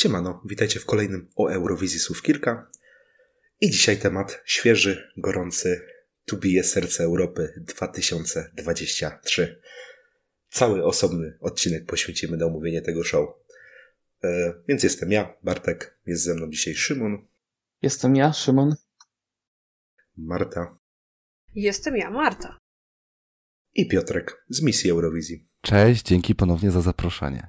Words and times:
Siemano, 0.00 0.42
witajcie 0.44 0.80
w 0.80 0.86
kolejnym 0.86 1.28
o 1.36 1.48
Eurowizji 1.52 1.98
słów 1.98 2.22
kilka. 2.22 2.70
I 3.60 3.70
dzisiaj 3.70 3.98
temat 3.98 4.42
świeży, 4.44 5.12
gorący, 5.16 5.80
tu 6.24 6.38
bije 6.38 6.64
serce 6.64 7.04
Europy 7.04 7.64
2023. 7.66 9.60
Cały 10.48 10.84
osobny 10.84 11.38
odcinek 11.40 11.86
poświęcimy 11.86 12.36
na 12.36 12.46
omówienie 12.46 12.82
tego 12.82 13.04
show. 13.04 13.28
E, 14.24 14.54
więc 14.68 14.82
jestem 14.82 15.12
ja, 15.12 15.34
Bartek, 15.42 15.98
jest 16.06 16.22
ze 16.22 16.34
mną 16.34 16.50
dzisiaj 16.50 16.74
Szymon. 16.74 17.26
Jestem 17.82 18.16
ja, 18.16 18.32
Szymon. 18.32 18.74
Marta. 20.16 20.78
Jestem 21.54 21.96
ja, 21.96 22.10
Marta. 22.10 22.58
I 23.74 23.88
Piotrek 23.88 24.44
z 24.48 24.62
misji 24.62 24.90
Eurowizji. 24.90 25.48
Cześć, 25.60 26.02
dzięki 26.02 26.34
ponownie 26.34 26.70
za 26.70 26.80
zaproszenie. 26.80 27.48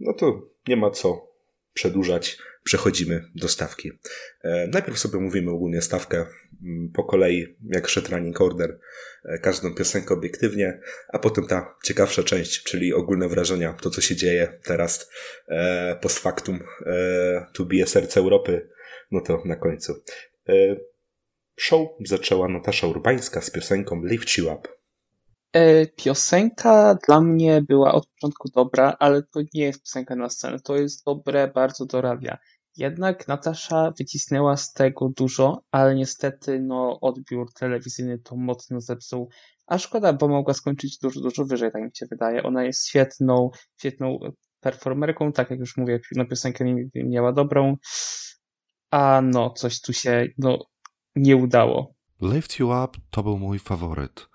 No 0.00 0.12
to 0.12 0.50
nie 0.68 0.76
ma 0.76 0.90
co 0.90 1.29
przedłużać, 1.74 2.38
przechodzimy 2.64 3.24
do 3.34 3.48
stawki. 3.48 3.90
E, 4.44 4.66
najpierw 4.66 4.98
sobie 4.98 5.18
mówimy 5.18 5.50
ogólnie 5.50 5.82
stawkę 5.82 6.16
mm, 6.16 6.92
po 6.94 7.04
kolei, 7.04 7.56
jak 7.68 7.88
szedł 7.88 8.10
running 8.10 8.40
order, 8.40 8.78
e, 9.24 9.38
każdą 9.38 9.74
piosenkę 9.74 10.14
obiektywnie, 10.14 10.80
a 11.08 11.18
potem 11.18 11.46
ta 11.46 11.74
ciekawsza 11.84 12.22
część, 12.22 12.62
czyli 12.62 12.94
ogólne 12.94 13.28
wrażenia, 13.28 13.72
to 13.72 13.90
co 13.90 14.00
się 14.00 14.16
dzieje 14.16 14.58
teraz 14.64 15.10
e, 15.48 15.98
post 16.02 16.18
factum, 16.18 16.60
tu 17.54 17.66
bije 17.66 17.86
serce 17.86 18.20
Europy, 18.20 18.68
no 19.10 19.20
to 19.20 19.42
na 19.44 19.56
końcu. 19.56 20.02
Show 21.56 21.88
zaczęła 22.06 22.48
Natasza 22.48 22.86
Urbańska 22.86 23.40
z 23.40 23.50
piosenką 23.50 24.04
Lift 24.04 24.38
You 24.38 24.52
Up. 24.52 24.79
E, 25.52 25.86
piosenka 25.86 26.98
dla 27.06 27.20
mnie 27.20 27.62
była 27.62 27.92
od 27.92 28.06
początku 28.06 28.48
dobra, 28.48 28.96
ale 28.98 29.22
to 29.22 29.40
nie 29.54 29.62
jest 29.62 29.82
piosenka 29.82 30.16
na 30.16 30.28
scenę. 30.28 30.60
To 30.60 30.76
jest 30.76 31.04
dobre, 31.04 31.48
bardzo 31.54 31.86
dorabia. 31.86 32.38
Jednak 32.76 33.28
Natasza 33.28 33.92
wycisnęła 33.98 34.56
z 34.56 34.72
tego 34.72 35.08
dużo, 35.08 35.62
ale 35.70 35.94
niestety 35.94 36.60
no, 36.60 37.00
odbiór 37.00 37.52
telewizyjny 37.52 38.18
to 38.18 38.36
mocno 38.36 38.80
zepsuł. 38.80 39.28
A 39.66 39.78
szkoda, 39.78 40.12
bo 40.12 40.28
mogła 40.28 40.54
skończyć 40.54 40.98
dużo, 40.98 41.20
dużo 41.20 41.44
wyżej, 41.44 41.72
tak 41.72 41.82
mi 41.82 41.90
się 41.94 42.06
wydaje. 42.06 42.42
Ona 42.42 42.64
jest 42.64 42.88
świetną, 42.88 43.50
świetną 43.78 44.18
performerką, 44.60 45.32
tak 45.32 45.50
jak 45.50 45.60
już 45.60 45.76
mówię, 45.76 46.00
no, 46.16 46.26
piosenkę 46.26 46.64
miała 46.94 47.32
dobrą, 47.32 47.76
a 48.90 49.20
no, 49.24 49.50
coś 49.50 49.80
tu 49.80 49.92
się 49.92 50.26
no, 50.38 50.58
nie 51.16 51.36
udało. 51.36 51.94
Lift 52.22 52.58
You 52.58 52.68
Up 52.84 52.98
to 53.10 53.22
był 53.22 53.38
mój 53.38 53.58
faworyt 53.58 54.29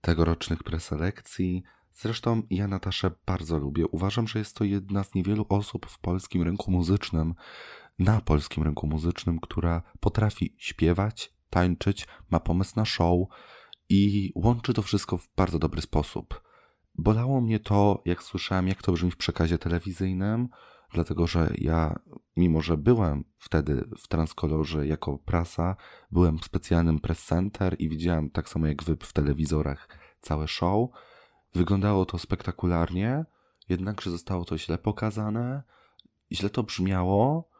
tegorocznych 0.00 0.62
preselekcji. 0.62 1.62
Zresztą 1.92 2.42
ja 2.50 2.68
Nataszę 2.68 3.10
bardzo 3.26 3.58
lubię. 3.58 3.86
Uważam, 3.86 4.28
że 4.28 4.38
jest 4.38 4.56
to 4.56 4.64
jedna 4.64 5.04
z 5.04 5.14
niewielu 5.14 5.46
osób 5.48 5.86
w 5.86 5.98
polskim 5.98 6.42
rynku 6.42 6.70
muzycznym, 6.70 7.34
na 7.98 8.20
polskim 8.20 8.64
rynku 8.64 8.86
muzycznym, 8.86 9.40
która 9.40 9.82
potrafi 10.00 10.54
śpiewać, 10.58 11.32
tańczyć, 11.50 12.08
ma 12.30 12.40
pomysł 12.40 12.72
na 12.76 12.84
show 12.84 13.28
i 13.88 14.32
łączy 14.34 14.74
to 14.74 14.82
wszystko 14.82 15.16
w 15.16 15.28
bardzo 15.36 15.58
dobry 15.58 15.82
sposób. 15.82 16.42
Bolało 16.94 17.40
mnie 17.40 17.60
to, 17.60 18.02
jak 18.04 18.22
słyszałem, 18.22 18.68
jak 18.68 18.82
to 18.82 18.92
brzmi 18.92 19.10
w 19.10 19.16
przekazie 19.16 19.58
telewizyjnym, 19.58 20.48
dlatego 20.92 21.26
że 21.26 21.52
ja, 21.58 21.98
mimo 22.36 22.62
że 22.62 22.76
byłem 22.76 23.24
wtedy 23.38 23.88
w 23.98 24.08
transkolorze 24.08 24.86
jako 24.86 25.18
prasa, 25.18 25.76
byłem 26.10 26.38
w 26.38 26.44
specjalnym 26.44 26.98
press 26.98 27.24
center 27.24 27.76
i 27.78 27.88
widziałem 27.88 28.30
tak 28.30 28.48
samo 28.48 28.66
jak 28.66 28.82
wy 28.82 28.96
w 28.96 29.12
telewizorach 29.12 29.88
całe 30.20 30.48
show. 30.48 30.90
Wyglądało 31.54 32.06
to 32.06 32.18
spektakularnie, 32.18 33.24
jednakże 33.68 34.10
zostało 34.10 34.44
to 34.44 34.58
źle 34.58 34.78
pokazane, 34.78 35.62
źle 36.32 36.50
to 36.50 36.62
brzmiało. 36.62 37.50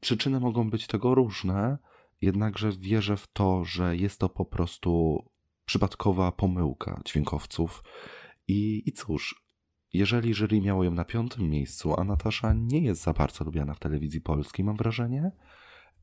Przyczyny 0.00 0.40
mogą 0.40 0.70
być 0.70 0.86
tego 0.86 1.14
różne, 1.14 1.78
jednakże 2.20 2.72
wierzę 2.72 3.16
w 3.16 3.26
to, 3.26 3.64
że 3.64 3.96
jest 3.96 4.20
to 4.20 4.28
po 4.28 4.44
prostu 4.44 5.22
przypadkowa 5.64 6.32
pomyłka 6.32 7.00
dźwiękowców. 7.04 7.82
I, 8.48 8.82
i 8.86 8.92
cóż, 8.92 9.41
jeżeli 9.92 10.34
jury 10.34 10.60
miało 10.60 10.84
ją 10.84 10.90
na 10.90 11.04
piątym 11.04 11.50
miejscu, 11.50 12.00
a 12.00 12.04
Natasza 12.04 12.52
nie 12.52 12.80
jest 12.80 13.02
za 13.02 13.12
bardzo 13.12 13.44
lubiana 13.44 13.74
w 13.74 13.78
telewizji 13.78 14.20
polskiej, 14.20 14.64
mam 14.64 14.76
wrażenie, 14.76 15.30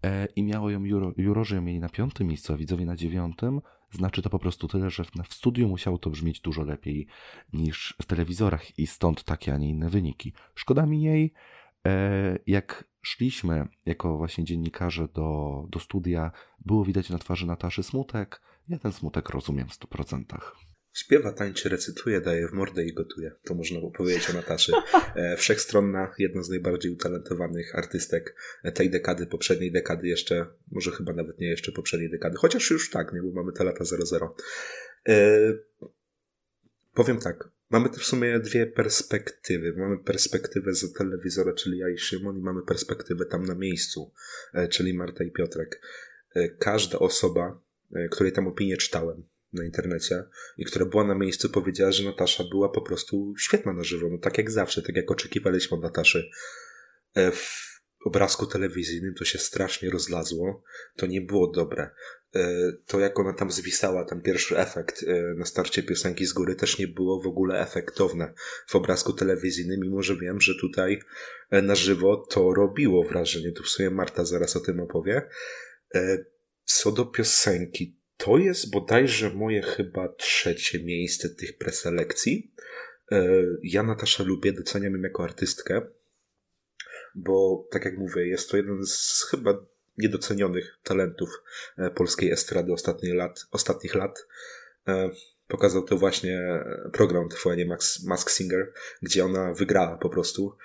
e, 0.04 0.26
i 0.26 0.44
miało 0.44 0.70
ją 0.70 0.84
juro, 0.84 1.14
jurorzy 1.18 1.56
ją 1.56 1.62
mieli 1.62 1.80
na 1.80 1.90
piątym 1.90 2.28
miejscu, 2.28 2.54
a 2.54 2.58
widzowie 2.58 2.86
na 2.86 2.96
dziewiątym, 2.96 3.62
znaczy 3.92 4.22
to 4.22 4.30
po 4.30 4.40
prostu 4.40 4.68
tyle, 4.68 4.90
że 4.90 5.04
w, 5.04 5.12
w 5.30 5.34
studiu 5.34 5.68
musiało 5.68 5.98
to 5.98 6.10
brzmieć 6.10 6.42
dużo 6.42 6.64
lepiej 6.64 7.08
niż 7.54 7.96
w 8.02 8.06
telewizorach 8.06 8.80
i 8.80 8.88
stąd 8.88 9.24
takie, 9.24 9.54
a 9.54 9.58
nie 9.58 9.70
inne 9.70 9.90
wyniki. 9.90 10.34
Szkoda 10.56 10.86
mi 10.86 11.02
jej, 11.02 11.34
e, 11.88 12.40
jak 12.48 12.90
szliśmy 13.02 13.68
jako 13.86 14.18
właśnie 14.18 14.44
dziennikarze 14.44 15.08
do, 15.08 15.66
do 15.70 15.80
studia, 15.80 16.32
było 16.66 16.86
widać 16.86 17.10
na 17.10 17.18
twarzy 17.18 17.48
Nataszy 17.48 17.84
smutek. 17.84 18.42
Ja 18.68 18.80
ten 18.80 18.92
smutek 18.92 19.30
rozumiem 19.30 19.68
w 19.68 19.80
100%. 19.80 20.69
Śpiewa, 20.94 21.34
tańczy, 21.34 21.70
recytuje, 21.70 22.22
daje 22.22 22.48
w 22.48 22.54
mordę 22.54 22.86
i 22.86 22.94
gotuje. 22.94 23.32
To 23.44 23.56
można 23.56 23.80
powiedzieć 23.98 24.30
o 24.30 24.34
Nataszy. 24.34 24.72
E, 25.16 25.38
wszechstronna, 25.38 26.14
jedna 26.20 26.44
z 26.44 26.50
najbardziej 26.50 26.92
utalentowanych 26.92 27.76
artystek 27.76 28.36
tej 28.74 28.90
dekady, 28.90 29.28
poprzedniej 29.28 29.72
dekady 29.72 30.08
jeszcze, 30.08 30.46
może 30.72 30.92
chyba 30.92 31.14
nawet 31.14 31.40
nie 31.40 31.50
jeszcze 31.50 31.72
poprzedniej 31.72 32.10
dekady, 32.10 32.36
chociaż 32.38 32.72
już 32.72 32.90
tak, 32.90 33.14
nie, 33.14 33.22
bo 33.22 33.32
mamy 33.32 33.52
te 33.52 33.64
lata 33.64 33.84
00. 33.86 34.36
E, 35.08 35.54
powiem 36.94 37.20
tak, 37.20 37.50
mamy 37.70 37.90
w 37.90 38.04
sumie 38.04 38.40
dwie 38.40 38.68
perspektywy. 38.68 39.74
Mamy 39.78 40.04
perspektywę 40.04 40.74
z 40.74 40.94
telewizora, 40.94 41.54
czyli 41.54 41.78
ja 41.78 41.90
i 41.90 41.98
Szymon, 41.98 42.38
i 42.38 42.42
mamy 42.42 42.62
perspektywę 42.68 43.26
tam 43.26 43.46
na 43.46 43.56
miejscu, 43.56 44.14
e, 44.54 44.68
czyli 44.68 44.94
Marta 44.94 45.24
i 45.24 45.32
Piotrek. 45.32 45.82
Każda 46.60 47.00
osoba, 47.00 47.62
której 48.12 48.32
tam 48.32 48.48
opinię 48.48 48.78
czytałem, 48.78 49.24
na 49.54 49.66
internecie 49.66 50.24
i 50.58 50.66
która 50.66 50.86
była 50.86 51.04
na 51.04 51.16
miejscu, 51.16 51.50
powiedziała, 51.50 51.92
że 51.92 52.04
Natasza 52.04 52.44
była 52.44 52.70
po 52.70 52.82
prostu 52.82 53.34
świetna 53.40 53.74
na 53.74 53.84
żywo. 53.84 54.08
No 54.12 54.18
tak 54.18 54.38
jak 54.38 54.52
zawsze, 54.52 54.82
tak 54.82 54.96
jak 54.96 55.12
oczekiwaliśmy 55.12 55.78
od 55.78 55.84
Nataszy. 55.84 56.30
E, 57.16 57.32
w 57.32 57.70
obrazku 58.06 58.46
telewizyjnym 58.46 59.14
to 59.14 59.26
się 59.26 59.40
strasznie 59.40 59.90
rozlazło. 59.90 60.64
To 60.96 61.06
nie 61.06 61.22
było 61.22 61.52
dobre. 61.52 61.90
E, 62.36 62.72
to 62.86 63.00
jak 63.00 63.20
ona 63.20 63.34
tam 63.34 63.52
zwisała, 63.52 64.06
ten 64.06 64.22
pierwszy 64.22 64.58
efekt 64.58 65.04
e, 65.04 65.34
na 65.38 65.46
starcie 65.46 65.84
piosenki 65.84 66.26
z 66.26 66.34
góry 66.34 66.56
też 66.56 66.78
nie 66.78 66.88
było 66.88 67.22
w 67.22 67.28
ogóle 67.28 67.60
efektowne 67.60 68.34
w 68.68 68.76
obrazku 68.76 69.14
telewizyjnym, 69.14 69.80
mimo 69.80 70.04
że 70.04 70.16
wiem, 70.16 70.42
że 70.42 70.56
tutaj 70.56 71.00
na 71.52 71.76
żywo 71.76 72.28
to 72.30 72.54
robiło 72.54 73.04
wrażenie. 73.04 73.52
Tu 73.52 73.64
w 73.64 73.70
sumie 73.70 73.90
Marta 73.90 74.26
zaraz 74.26 74.56
o 74.56 74.60
tym 74.60 74.80
opowie. 74.80 75.30
Co 76.66 76.92
do 76.92 77.06
piosenki, 77.06 77.99
to 78.20 78.38
jest 78.38 78.72
bodajże 78.72 79.30
moje 79.30 79.62
chyba 79.62 80.10
trzecie 80.10 80.84
miejsce 80.84 81.30
tych 81.30 81.58
preselekcji. 81.58 82.54
E, 83.12 83.26
ja 83.64 83.84
Nataszę 83.84 84.24
lubię, 84.24 84.54
doceniam 84.54 84.94
ją 84.94 85.02
jako 85.02 85.24
artystkę, 85.24 85.82
bo 87.16 87.68
tak 87.72 87.86
jak 87.86 87.98
mówię, 87.98 88.28
jest 88.28 88.50
to 88.52 88.58
jeden 88.58 88.86
z 88.86 89.28
chyba 89.32 89.66
niedocenionych 89.98 90.80
talentów 90.84 91.30
e, 91.78 91.90
polskiej 91.90 92.32
estrady 92.32 92.74
ostatnich 92.74 93.14
lat. 93.14 93.46
Ostatnich 93.52 93.96
lat. 93.96 94.28
E, 94.88 95.10
pokazał 95.48 95.84
to 95.84 95.98
właśnie 95.98 96.64
program 96.94 97.30
TVN 97.30 97.78
Mask 98.06 98.30
Singer, 98.30 98.74
gdzie 99.02 99.26
ona 99.26 99.54
wygrała 99.54 99.98
po 99.98 100.10
prostu. 100.10 100.58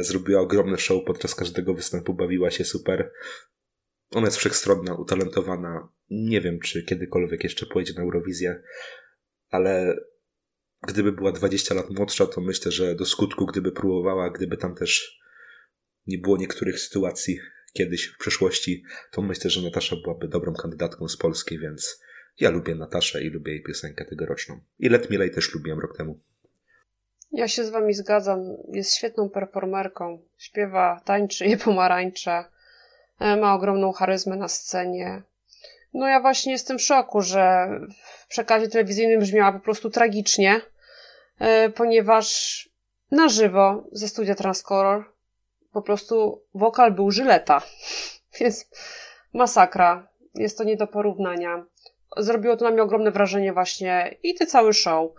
Zrobiła 0.00 0.40
ogromne 0.40 0.78
show 0.78 1.04
podczas 1.06 1.34
każdego 1.34 1.74
występu, 1.74 2.14
bawiła 2.14 2.50
się 2.50 2.64
super. 2.64 3.10
Ona 4.10 4.26
jest 4.26 4.36
wszechstronna, 4.36 4.94
utalentowana. 4.94 5.88
Nie 6.10 6.40
wiem, 6.40 6.60
czy 6.60 6.82
kiedykolwiek 6.82 7.44
jeszcze 7.44 7.66
pojedzie 7.66 7.94
na 7.96 8.02
Eurowizję, 8.02 8.62
ale 9.50 9.96
gdyby 10.86 11.12
była 11.12 11.32
20 11.32 11.74
lat 11.74 11.90
młodsza, 11.90 12.26
to 12.26 12.40
myślę, 12.40 12.72
że 12.72 12.94
do 12.94 13.06
skutku, 13.06 13.46
gdyby 13.46 13.72
próbowała, 13.72 14.30
gdyby 14.30 14.56
tam 14.56 14.74
też 14.74 15.20
nie 16.06 16.18
było 16.18 16.36
niektórych 16.36 16.80
sytuacji 16.80 17.38
kiedyś 17.72 18.06
w 18.06 18.18
przeszłości, 18.18 18.84
to 19.10 19.22
myślę, 19.22 19.50
że 19.50 19.62
Natasza 19.62 19.96
byłaby 20.04 20.28
dobrą 20.28 20.54
kandydatką 20.54 21.08
z 21.08 21.16
Polski, 21.16 21.58
więc 21.58 22.02
ja 22.40 22.50
lubię 22.50 22.74
Nataszę 22.74 23.22
i 23.24 23.30
lubię 23.30 23.52
jej 23.52 23.62
piosenkę 23.62 24.04
tegoroczną. 24.04 24.60
I 24.78 24.88
Let 24.88 25.10
Milej 25.10 25.30
też 25.30 25.54
lubiłem 25.54 25.78
rok 25.78 25.96
temu. 25.96 26.20
Ja 27.32 27.48
się 27.48 27.64
z 27.64 27.70
wami 27.70 27.94
zgadzam. 27.94 28.38
Jest 28.72 28.94
świetną 28.94 29.30
performerką. 29.30 30.22
Śpiewa, 30.38 31.00
tańczy, 31.04 31.46
je 31.46 31.56
pomarańcze. 31.56 32.44
E, 33.20 33.36
ma 33.36 33.54
ogromną 33.54 33.92
charyzmę 33.92 34.36
na 34.36 34.48
scenie. 34.48 35.22
No 35.94 36.08
ja 36.08 36.20
właśnie 36.20 36.52
jestem 36.52 36.78
w 36.78 36.82
szoku, 36.82 37.22
że 37.22 37.68
w 38.22 38.26
przekazie 38.28 38.68
telewizyjnym 38.68 39.20
brzmiała 39.20 39.52
po 39.52 39.60
prostu 39.60 39.90
tragicznie, 39.90 40.60
e, 41.38 41.70
ponieważ 41.70 42.68
na 43.10 43.28
żywo 43.28 43.84
ze 43.92 44.08
studia 44.08 44.34
Transcolor 44.34 45.14
po 45.72 45.82
prostu 45.82 46.42
wokal 46.54 46.92
był 46.92 47.10
żyleta. 47.10 47.62
Więc 48.40 48.70
masakra. 49.32 50.08
Jest 50.34 50.58
to 50.58 50.64
nie 50.64 50.76
do 50.76 50.86
porównania. 50.86 51.64
Zrobiło 52.16 52.56
to 52.56 52.64
na 52.64 52.70
mnie 52.70 52.82
ogromne 52.82 53.10
wrażenie 53.10 53.52
właśnie 53.52 54.14
i 54.22 54.34
ty 54.34 54.46
cały 54.46 54.72
show. 54.72 55.10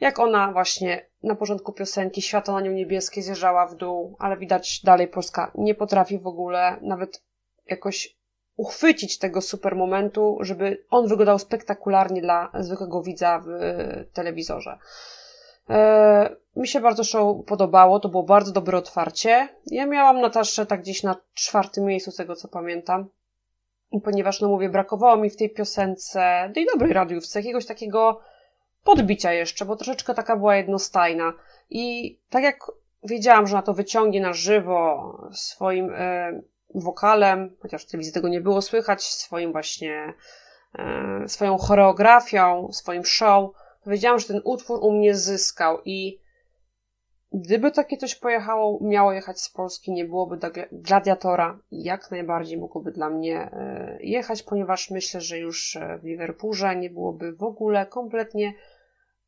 jak 0.00 0.18
ona 0.18 0.52
właśnie 0.52 1.06
na 1.22 1.34
początku 1.34 1.72
piosenki 1.72 2.22
światło 2.22 2.54
na 2.54 2.60
nią 2.60 2.72
niebieskie 2.72 3.22
zjeżdżała 3.22 3.66
w 3.66 3.74
dół, 3.74 4.16
ale 4.18 4.36
widać 4.36 4.82
dalej 4.82 5.08
Polska 5.08 5.52
nie 5.54 5.74
potrafi 5.74 6.18
w 6.18 6.26
ogóle 6.26 6.76
nawet 6.82 7.22
jakoś 7.70 8.16
uchwycić 8.56 9.18
tego 9.18 9.40
super 9.40 9.76
momentu, 9.76 10.38
żeby 10.40 10.84
on 10.90 11.08
wyglądał 11.08 11.38
spektakularnie 11.38 12.22
dla 12.22 12.50
zwykłego 12.60 13.02
widza 13.02 13.42
w 13.46 13.48
telewizorze. 14.12 14.78
E, 15.70 16.36
mi 16.56 16.68
się 16.68 16.80
bardzo 16.80 17.04
show 17.04 17.44
podobało, 17.46 18.00
to 18.00 18.08
było 18.08 18.22
bardzo 18.22 18.52
dobre 18.52 18.78
otwarcie. 18.78 19.48
Ja 19.66 19.86
miałam 19.86 20.20
Nataszę 20.20 20.66
tak 20.66 20.80
gdzieś 20.80 21.02
na 21.02 21.16
czwartym 21.34 21.84
miejscu, 21.84 22.10
z 22.10 22.16
tego 22.16 22.36
co 22.36 22.48
pamiętam. 22.48 23.08
Ponieważ, 24.04 24.40
no 24.40 24.48
mówię, 24.48 24.68
brakowało 24.68 25.16
mi 25.16 25.30
w 25.30 25.36
tej 25.36 25.50
piosence, 25.50 26.50
tej 26.54 26.66
dobrej 26.66 26.92
radiówce, 26.92 27.38
jakiegoś 27.38 27.66
takiego 27.66 28.20
podbicia 28.84 29.32
jeszcze, 29.32 29.64
bo 29.64 29.76
troszeczkę 29.76 30.14
taka 30.14 30.36
była 30.36 30.56
jednostajna. 30.56 31.32
I 31.70 32.18
tak 32.30 32.42
jak 32.42 32.56
wiedziałam, 33.02 33.46
że 33.46 33.56
na 33.56 33.62
to 33.62 33.74
wyciągnie 33.74 34.20
na 34.20 34.32
żywo 34.32 35.12
swoim 35.32 35.90
e, 35.94 36.40
wokalem, 36.80 37.56
chociaż 37.60 37.84
w 37.84 37.90
telewizji 37.90 38.12
tego 38.12 38.28
nie 38.28 38.40
było 38.40 38.62
słychać, 38.62 39.04
swoim 39.04 39.52
właśnie, 39.52 40.14
e, 40.78 41.28
swoją 41.28 41.58
choreografią, 41.58 42.68
swoim 42.72 43.04
show, 43.04 43.50
to 43.84 43.90
wiedziałam, 43.90 44.18
że 44.18 44.26
ten 44.26 44.40
utwór 44.44 44.78
u 44.82 44.92
mnie 44.92 45.14
zyskał 45.14 45.78
i 45.84 46.20
gdyby 47.32 47.70
takie 47.70 47.96
coś 47.96 48.14
pojechało, 48.14 48.78
miało 48.82 49.12
jechać 49.12 49.40
z 49.40 49.50
Polski, 49.50 49.92
nie 49.92 50.04
byłoby 50.04 50.38
gladiatora, 50.72 51.58
jak 51.70 52.10
najbardziej 52.10 52.58
mogłoby 52.58 52.92
dla 52.92 53.10
mnie 53.10 53.40
e, 53.40 53.98
jechać, 54.00 54.42
ponieważ 54.42 54.90
myślę, 54.90 55.20
że 55.20 55.38
już 55.38 55.78
w 56.02 56.04
Liverpoolze 56.04 56.76
nie 56.76 56.90
byłoby 56.90 57.32
w 57.32 57.42
ogóle 57.42 57.86
kompletnie 57.86 58.54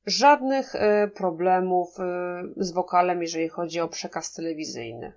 żadnych 0.07 0.75
e, 0.75 1.09
problemów 1.09 2.01
e, 2.01 2.43
z 2.57 2.73
wokalem, 2.73 3.23
jeżeli 3.23 3.49
chodzi 3.49 3.81
o 3.81 3.89
przekaz 3.89 4.33
telewizyjny. 4.33 5.13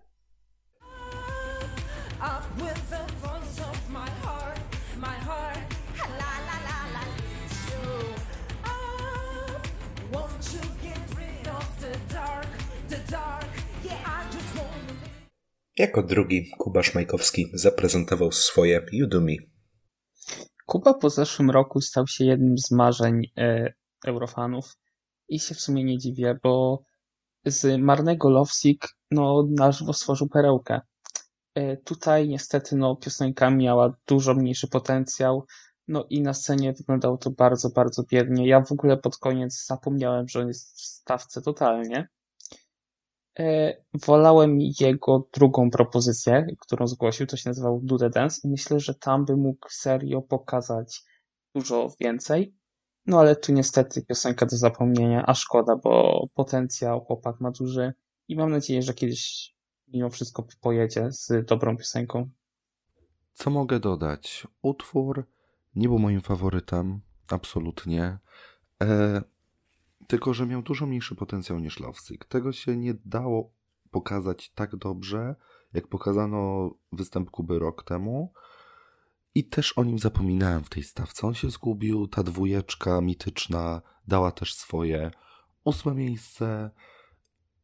Jako 15.81 16.03
drugi 16.03 16.51
Kuba 16.57 16.83
Szmajkowski 16.83 17.51
zaprezentował 17.53 18.31
swoje 18.31 18.85
Udemy. 19.03 19.35
Kuba 20.65 20.93
po 20.93 21.09
zeszłym 21.09 21.49
roku 21.49 21.81
stał 21.81 22.07
się 22.07 22.25
jednym 22.25 22.57
z 22.57 22.71
marzeń 22.71 23.21
e, 23.37 23.73
eurofanów 24.07 24.77
i 25.29 25.39
się 25.39 25.55
w 25.55 25.59
sumie 25.59 25.83
nie 25.83 25.97
dziwię, 25.97 26.39
bo 26.43 26.83
z 27.45 27.81
marnego 27.81 28.29
Lovesick 28.29 28.87
no, 29.11 29.47
na 29.49 29.71
żywo 29.71 29.93
stworzył 29.93 30.27
perełkę. 30.29 30.81
E, 31.55 31.77
tutaj 31.77 32.29
niestety 32.29 32.75
no, 32.75 32.95
piosenka 32.95 33.49
miała 33.49 33.93
dużo 34.07 34.33
mniejszy 34.33 34.67
potencjał, 34.67 35.45
no 35.87 36.05
i 36.09 36.21
na 36.21 36.33
scenie 36.33 36.73
wyglądało 36.73 37.17
to 37.17 37.31
bardzo, 37.31 37.69
bardzo 37.69 38.03
biednie. 38.11 38.47
Ja 38.47 38.61
w 38.61 38.71
ogóle 38.71 38.97
pod 38.97 39.17
koniec 39.17 39.65
zapomniałem, 39.65 40.27
że 40.27 40.39
on 40.39 40.47
jest 40.47 40.77
w 40.77 40.81
stawce 40.81 41.41
totalnie. 41.41 42.07
E, 43.39 43.77
wolałem 43.93 44.57
jego 44.79 45.29
drugą 45.33 45.69
propozycję, 45.69 46.47
którą 46.59 46.87
zgłosił, 46.87 47.27
to 47.27 47.37
się 47.37 47.49
nazywał 47.49 47.81
The 47.99 48.09
Dance 48.09 48.41
i 48.43 48.49
myślę, 48.49 48.79
że 48.79 48.95
tam 48.95 49.25
by 49.25 49.37
mógł 49.37 49.67
serio 49.69 50.21
pokazać 50.21 51.03
dużo 51.55 51.89
więcej. 51.99 52.55
No 53.05 53.19
ale 53.19 53.35
tu 53.35 53.53
niestety 53.53 54.05
piosenka 54.05 54.45
do 54.45 54.57
zapomnienia, 54.57 55.23
a 55.25 55.33
szkoda, 55.33 55.75
bo 55.75 56.25
potencjał 56.33 57.05
chłopak 57.05 57.41
ma 57.41 57.51
duży 57.51 57.93
i 58.27 58.35
mam 58.35 58.51
nadzieję, 58.51 58.81
że 58.81 58.93
kiedyś 58.93 59.53
mimo 59.87 60.09
wszystko 60.09 60.47
pojedzie 60.61 61.11
z 61.11 61.45
dobrą 61.45 61.77
piosenką. 61.77 62.29
Co 63.33 63.49
mogę 63.49 63.79
dodać? 63.79 64.47
Utwór 64.61 65.27
nie 65.75 65.87
był 65.87 65.99
moim 65.99 66.21
faworytem, 66.21 67.01
absolutnie. 67.27 68.17
E, 68.81 69.21
tylko, 70.07 70.33
że 70.33 70.45
miał 70.45 70.61
dużo 70.61 70.85
mniejszy 70.85 71.15
potencjał 71.15 71.59
niż 71.59 71.79
Lovesick. 71.79 72.25
Tego 72.25 72.51
się 72.51 72.77
nie 72.77 72.93
dało 73.05 73.53
pokazać 73.91 74.51
tak 74.55 74.75
dobrze, 74.75 75.35
jak 75.73 75.87
pokazano 75.87 76.71
występ 76.91 77.31
Kuby 77.31 77.59
rok 77.59 77.83
temu. 77.83 78.33
I 79.35 79.43
też 79.43 79.77
o 79.77 79.83
nim 79.83 79.99
zapominałem 79.99 80.63
w 80.63 80.69
tej 80.69 80.83
stawce. 80.83 81.27
On 81.27 81.33
się 81.33 81.49
zgubił, 81.49 82.07
ta 82.07 82.23
dwójeczka 82.23 83.01
mityczna 83.01 83.81
dała 84.07 84.31
też 84.31 84.53
swoje 84.53 85.11
ósme 85.63 85.95
miejsce. 85.95 86.69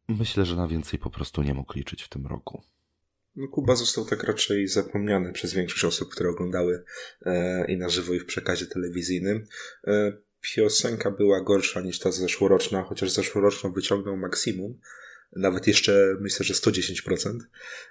Myślę, 0.07 0.45
że 0.45 0.55
na 0.55 0.67
więcej 0.67 0.99
po 0.99 1.09
prostu 1.09 1.43
nie 1.43 1.53
mógł 1.53 1.73
liczyć 1.73 2.03
w 2.03 2.09
tym 2.09 2.27
roku. 2.27 2.61
No, 3.35 3.47
Kuba 3.47 3.75
został 3.75 4.05
tak 4.05 4.23
raczej 4.23 4.67
zapomniany 4.67 5.33
przez 5.33 5.53
większość 5.53 5.85
osób, 5.85 6.09
które 6.09 6.29
oglądały 6.29 6.83
e, 7.25 7.65
i 7.71 7.77
na 7.77 7.89
żywo, 7.89 8.13
i 8.13 8.19
w 8.19 8.25
przekazie 8.25 8.65
telewizyjnym. 8.65 9.47
E, 9.87 10.17
piosenka 10.55 11.11
była 11.11 11.41
gorsza 11.41 11.81
niż 11.81 11.99
ta 11.99 12.11
zeszłoroczna, 12.11 12.83
chociaż 12.83 13.11
zeszłoroczną 13.11 13.73
wyciągnął 13.73 14.17
maksimum, 14.17 14.79
nawet 15.35 15.67
jeszcze 15.67 16.17
myślę, 16.19 16.45
że 16.45 16.53
110%. 16.53 17.39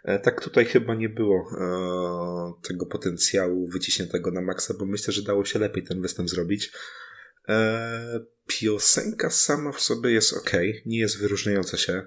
E, 0.04 0.18
tak 0.18 0.40
tutaj 0.40 0.64
chyba 0.64 0.94
nie 0.94 1.08
było 1.08 1.50
e, 1.60 2.68
tego 2.68 2.86
potencjału 2.86 3.68
wyciśniętego 3.68 4.30
na 4.30 4.40
maksa, 4.40 4.74
bo 4.78 4.86
myślę, 4.86 5.12
że 5.12 5.22
dało 5.22 5.44
się 5.44 5.58
lepiej 5.58 5.84
ten 5.84 6.02
występ 6.02 6.30
zrobić. 6.30 6.72
E, 7.48 8.20
piosenka 8.46 9.30
sama 9.30 9.72
w 9.72 9.80
sobie 9.80 10.10
jest 10.10 10.32
ok, 10.32 10.50
nie 10.86 10.98
jest 10.98 11.18
wyróżniająca 11.18 11.76
się. 11.76 12.06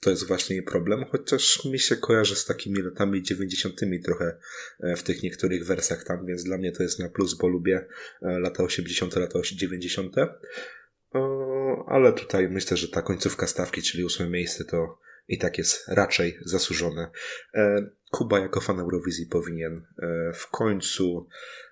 To 0.00 0.10
jest 0.10 0.26
właśnie 0.26 0.56
jej 0.56 0.64
problem, 0.64 1.04
chociaż 1.10 1.64
mi 1.64 1.78
się 1.78 1.96
kojarzy 1.96 2.36
z 2.36 2.44
takimi 2.44 2.82
latami 2.82 3.22
90. 3.22 3.80
trochę 4.04 4.36
w 4.96 5.02
tych 5.02 5.22
niektórych 5.22 5.66
wersach 5.66 6.04
tam, 6.04 6.26
więc 6.26 6.44
dla 6.44 6.58
mnie 6.58 6.72
to 6.72 6.82
jest 6.82 6.98
na 6.98 7.08
plus, 7.08 7.34
bo 7.34 7.48
lubię 7.48 7.86
lata 8.22 8.62
80., 8.62 9.16
lata 9.16 9.38
90 9.42 10.14
ale 11.86 12.12
tutaj 12.12 12.48
myślę, 12.48 12.76
że 12.76 12.88
ta 12.88 13.02
końcówka 13.02 13.46
stawki, 13.46 13.82
czyli 13.82 14.04
ósme 14.04 14.28
miejsce, 14.28 14.64
to 14.64 14.98
i 15.28 15.38
tak 15.38 15.58
jest 15.58 15.88
raczej 15.88 16.38
zasłużone. 16.44 17.10
E, 17.54 17.90
Kuba 18.10 18.38
jako 18.38 18.60
fan 18.60 18.80
Eurowizji 18.80 19.26
powinien 19.26 19.86
e, 19.98 20.32
w 20.34 20.46
końcu, 20.50 21.28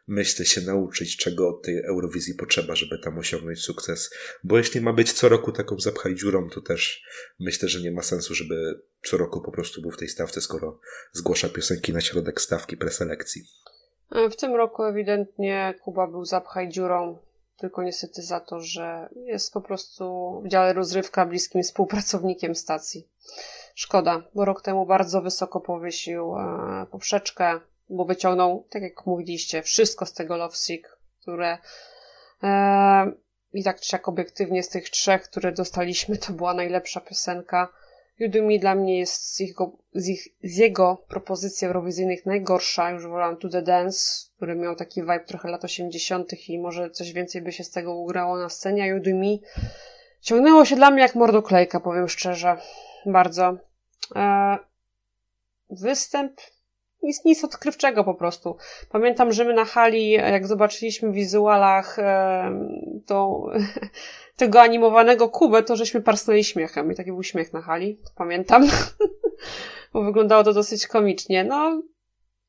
myślę, 0.09 0.45
się 0.45 0.61
nauczyć, 0.61 1.17
czego 1.17 1.49
od 1.49 1.63
tej 1.63 1.85
Eurowizji 1.85 2.35
potrzeba, 2.35 2.75
żeby 2.75 2.99
tam 2.99 3.19
osiągnąć 3.19 3.61
sukces. 3.61 4.11
Bo 4.45 4.59
jeśli 4.59 4.81
ma 4.81 4.93
być 4.93 5.13
co 5.13 5.29
roku 5.29 5.53
taką 5.53 5.81
zapchaj 5.81 6.15
dziurą, 6.15 6.51
to 6.51 6.61
też 6.61 7.03
myślę, 7.41 7.69
że 7.69 7.81
nie 7.81 7.91
ma 7.93 8.03
sensu, 8.03 8.35
żeby 8.35 8.83
co 9.05 9.17
roku 9.17 9.41
po 9.41 9.53
prostu 9.53 9.83
był 9.83 9.91
w 9.91 9.97
tej 9.97 10.09
stawce, 10.09 10.41
skoro 10.41 10.81
zgłasza 11.13 11.49
piosenki 11.49 11.93
na 11.93 12.01
środek 12.01 12.41
stawki 12.41 12.77
preselekcji. 12.77 13.43
W 14.31 14.37
tym 14.37 14.55
roku 14.55 14.85
ewidentnie 14.85 15.75
Kuba 15.85 16.07
był 16.07 16.25
zapchaj 16.25 16.69
dziurą 16.69 17.19
tylko 17.59 17.83
niestety 17.83 18.23
za 18.23 18.41
to, 18.41 18.61
że 18.61 19.09
jest 19.17 19.53
po 19.53 19.61
prostu 19.61 20.35
w 20.45 20.49
dziale 20.49 20.73
rozrywka 20.73 21.27
bliskim 21.27 21.63
współpracownikiem 21.63 22.55
stacji. 22.55 23.09
Szkoda, 23.75 24.23
bo 24.35 24.45
rok 24.45 24.63
temu 24.63 24.87
bardzo 24.87 25.23
wysoko 25.23 25.61
powysił 25.61 26.37
e, 26.37 26.87
poprzeczkę, 26.91 27.61
bo 27.91 28.05
wyciągnął, 28.05 28.67
tak 28.71 28.83
jak 28.83 29.07
mówiliście, 29.07 29.63
wszystko 29.63 30.07
z 30.07 30.13
tego 30.13 30.37
Love 30.37 30.57
Sick, 30.57 30.99
które 31.21 31.59
e, 32.43 33.13
i 33.53 33.65
tak 33.65 33.81
czy 33.81 33.97
jak 33.97 34.09
obiektywnie 34.09 34.63
z 34.63 34.69
tych 34.69 34.91
trzech, 34.91 35.23
które 35.23 35.53
dostaliśmy, 35.53 36.19
to 36.19 36.33
była 36.33 36.55
najlepsza 36.55 37.01
piosenka. 37.01 37.69
Udemy 38.21 38.59
dla 38.59 38.75
mnie 38.75 38.99
jest 38.99 39.35
z, 39.35 39.41
jego, 39.41 39.73
z, 39.95 40.09
ich, 40.09 40.29
z 40.43 40.57
jego 40.57 41.05
propozycji 41.09 41.67
eurowizyjnych 41.67 42.27
najgorsza. 42.27 42.91
Już 42.91 43.07
wolałam 43.07 43.37
To 43.37 43.49
The 43.49 43.63
Dance, 43.63 44.27
który 44.37 44.55
miał 44.55 44.77
taki 44.77 45.01
vibe 45.01 45.21
trochę 45.21 45.51
lat 45.51 45.65
80. 45.65 46.49
i 46.49 46.59
może 46.59 46.91
coś 46.91 47.13
więcej 47.13 47.43
by 47.43 47.53
się 47.53 47.65
z 47.65 47.71
tego 47.71 47.95
ugrało 47.95 48.39
na 48.39 48.49
scenie. 48.49 48.93
A 48.93 48.97
Udemy 48.97 49.39
ciągnęło 50.21 50.65
się 50.65 50.77
dla 50.77 50.91
mnie 50.91 51.03
jak 51.03 51.15
mordoklejka, 51.15 51.81
powiem 51.81 52.09
szczerze. 52.09 52.57
Bardzo. 53.07 53.57
E, 54.17 54.59
występ 55.71 56.41
nic, 57.03 57.25
nic 57.25 57.45
odkrywczego 57.45 58.05
po 58.05 58.15
prostu. 58.15 58.57
Pamiętam, 58.91 59.33
że 59.33 59.45
my 59.45 59.55
na 59.55 59.65
hali, 59.65 60.11
jak 60.11 60.47
zobaczyliśmy 60.47 61.11
w 61.11 61.15
wizualach 61.15 61.99
e, 61.99 62.51
to, 63.07 63.47
tego 64.37 64.61
animowanego 64.61 65.29
Kubę, 65.29 65.63
to 65.63 65.77
żeśmy 65.77 66.01
parsnęli 66.01 66.45
śmiechem. 66.45 66.93
I 66.93 66.95
taki 66.95 67.13
był 67.13 67.23
śmiech 67.23 67.53
na 67.53 67.61
hali, 67.61 67.99
pamiętam. 68.17 68.67
Bo 69.93 70.03
wyglądało 70.03 70.45
to 70.45 70.53
dosyć 70.53 70.87
komicznie. 70.87 71.45
No, 71.45 71.83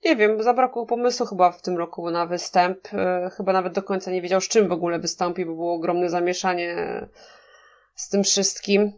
nie 0.06 0.15
wiem, 0.15 0.44
zabrakło 0.44 0.86
pomysłu 0.86 1.25
chyba 1.25 1.51
w 1.51 1.62
tym 1.62 1.77
roku 1.77 2.12
na 2.12 2.25
występ. 2.25 2.94
E, 2.94 3.29
chyba 3.38 3.53
nawet 3.53 3.74
do 3.74 3.84
końca 3.84 4.12
nie 4.12 4.22
wiedział, 4.22 4.41
z 4.41 4.48
czym 4.48 4.68
w 4.68 4.72
ogóle 4.72 5.00
wystąpi, 5.00 5.46
bo 5.46 5.56
było 5.56 5.74
ogromne 5.74 6.10
zamieszanie 6.10 6.75
z 7.96 8.10
tym 8.10 8.24
wszystkim. 8.24 8.91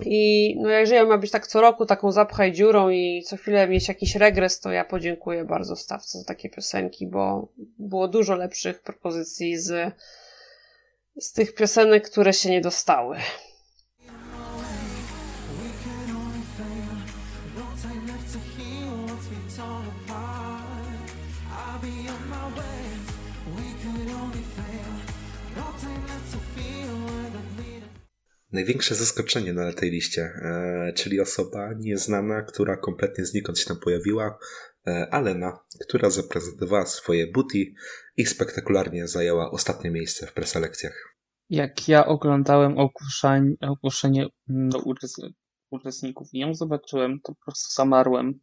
I 0.00 0.54
no 0.60 0.68
jeżeli 0.68 1.08
ma 1.08 1.18
być 1.18 1.30
tak 1.30 1.46
co 1.46 1.60
roku 1.60 1.86
taką 1.86 2.12
zapchaj 2.12 2.52
dziurą 2.52 2.90
i 2.90 3.22
co 3.26 3.36
chwilę 3.36 3.68
mieć 3.68 3.88
jakiś 3.88 4.16
regres, 4.16 4.60
to 4.60 4.70
ja 4.70 4.84
podziękuję 4.84 5.44
bardzo 5.44 5.76
stawce 5.76 6.18
za 6.18 6.24
takie 6.24 6.50
piosenki, 6.50 7.06
bo 7.06 7.48
było 7.78 8.08
dużo 8.08 8.34
lepszych 8.34 8.82
propozycji 8.82 9.58
z 9.58 9.94
z 11.20 11.32
tych 11.32 11.54
piosenek, 11.54 12.10
które 12.10 12.32
się 12.32 12.50
nie 12.50 12.60
dostały. 12.60 13.16
Największe 28.52 28.94
zaskoczenie 28.94 29.52
na 29.52 29.72
tej 29.72 29.90
liście, 29.90 30.22
e, 30.22 30.92
czyli 30.96 31.20
osoba 31.20 31.72
nieznana, 31.78 32.42
która 32.42 32.76
kompletnie 32.76 33.24
znikąd 33.24 33.58
się 33.58 33.66
tam 33.66 33.76
pojawiła, 33.76 34.38
e, 34.86 35.08
Alena, 35.10 35.58
która 35.88 36.10
zaprezentowała 36.10 36.86
swoje 36.86 37.32
booty 37.32 37.74
i 38.16 38.26
spektakularnie 38.26 39.08
zajęła 39.08 39.50
ostatnie 39.50 39.90
miejsce 39.90 40.26
w 40.26 40.32
preselekcjach. 40.32 41.16
Jak 41.50 41.88
ja 41.88 42.06
oglądałem 42.06 42.78
ogłoszenie, 42.78 43.54
ogłoszenie 43.60 44.26
do 44.46 44.82
uczestników 45.70 46.28
i 46.32 46.38
ją 46.38 46.54
zobaczyłem, 46.54 47.20
to 47.24 47.34
po 47.34 47.44
prostu 47.44 47.74
zamarłem. 47.74 48.40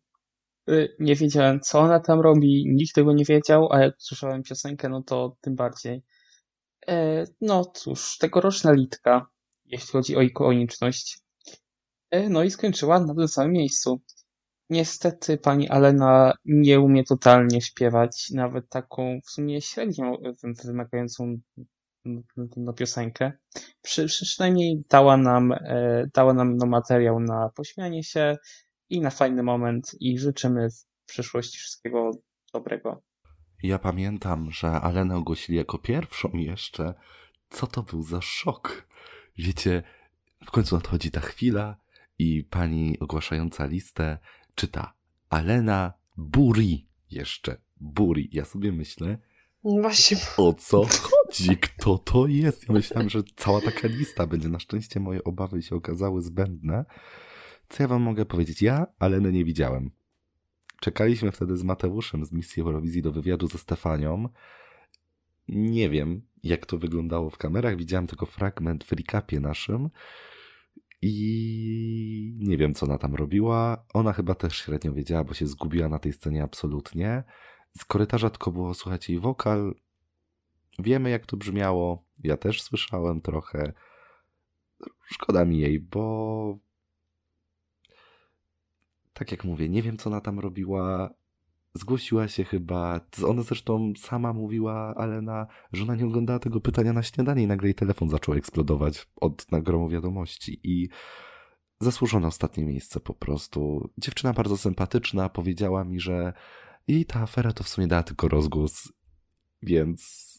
Y, 0.69 0.95
nie 0.99 1.15
wiedziałem, 1.15 1.59
co 1.59 1.79
ona 1.79 1.99
tam 1.99 2.19
robi, 2.19 2.65
nikt 2.67 2.95
tego 2.95 3.13
nie 3.13 3.25
wiedział, 3.25 3.73
a 3.73 3.79
jak 3.79 3.95
słyszałem 3.97 4.43
piosenkę, 4.43 4.89
no 4.89 5.03
to 5.03 5.37
tym 5.41 5.55
bardziej. 5.55 6.03
E, 6.87 7.25
no 7.41 7.65
cóż, 7.65 8.17
tegoroczna 8.17 8.71
litka 8.71 9.29
jeśli 9.69 9.91
chodzi 9.91 10.15
o 10.15 10.21
ikoniczność. 10.21 11.19
E, 12.11 12.29
no 12.29 12.43
i 12.43 12.51
skończyła 12.51 12.99
na 12.99 13.15
tym 13.15 13.27
samym 13.27 13.51
miejscu. 13.51 14.01
Niestety 14.69 15.38
pani 15.38 15.69
Alena 15.69 16.33
nie 16.45 16.79
umie 16.79 17.03
totalnie 17.03 17.61
śpiewać, 17.61 18.29
nawet 18.29 18.69
taką 18.69 19.19
w 19.25 19.31
sumie 19.31 19.61
średnią 19.61 20.17
wymagającą 20.65 21.39
na 22.57 22.73
piosenkę. 22.73 23.31
Przy, 23.81 24.05
przynajmniej 24.05 24.83
dała 24.89 25.17
nam, 25.17 25.51
e, 25.51 26.07
dała 26.13 26.33
nam 26.33 26.57
no, 26.57 26.65
materiał 26.65 27.19
na 27.19 27.49
pośmianie 27.55 28.03
się 28.03 28.38
i 28.89 29.01
na 29.01 29.09
fajny 29.09 29.43
moment 29.43 29.95
i 29.99 30.19
życzymy 30.19 30.69
w 30.69 31.05
przyszłości 31.05 31.57
wszystkiego 31.57 32.11
dobrego. 32.53 33.01
Ja 33.63 33.79
pamiętam, 33.79 34.51
że 34.51 34.67
Alenę 34.67 35.17
ogłosili 35.17 35.57
jako 35.57 35.77
pierwszą 35.77 36.29
jeszcze. 36.33 36.93
Co 37.49 37.67
to 37.67 37.83
był 37.83 38.03
za 38.03 38.21
szok? 38.21 38.88
Wiecie, 39.38 39.83
w 40.45 40.51
końcu 40.51 40.75
nadchodzi 40.75 41.12
ta 41.12 41.19
chwila 41.19 41.77
i 42.19 42.43
pani 42.43 43.00
ogłaszająca 43.00 43.65
listę 43.65 44.17
czyta 44.55 44.93
Alena 45.29 45.93
Buri 46.17 46.88
jeszcze. 47.12 47.62
Buri. 47.81 48.29
Ja 48.31 48.45
sobie 48.45 48.71
myślę, 48.71 49.17
Właśnie. 49.63 50.17
o 50.38 50.53
co 50.53 50.86
chodzi? 50.86 51.57
Kto 51.57 51.98
to 51.98 52.27
jest? 52.27 52.67
Ja 52.69 52.74
myślałem, 52.74 53.09
że 53.09 53.24
cała 53.36 53.62
taka 53.62 53.88
lista 53.88 54.27
będzie. 54.27 54.50
Na 54.50 54.59
szczęście 54.59 55.00
moje 55.00 55.24
obawy 55.24 55.62
się 55.62 55.75
okazały 55.75 56.21
zbędne. 56.21 56.86
Co 57.69 57.83
ja 57.83 57.88
wam 57.88 58.01
mogę 58.01 58.25
powiedzieć? 58.25 58.62
Ja 58.62 58.88
Aleny 59.00 59.31
nie 59.31 59.45
widziałem. 59.45 59.91
Czekaliśmy 60.79 61.31
wtedy 61.31 61.57
z 61.57 61.63
Mateuszem 61.63 62.25
z 62.25 62.31
misji 62.31 62.62
Eurowizji 62.62 63.01
do 63.01 63.12
wywiadu 63.12 63.48
ze 63.48 63.57
Stefanią. 63.57 64.29
Nie 65.48 65.89
wiem, 65.89 66.21
jak 66.43 66.65
to 66.65 66.77
wyglądało 66.77 67.29
w 67.29 67.38
kamerach. 67.38 67.77
Widziałem 67.77 68.08
tylko 68.08 68.25
fragment 68.25 68.84
w 68.84 68.91
recapie 68.91 69.39
naszym 69.39 69.89
i 71.01 72.34
nie 72.39 72.58
wiem, 72.58 72.74
co 72.74 72.86
ona 72.86 72.98
tam 72.98 73.15
robiła. 73.15 73.86
Ona 73.93 74.13
chyba 74.13 74.36
też 74.36 74.58
średnio 74.58 74.93
wiedziała, 74.93 75.24
bo 75.24 75.34
się 75.34 75.48
zgubiła 75.48 75.89
na 75.89 76.00
tej 76.00 76.13
scenie 76.13 76.43
absolutnie. 76.43 77.24
Z 77.77 77.86
korytarza 77.86 78.29
tylko 78.29 78.51
było 78.51 78.74
słuchać 78.74 79.10
jej 79.10 79.19
wokal. 79.19 79.75
Wiemy, 80.79 81.10
jak 81.10 81.25
to 81.25 81.38
brzmiało. 81.38 82.05
Ja 82.24 82.38
też 82.38 82.62
słyszałem 82.62 83.22
trochę. 83.22 83.74
Szkoda 85.05 85.46
mi 85.46 85.60
jej, 85.60 85.79
bo 85.79 86.58
tak 89.13 89.31
jak 89.31 89.43
mówię, 89.43 89.69
nie 89.69 89.81
wiem, 89.81 89.98
co 89.98 90.10
ona 90.10 90.22
tam 90.22 90.39
robiła 90.39 91.10
zgłosiła 91.73 92.27
się 92.27 92.43
chyba. 92.43 93.01
Ona 93.27 93.41
zresztą 93.41 93.93
sama 93.97 94.33
mówiła, 94.33 94.95
Alena, 94.95 95.47
że 95.73 95.83
ona 95.83 95.95
nie 95.95 96.05
oglądała 96.05 96.39
tego 96.39 96.61
pytania 96.61 96.93
na 96.93 97.03
śniadanie 97.03 97.43
i 97.43 97.47
nagle 97.47 97.67
jej 97.67 97.75
telefon 97.75 98.09
zaczął 98.09 98.35
eksplodować 98.35 99.07
od 99.15 99.51
nagromu 99.51 99.89
wiadomości. 99.89 100.59
I 100.63 100.89
zasłużone 101.79 102.27
ostatnie 102.27 102.65
miejsce 102.65 102.99
po 102.99 103.13
prostu. 103.13 103.89
Dziewczyna 103.97 104.33
bardzo 104.33 104.57
sympatyczna, 104.57 105.29
powiedziała 105.29 105.83
mi, 105.83 105.99
że 105.99 106.33
i 106.88 107.05
ta 107.05 107.21
afera 107.21 107.51
to 107.51 107.63
w 107.63 107.69
sumie 107.69 107.88
dała 107.88 108.03
tylko 108.03 108.27
rozgłos, 108.27 108.93
więc 109.61 110.29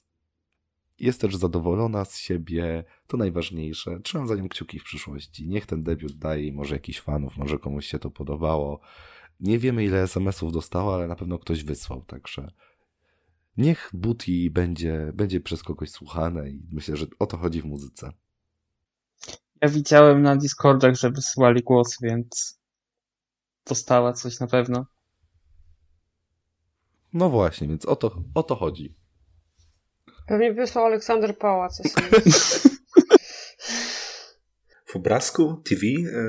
jest 0.99 1.21
też 1.21 1.37
zadowolona 1.37 2.05
z 2.05 2.19
siebie, 2.19 2.85
to 3.07 3.17
najważniejsze. 3.17 4.01
Trzymam 4.01 4.27
za 4.27 4.35
nią 4.35 4.49
kciuki 4.49 4.79
w 4.79 4.85
przyszłości. 4.85 5.49
Niech 5.49 5.67
ten 5.67 5.83
debiut 5.83 6.13
daje 6.13 6.53
może 6.53 6.75
jakiś 6.75 7.01
fanów, 7.01 7.37
może 7.37 7.59
komuś 7.59 7.87
się 7.87 7.99
to 7.99 8.11
podobało. 8.11 8.81
Nie 9.41 9.59
wiemy, 9.59 9.85
ile 9.85 10.03
SMS-ów 10.03 10.53
dostała, 10.53 10.95
ale 10.95 11.09
na 11.09 11.17
pewno 11.17 11.39
ktoś 11.39 11.65
wysłał, 11.65 12.03
także 12.03 12.53
niech 13.57 13.91
Booty 13.93 14.51
będzie, 14.51 15.11
będzie 15.15 15.41
przez 15.41 15.63
kogoś 15.63 15.91
słuchane 15.91 16.51
i 16.51 16.69
myślę, 16.73 16.97
że 16.97 17.07
o 17.19 17.27
to 17.27 17.37
chodzi 17.37 17.63
w 17.63 17.65
muzyce. 17.65 18.13
Ja 19.63 19.69
widziałem 19.69 20.23
na 20.23 20.37
Discordach, 20.37 20.95
że 20.95 21.11
wysyłali 21.11 21.63
głos, 21.63 21.97
więc 22.03 22.61
dostała 23.67 24.13
coś 24.13 24.41
na 24.41 24.47
pewno. 24.47 24.87
No 27.13 27.31
właśnie, 27.31 27.69
więc 27.69 27.87
o 27.87 27.97
to, 27.97 28.23
o 28.35 28.43
to 28.43 28.57
chodzi. 28.57 28.97
Pewnie 30.27 30.53
wysłał 30.53 30.85
Aleksander 30.85 31.39
Pałac. 31.39 31.83
w 34.93 34.97
obrazku 34.97 35.63
TV 35.65 35.87
e, 35.87 36.23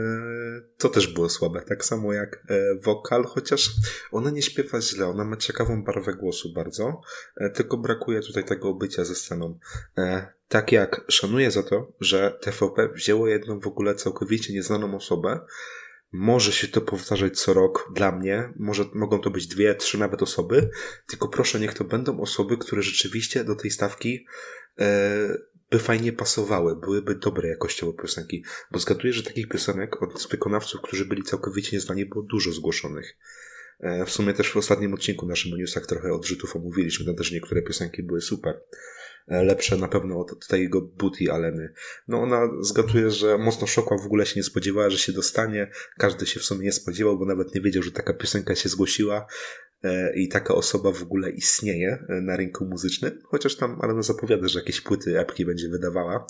to 0.77 0.89
też 0.89 1.07
było 1.07 1.29
słabe, 1.29 1.61
tak 1.61 1.85
samo 1.85 2.13
jak 2.13 2.43
e, 2.49 2.75
wokal, 2.75 3.23
chociaż 3.23 3.71
ona 4.11 4.31
nie 4.31 4.41
śpiewa 4.41 4.81
źle, 4.81 5.07
ona 5.07 5.25
ma 5.25 5.37
ciekawą 5.37 5.83
barwę 5.83 6.13
głosu 6.13 6.53
bardzo, 6.53 7.01
e, 7.37 7.49
tylko 7.49 7.77
brakuje 7.77 8.21
tutaj 8.21 8.43
tego 8.43 8.73
bycia 8.73 9.05
ze 9.05 9.15
sceną. 9.15 9.59
Tak 10.47 10.71
jak 10.71 11.01
szanuję 11.07 11.51
za 11.51 11.63
to, 11.63 11.93
że 11.99 12.37
TVP 12.41 12.89
wzięło 12.89 13.27
jedną 13.27 13.59
w 13.59 13.67
ogóle 13.67 13.95
całkowicie 13.95 14.53
nieznaną 14.53 14.95
osobę, 14.95 15.39
może 16.11 16.51
się 16.51 16.67
to 16.67 16.81
powtarzać 16.81 17.39
co 17.39 17.53
rok 17.53 17.89
dla 17.95 18.11
mnie, 18.11 18.53
może 18.55 18.85
mogą 18.93 19.19
to 19.19 19.29
być 19.29 19.47
dwie, 19.47 19.75
trzy 19.75 19.97
nawet 19.97 20.23
osoby, 20.23 20.69
tylko 21.07 21.27
proszę 21.27 21.59
niech 21.59 21.73
to 21.73 21.83
będą 21.83 22.19
osoby, 22.19 22.57
które 22.57 22.81
rzeczywiście 22.81 23.43
do 23.43 23.55
tej 23.55 23.71
stawki 23.71 24.25
by 25.71 25.79
fajnie 25.79 26.13
pasowały, 26.13 26.75
byłyby 26.75 27.15
dobre 27.15 27.49
jakościowo 27.49 27.93
piosenki, 27.93 28.43
bo 28.71 28.79
zgaduję, 28.79 29.13
że 29.13 29.23
takich 29.23 29.47
piosenek 29.47 30.01
od 30.03 30.27
wykonawców, 30.31 30.81
którzy 30.81 31.05
byli 31.05 31.23
całkowicie 31.23 31.75
nieznani, 31.75 32.05
było 32.05 32.23
dużo 32.23 32.51
zgłoszonych. 32.51 33.17
E, 33.79 34.05
w 34.05 34.09
sumie 34.11 34.33
też 34.33 34.51
w 34.51 34.57
ostatnim 34.57 34.93
odcinku 34.93 35.25
naszym 35.25 35.57
newsach 35.57 35.85
trochę 35.85 36.13
odrzutów 36.13 36.55
omówiliśmy, 36.55 37.05
tam 37.05 37.15
też 37.15 37.31
niektóre 37.31 37.61
piosenki 37.61 38.03
były 38.03 38.21
super. 38.21 38.61
E, 39.27 39.43
lepsze 39.43 39.77
na 39.77 39.87
pewno 39.87 40.19
od, 40.19 40.31
od 40.31 40.47
tego 40.47 40.81
Booty 40.81 41.31
Aleny. 41.31 41.73
No 42.07 42.21
ona 42.21 42.49
zgaduje, 42.61 43.11
że 43.11 43.37
mocno 43.37 43.67
szokła, 43.67 43.97
w 43.97 44.05
ogóle 44.05 44.25
się 44.25 44.39
nie 44.39 44.43
spodziewała, 44.43 44.89
że 44.89 44.97
się 44.97 45.11
dostanie. 45.11 45.71
Każdy 45.97 46.25
się 46.25 46.39
w 46.39 46.43
sumie 46.43 46.65
nie 46.65 46.71
spodziewał, 46.71 47.19
bo 47.19 47.25
nawet 47.25 47.55
nie 47.55 47.61
wiedział, 47.61 47.83
że 47.83 47.91
taka 47.91 48.13
piosenka 48.13 48.55
się 48.55 48.69
zgłosiła. 48.69 49.27
E, 49.83 50.13
i 50.15 50.27
taka 50.27 50.55
osoba 50.55 50.91
w 50.91 51.01
ogóle 51.03 51.29
istnieje 51.29 52.05
e, 52.09 52.21
na 52.21 52.37
rynku 52.37 52.65
muzycznym, 52.65 53.21
chociaż 53.23 53.55
tam 53.55 53.81
Alena 53.81 54.01
zapowiada, 54.01 54.47
że 54.47 54.59
jakieś 54.59 54.81
płyty, 54.81 55.19
epki 55.19 55.45
będzie 55.45 55.69
wydawała, 55.69 56.27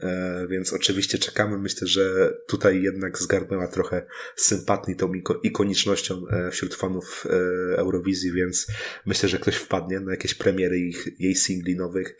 e, 0.00 0.46
więc 0.50 0.72
oczywiście 0.72 1.18
czekamy. 1.18 1.58
Myślę, 1.58 1.88
że 1.88 2.34
tutaj 2.46 2.82
jednak 2.82 3.18
zgarnęła 3.18 3.68
trochę 3.68 4.06
sympatii 4.36 4.96
tą 4.96 5.12
ikonicznością 5.42 6.22
wśród 6.50 6.74
fanów 6.74 7.26
Eurowizji, 7.76 8.32
więc 8.32 8.66
myślę, 9.06 9.28
że 9.28 9.38
ktoś 9.38 9.54
wpadnie 9.54 10.00
na 10.00 10.10
jakieś 10.10 10.34
premiery 10.34 10.78
ich, 10.78 11.08
jej 11.18 11.34
singli 11.34 11.76
nowych, 11.76 12.16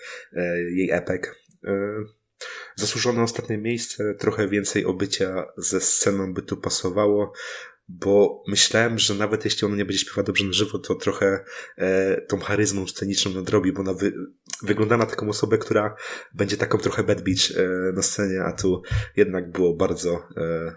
jej 0.70 0.90
epek. 0.90 1.36
Zasłużone 2.76 3.22
ostatnie 3.22 3.58
miejsce, 3.58 4.14
trochę 4.14 4.48
więcej 4.48 4.84
obycia 4.84 5.46
ze 5.56 5.80
sceną 5.80 6.34
by 6.34 6.42
tu 6.42 6.56
pasowało 6.56 7.32
bo 7.88 8.42
myślałem, 8.48 8.98
że 8.98 9.14
nawet 9.14 9.44
jeśli 9.44 9.66
ona 9.66 9.76
nie 9.76 9.84
będzie 9.84 9.98
śpiewała 9.98 10.26
dobrze 10.26 10.44
na 10.44 10.52
żywo, 10.52 10.78
to 10.78 10.94
trochę 10.94 11.44
e, 11.76 12.20
tą 12.20 12.38
charyzmą 12.38 12.86
sceniczną 12.86 13.32
nadrobi, 13.32 13.72
bo 13.72 13.80
ona 13.80 13.94
wy, 13.94 14.12
wygląda 14.62 14.96
na 14.96 15.06
taką 15.06 15.28
osobę, 15.28 15.58
która 15.58 15.96
będzie 16.34 16.56
taką 16.56 16.78
trochę 16.78 17.02
bad 17.02 17.22
bitch 17.22 17.50
e, 17.56 17.92
na 17.92 18.02
scenie, 18.02 18.42
a 18.42 18.52
tu 18.52 18.82
jednak 19.16 19.50
było 19.50 19.76
bardzo 19.76 20.28
e, 20.36 20.74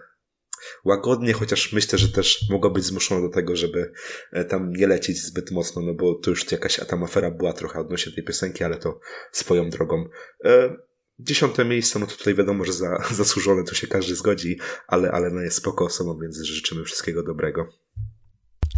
łagodnie, 0.86 1.34
chociaż 1.34 1.74
myślę, 1.74 2.00
że 2.00 2.10
też 2.10 2.50
mogła 2.50 2.70
być 2.70 2.84
zmuszona 2.84 3.22
do 3.22 3.30
tego, 3.30 3.56
żeby 3.56 3.92
e, 4.32 4.46
tam 4.46 4.72
nie 4.72 4.88
lecieć 4.88 5.22
zbyt 5.22 5.52
mocno, 5.52 5.82
no 5.82 5.94
bo 5.94 6.16
to 6.16 6.30
już 6.30 6.52
jakaś 6.52 6.80
tam 6.88 7.04
afera 7.04 7.32
była 7.32 7.54
trochę 7.54 7.80
odnośnie 7.80 8.12
tej 8.12 8.24
piosenki, 8.24 8.64
ale 8.64 8.78
to 8.78 9.00
swoją 9.32 9.70
drogą. 9.70 10.06
E, 10.46 10.76
Dziesiąte 11.20 11.66
miejsce, 11.66 12.00
no 12.00 12.08
to 12.08 12.16
tutaj 12.16 12.36
wiadomo, 12.36 12.66
że 12.66 12.74
za, 12.74 12.98
zasłużone 13.12 13.64
tu 13.64 13.76
się 13.76 13.88
każdy 13.88 14.16
zgodzi, 14.16 14.60
ale, 14.88 15.12
ale 15.12 15.30
no 15.30 15.42
jest 15.42 15.58
spoko 15.58 15.86
osobą, 15.86 16.20
więc 16.20 16.38
życzymy 16.38 16.84
wszystkiego 16.84 17.24
dobrego. 17.24 17.68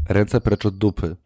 Ręce 0.10 0.42
precz 0.42 0.66
od 0.66 0.78
dupy. 0.78 1.16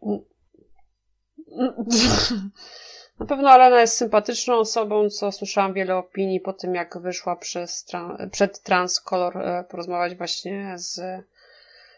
Na 3.20 3.26
pewno 3.26 3.50
Alena 3.50 3.80
jest 3.80 3.96
sympatyczną 3.96 4.54
osobą, 4.54 5.10
co 5.10 5.32
słyszałam 5.32 5.74
wiele 5.74 5.96
opinii 5.96 6.40
po 6.40 6.52
tym, 6.52 6.74
jak 6.74 6.98
wyszła 6.98 7.36
przez 7.36 7.84
tra 7.84 8.28
przed 8.32 8.62
Transcolor 8.62 9.38
e, 9.38 9.64
porozmawiać 9.70 10.18
właśnie 10.18 10.74
z 10.76 11.00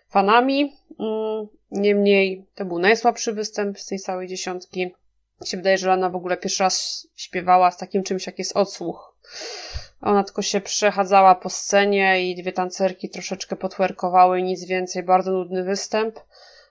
fanami. 0.08 0.72
Mm, 1.00 1.46
niemniej 1.70 2.46
to 2.54 2.64
był 2.64 2.78
najsłabszy 2.78 3.32
występ 3.32 3.80
z 3.80 3.86
tej 3.86 3.98
całej 3.98 4.28
dziesiątki. 4.28 4.94
Się 5.44 5.56
wydaje, 5.56 5.78
że 5.78 5.88
Lena 5.88 6.10
w 6.10 6.16
ogóle 6.16 6.36
pierwszy 6.36 6.62
raz 6.62 7.06
śpiewała 7.16 7.70
z 7.70 7.76
takim 7.76 8.02
czymś, 8.02 8.26
jak 8.26 8.38
jest 8.38 8.56
odsłuch. 8.56 9.16
Ona 10.00 10.24
tylko 10.24 10.42
się 10.42 10.60
przechadzała 10.60 11.34
po 11.34 11.50
scenie 11.50 12.30
i 12.30 12.42
dwie 12.42 12.52
tancerki 12.52 13.10
troszeczkę 13.10 13.56
potwerkowały, 13.56 14.42
nic 14.42 14.64
więcej. 14.64 15.02
Bardzo 15.02 15.32
nudny 15.32 15.64
występ. 15.64 16.20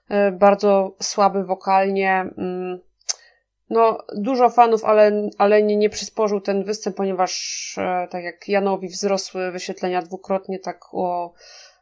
E, 0.08 0.32
bardzo 0.32 0.96
słaby 1.02 1.44
wokalnie. 1.44 2.10
Mm, 2.38 2.80
no, 3.70 3.98
dużo 4.16 4.50
fanów, 4.50 4.84
ale, 4.84 5.28
ale 5.38 5.62
nie, 5.62 5.76
nie 5.76 5.90
przysporzył 5.90 6.40
ten 6.40 6.64
występ, 6.64 6.96
ponieważ 6.96 7.74
e, 7.78 8.08
tak 8.10 8.24
jak 8.24 8.48
Janowi 8.48 8.88
wzrosły 8.88 9.50
wyświetlenia 9.50 10.02
dwukrotnie, 10.02 10.58
tak 10.58 10.80
o 10.92 11.32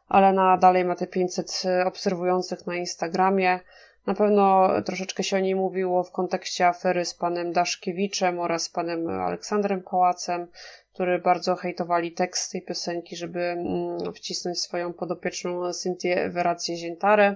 Alena 0.07 0.57
dalej 0.57 0.85
ma 0.85 0.95
te 0.95 1.07
500 1.07 1.61
e, 1.65 1.85
obserwujących 1.85 2.67
na 2.67 2.75
Instagramie. 2.75 3.59
Na 4.07 4.13
pewno 4.13 4.69
troszeczkę 4.81 5.23
się 5.23 5.37
o 5.37 5.39
niej 5.39 5.55
mówiło 5.55 6.03
w 6.03 6.11
kontekście 6.11 6.67
afery 6.67 7.05
z 7.05 7.13
panem 7.13 7.53
Daszkiewiczem 7.53 8.39
oraz 8.39 8.69
panem 8.69 9.09
Aleksandrem 9.09 9.83
Pałacem, 9.83 10.47
który 10.93 11.19
bardzo 11.19 11.55
hejtowali 11.55 12.11
tekst 12.11 12.51
tej 12.51 12.61
piosenki, 12.61 13.15
żeby 13.15 13.39
mm, 13.39 14.13
wcisnąć 14.13 14.59
swoją 14.59 14.93
podopieczną 14.93 15.73
Cynthię 15.73 16.29
Werację 16.29 16.77
Ziętarę. 16.77 17.35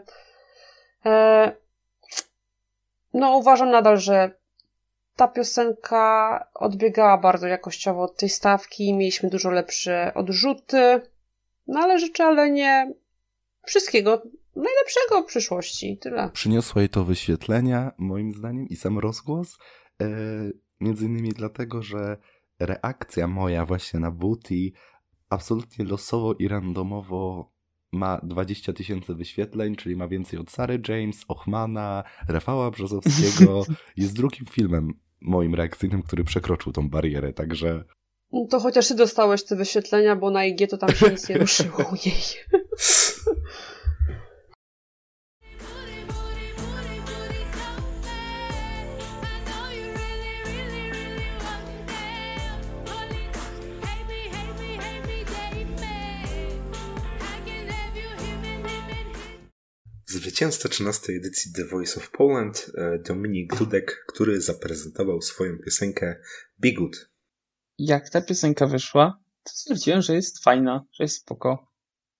E, 1.05 1.51
no, 3.13 3.37
uważam 3.37 3.71
nadal, 3.71 3.97
że 3.97 4.31
ta 5.15 5.27
piosenka 5.27 6.47
odbiegała 6.53 7.17
bardzo 7.17 7.47
jakościowo 7.47 8.03
od 8.03 8.17
tej 8.17 8.29
stawki, 8.29 8.93
mieliśmy 8.93 9.29
dużo 9.29 9.49
lepsze 9.49 10.11
odrzuty, 10.15 11.01
no 11.67 11.79
ale 11.79 11.99
życzę 11.99 12.23
ale 12.25 12.51
nie 12.51 12.93
wszystkiego 13.65 14.21
najlepszego 14.63 15.23
w 15.23 15.25
przyszłości. 15.25 15.97
Tyle. 15.97 16.29
Przyniosło 16.33 16.81
jej 16.81 16.89
to 16.89 17.03
wyświetlenia, 17.03 17.91
moim 17.97 18.33
zdaniem, 18.33 18.67
i 18.67 18.75
sam 18.75 18.99
rozgłos. 18.99 19.57
E, 20.01 20.07
między 20.79 21.05
innymi 21.05 21.29
dlatego, 21.29 21.81
że 21.83 22.17
reakcja 22.59 23.27
moja 23.27 23.65
właśnie 23.65 23.99
na 23.99 24.11
Booty 24.11 24.71
absolutnie 25.29 25.85
losowo 25.85 26.33
i 26.33 26.47
randomowo 26.47 27.51
ma 27.91 28.21
20 28.23 28.73
tysięcy 28.73 29.15
wyświetleń, 29.15 29.75
czyli 29.75 29.95
ma 29.95 30.07
więcej 30.07 30.39
od 30.39 30.51
Sary 30.51 30.81
James, 30.87 31.25
Ochmana, 31.27 32.03
Rafała 32.27 32.71
Brzozowskiego. 32.71 33.63
Jest 33.97 34.15
drugim 34.15 34.45
filmem 34.45 34.93
moim 35.21 35.55
reakcyjnym, 35.55 36.03
który 36.03 36.23
przekroczył 36.23 36.71
tą 36.71 36.89
barierę, 36.89 37.33
także... 37.33 37.83
No 38.31 38.47
to 38.49 38.59
chociaż 38.59 38.87
ty 38.87 38.95
dostałeś 38.95 39.43
te 39.43 39.55
wyświetlenia, 39.55 40.15
bo 40.15 40.31
na 40.31 40.45
IG 40.45 40.69
to 40.69 40.77
tam 40.77 40.89
się 40.89 41.09
nic 41.11 41.29
nie 41.29 41.37
ruszyło 41.37 41.77
u 41.77 41.95
niej. 42.05 42.21
Zwycięzca 60.19 60.69
13 60.69 61.13
edycji 61.13 61.53
The 61.53 61.65
Voice 61.65 61.99
of 61.99 62.11
Poland, 62.11 62.71
e, 62.77 62.99
Dominik 62.99 63.55
Dudek, 63.55 64.05
który 64.07 64.41
zaprezentował 64.41 65.21
swoją 65.21 65.57
piosenkę 65.57 66.15
Good. 66.59 67.09
Jak 67.77 68.09
ta 68.09 68.21
piosenka 68.21 68.67
wyszła, 68.67 69.19
to 69.43 69.51
stwierdziłem, 69.53 70.01
że 70.01 70.15
jest 70.15 70.43
fajna, 70.43 70.85
że 70.93 71.03
jest 71.03 71.17
spoko. 71.21 71.67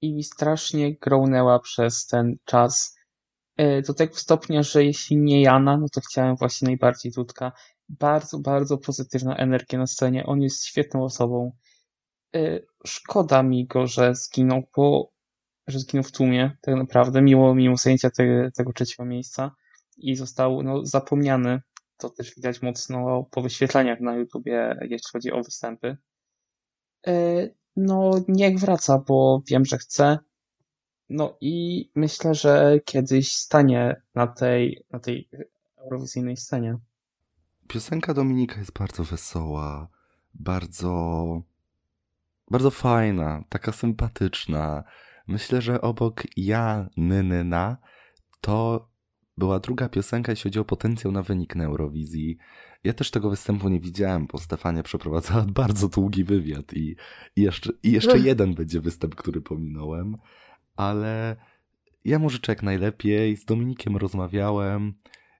I 0.02 0.14
mi 0.14 0.24
strasznie 0.24 0.96
grołnęła 0.96 1.60
przez 1.60 2.06
ten 2.06 2.38
czas. 2.46 2.98
E, 3.58 3.82
do 3.82 3.94
tego 3.94 4.16
stopnia, 4.16 4.64
że 4.64 4.84
jeśli 4.84 5.18
nie 5.18 5.42
Jana, 5.42 5.78
no 5.78 5.88
to 5.94 6.02
chciałem 6.02 6.36
właśnie 6.36 6.66
najbardziej 6.66 7.12
Dudka. 7.12 7.52
Bardzo, 7.90 8.40
bardzo 8.40 8.78
pozytywna 8.78 9.36
energia 9.38 9.80
na 9.80 9.88
scenie. 9.88 10.26
On 10.26 10.42
jest 10.42 10.66
świetną 10.66 11.04
osobą. 11.04 11.52
E, 12.36 12.60
szkoda 12.86 13.44
mi 13.44 13.66
go, 13.66 13.88
że 13.88 14.16
zginął, 14.16 14.64
bo 14.76 15.19
że 15.70 15.80
zginął 15.80 16.04
w 16.04 16.12
tłumie, 16.12 16.58
tak 16.62 16.76
naprawdę, 16.76 17.22
mimo, 17.22 17.56
mimo 17.56 17.78
zajęcia 17.78 18.10
te, 18.10 18.52
tego 18.52 18.74
trzeciego 18.74 19.06
miejsca 19.06 19.56
i 19.98 20.16
został 20.16 20.64
no, 20.64 20.86
zapomniany. 20.86 21.62
To 21.98 22.10
też 22.10 22.36
widać 22.36 22.62
mocno 22.62 23.24
po 23.32 23.42
wyświetleniach 23.42 24.00
na 24.00 24.16
YouTubie, 24.16 24.80
jeśli 24.82 25.12
chodzi 25.12 25.32
o 25.32 25.44
występy. 25.44 25.98
E, 27.08 27.14
no, 27.76 28.12
niech 28.28 28.60
wraca, 28.60 29.04
bo 29.08 29.42
wiem, 29.48 29.66
że 29.66 29.78
chce. 29.78 30.20
No 31.10 31.38
i 31.42 31.86
myślę, 31.96 32.36
że 32.36 32.80
kiedyś 32.86 33.32
stanie 33.32 34.02
na 34.16 34.28
tej, 34.28 34.86
na 34.92 35.00
tej 35.00 35.30
eurowizyjnej 35.78 36.38
scenie. 36.38 36.78
Piosenka 37.68 38.14
Dominika 38.14 38.60
jest 38.60 38.72
bardzo 38.80 39.04
wesoła, 39.04 39.88
bardzo, 40.34 41.42
bardzo 42.52 42.72
fajna, 42.72 43.44
taka 43.50 43.72
sympatyczna. 43.72 44.84
Myślę, 45.30 45.62
że 45.62 45.82
obok 45.82 46.24
Ja, 46.38 46.90
Nyny, 46.98 47.44
Na 47.44 47.78
to 48.42 48.90
była 49.38 49.60
druga 49.60 49.90
piosenka, 49.90 50.32
jeśli 50.32 50.44
chodzi 50.44 50.60
o 50.60 50.66
potencjał 50.66 51.12
na 51.12 51.24
wynik 51.24 51.56
na 51.56 51.64
Eurowizji. 51.64 52.38
Ja 52.84 52.94
też 52.94 53.12
tego 53.12 53.30
występu 53.30 53.70
nie 53.70 53.80
widziałem, 53.80 54.28
bo 54.28 54.38
Stefania 54.38 54.84
przeprowadzała 54.84 55.46
bardzo 55.62 55.88
długi 55.88 56.24
wywiad 56.24 56.74
i, 56.74 56.96
i 57.36 57.42
jeszcze, 57.42 57.74
i 57.84 57.92
jeszcze 57.92 58.20
jeden 58.20 58.54
będzie 58.54 58.82
występ, 58.82 59.16
który 59.16 59.42
pominąłem, 59.42 60.16
ale 60.76 61.36
ja 62.06 62.20
mu 62.20 62.30
życzę 62.30 62.52
jak 62.52 62.64
najlepiej. 62.64 63.38
Z 63.38 63.46
Dominikiem 63.46 63.98
rozmawiałem. 63.98 64.94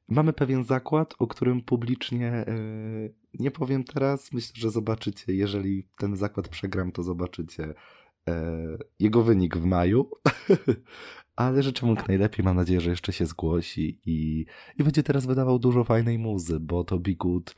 Mamy 0.08 0.34
pewien 0.34 0.64
zakład, 0.64 1.14
o 1.20 1.28
którym 1.28 1.62
publicznie 1.62 2.46
yy, 2.48 3.14
nie 3.40 3.52
powiem 3.52 3.84
teraz. 3.84 4.34
Myślę, 4.34 4.54
że 4.56 4.72
zobaczycie. 4.72 5.34
Jeżeli 5.34 5.88
ten 5.98 6.16
zakład 6.16 6.48
przegram, 6.48 6.92
to 6.92 7.04
zobaczycie 7.04 7.74
jego 9.00 9.24
wynik 9.24 9.58
w 9.58 9.66
maju, 9.66 10.10
ale 11.36 11.64
życzę 11.64 11.86
mu 11.86 11.96
jak 11.96 12.08
najlepiej. 12.08 12.46
Mam 12.46 12.56
nadzieję, 12.56 12.82
że 12.82 12.90
jeszcze 12.90 13.14
się 13.14 13.26
zgłosi 13.26 14.02
i, 14.06 14.46
i 14.78 14.84
będzie 14.84 15.04
teraz 15.04 15.26
wydawał 15.26 15.60
dużo 15.60 15.84
fajnej 15.84 16.20
muzy, 16.20 16.60
bo 16.60 16.84
to 16.84 17.00
Be 17.00 17.14
Good 17.14 17.56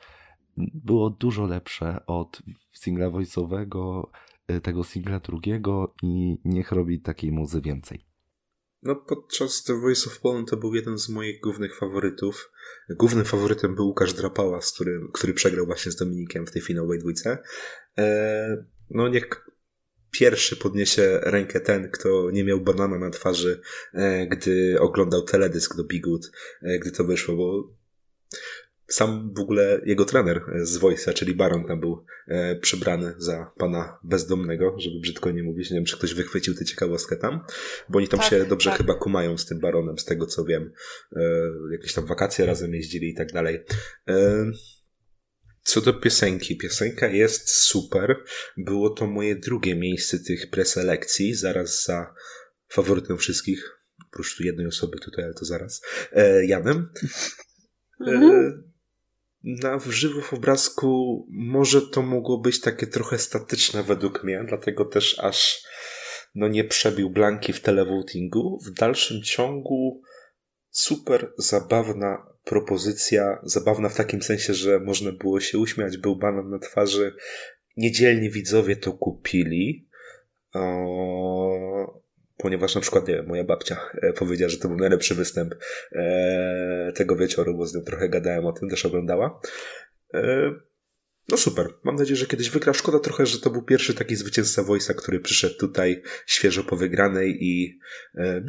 było 0.56 1.10
dużo 1.10 1.46
lepsze 1.46 2.06
od 2.06 2.42
singla 2.72 3.06
voice'owego, 3.06 4.02
e, 4.48 4.60
tego 4.60 4.84
singla 4.84 5.20
drugiego 5.20 5.94
i 6.02 6.38
niech 6.44 6.72
robi 6.72 7.00
takiej 7.00 7.32
muzy 7.32 7.60
więcej. 7.60 8.06
No, 8.82 8.96
podczas 8.96 9.62
The 9.62 9.80
Voice 9.80 10.10
of 10.10 10.20
Poland 10.20 10.50
to 10.50 10.56
był 10.56 10.74
jeden 10.74 10.98
z 10.98 11.08
moich 11.08 11.40
głównych 11.40 11.78
faworytów. 11.78 12.52
Głównym 12.90 13.24
faworytem 13.24 13.74
był 13.74 13.86
Łukasz 13.86 14.12
Drapała, 14.12 14.60
z 14.60 14.72
którym, 14.72 15.10
który 15.12 15.34
przegrał 15.34 15.66
właśnie 15.66 15.92
z 15.92 15.96
Dominikiem 15.96 16.46
w 16.46 16.50
tej 16.50 16.62
finałowej 16.62 16.98
dwójce. 16.98 17.38
Eee, 17.96 18.56
no, 18.90 19.08
niech 19.08 19.28
pierwszy 20.12 20.56
podniesie 20.56 21.20
rękę 21.22 21.60
ten, 21.60 21.90
kto 21.90 22.30
nie 22.30 22.44
miał 22.44 22.60
banana 22.60 22.98
na 22.98 23.10
twarzy, 23.10 23.60
e, 23.94 24.26
gdy 24.26 24.80
oglądał 24.80 25.22
teledysk 25.22 25.76
do 25.76 25.84
Bigut, 25.84 26.30
e, 26.62 26.78
gdy 26.78 26.90
to 26.92 27.04
wyszło, 27.04 27.36
bo 27.36 27.74
sam 28.94 29.34
w 29.36 29.40
ogóle 29.40 29.80
jego 29.84 30.04
trener 30.04 30.42
z 30.62 30.78
Voice'a, 30.78 31.12
czyli 31.12 31.34
Baron 31.34 31.64
tam 31.64 31.80
był 31.80 32.04
e, 32.28 32.56
przybrany 32.56 33.14
za 33.18 33.52
pana 33.58 33.98
bezdomnego, 34.04 34.74
żeby 34.78 35.00
brzydko 35.00 35.30
nie 35.30 35.42
mówić. 35.42 35.70
Nie 35.70 35.76
wiem, 35.76 35.84
czy 35.84 35.96
ktoś 35.96 36.14
wychwycił 36.14 36.54
tę 36.54 36.64
ciekawostkę 36.64 37.16
tam, 37.16 37.40
bo 37.88 37.98
oni 37.98 38.08
tam 38.08 38.20
tak, 38.20 38.30
się 38.30 38.44
dobrze 38.44 38.70
tak. 38.70 38.78
chyba 38.78 38.94
kumają 38.94 39.38
z 39.38 39.46
tym 39.46 39.60
Baronem, 39.60 39.98
z 39.98 40.04
tego 40.04 40.26
co 40.26 40.44
wiem. 40.44 40.72
E, 41.16 41.20
jakieś 41.72 41.92
tam 41.94 42.06
wakacje 42.06 42.46
razem 42.46 42.74
jeździli 42.74 43.08
i 43.08 43.14
tak 43.14 43.32
dalej. 43.32 43.64
E, 44.08 44.46
co 45.62 45.80
do 45.80 45.94
piosenki, 45.94 46.56
piosenka 46.56 47.06
jest 47.06 47.50
super. 47.50 48.16
Było 48.56 48.90
to 48.90 49.06
moje 49.06 49.36
drugie 49.36 49.74
miejsce 49.76 50.18
tych 50.18 50.50
preselekcji, 50.50 51.34
zaraz 51.34 51.84
za 51.84 52.14
faworytem 52.68 53.18
wszystkich, 53.18 53.78
oprócz 54.06 54.36
tu 54.36 54.42
jednej 54.42 54.66
osoby 54.66 54.98
tutaj, 54.98 55.24
ale 55.24 55.34
to 55.34 55.44
zaraz, 55.44 55.82
e, 56.12 56.46
Janem. 56.46 56.88
E, 58.06 58.10
mhm. 58.10 58.72
na 59.42 59.78
żywo 59.88 60.20
w 60.20 60.32
obrazku 60.32 61.26
może 61.30 61.82
to 61.82 62.02
mogło 62.02 62.38
być 62.38 62.60
takie 62.60 62.86
trochę 62.86 63.18
statyczne 63.18 63.82
według 63.82 64.24
mnie, 64.24 64.44
dlatego 64.48 64.84
też 64.84 65.18
aż 65.18 65.62
no 66.34 66.48
nie 66.48 66.64
przebił 66.64 67.10
Blanki 67.10 67.52
w 67.52 67.60
televotingu. 67.60 68.58
W 68.66 68.70
dalszym 68.70 69.22
ciągu 69.22 70.02
super 70.72 71.32
zabawna 71.36 72.26
propozycja, 72.44 73.40
zabawna 73.42 73.88
w 73.88 73.96
takim 73.96 74.22
sensie, 74.22 74.54
że 74.54 74.80
można 74.80 75.12
było 75.12 75.40
się 75.40 75.58
uśmiać, 75.58 75.96
był 75.96 76.16
banan 76.16 76.50
na 76.50 76.58
twarzy. 76.58 77.14
Niedzielni 77.76 78.30
widzowie 78.30 78.76
to 78.76 78.92
kupili, 78.92 79.88
o, 80.54 82.02
ponieważ 82.36 82.74
na 82.74 82.80
przykład 82.80 83.08
nie, 83.08 83.22
moja 83.22 83.44
babcia 83.44 83.80
e, 84.02 84.12
powiedziała, 84.12 84.48
że 84.48 84.58
to 84.58 84.68
był 84.68 84.76
najlepszy 84.76 85.14
występ 85.14 85.54
e, 85.92 86.92
tego 86.94 87.16
wieczoru, 87.16 87.56
bo 87.56 87.66
z 87.66 87.74
nią 87.74 87.80
trochę 87.80 88.08
gadałem 88.08 88.46
o 88.46 88.52
tym, 88.52 88.68
też 88.68 88.86
oglądała. 88.86 89.40
No 91.28 91.36
super. 91.36 91.66
Mam 91.84 91.96
nadzieję, 91.96 92.16
że 92.16 92.26
kiedyś 92.26 92.50
wygra. 92.50 92.72
Szkoda 92.72 92.98
trochę, 92.98 93.26
że 93.26 93.40
to 93.40 93.50
był 93.50 93.62
pierwszy 93.62 93.94
taki 93.94 94.16
zwycięzca 94.16 94.62
Voice'a, 94.62 94.94
który 94.94 95.20
przyszedł 95.20 95.54
tutaj 95.58 96.02
świeżo 96.26 96.64
po 96.64 96.76
wygranej 96.76 97.44
i 97.44 97.78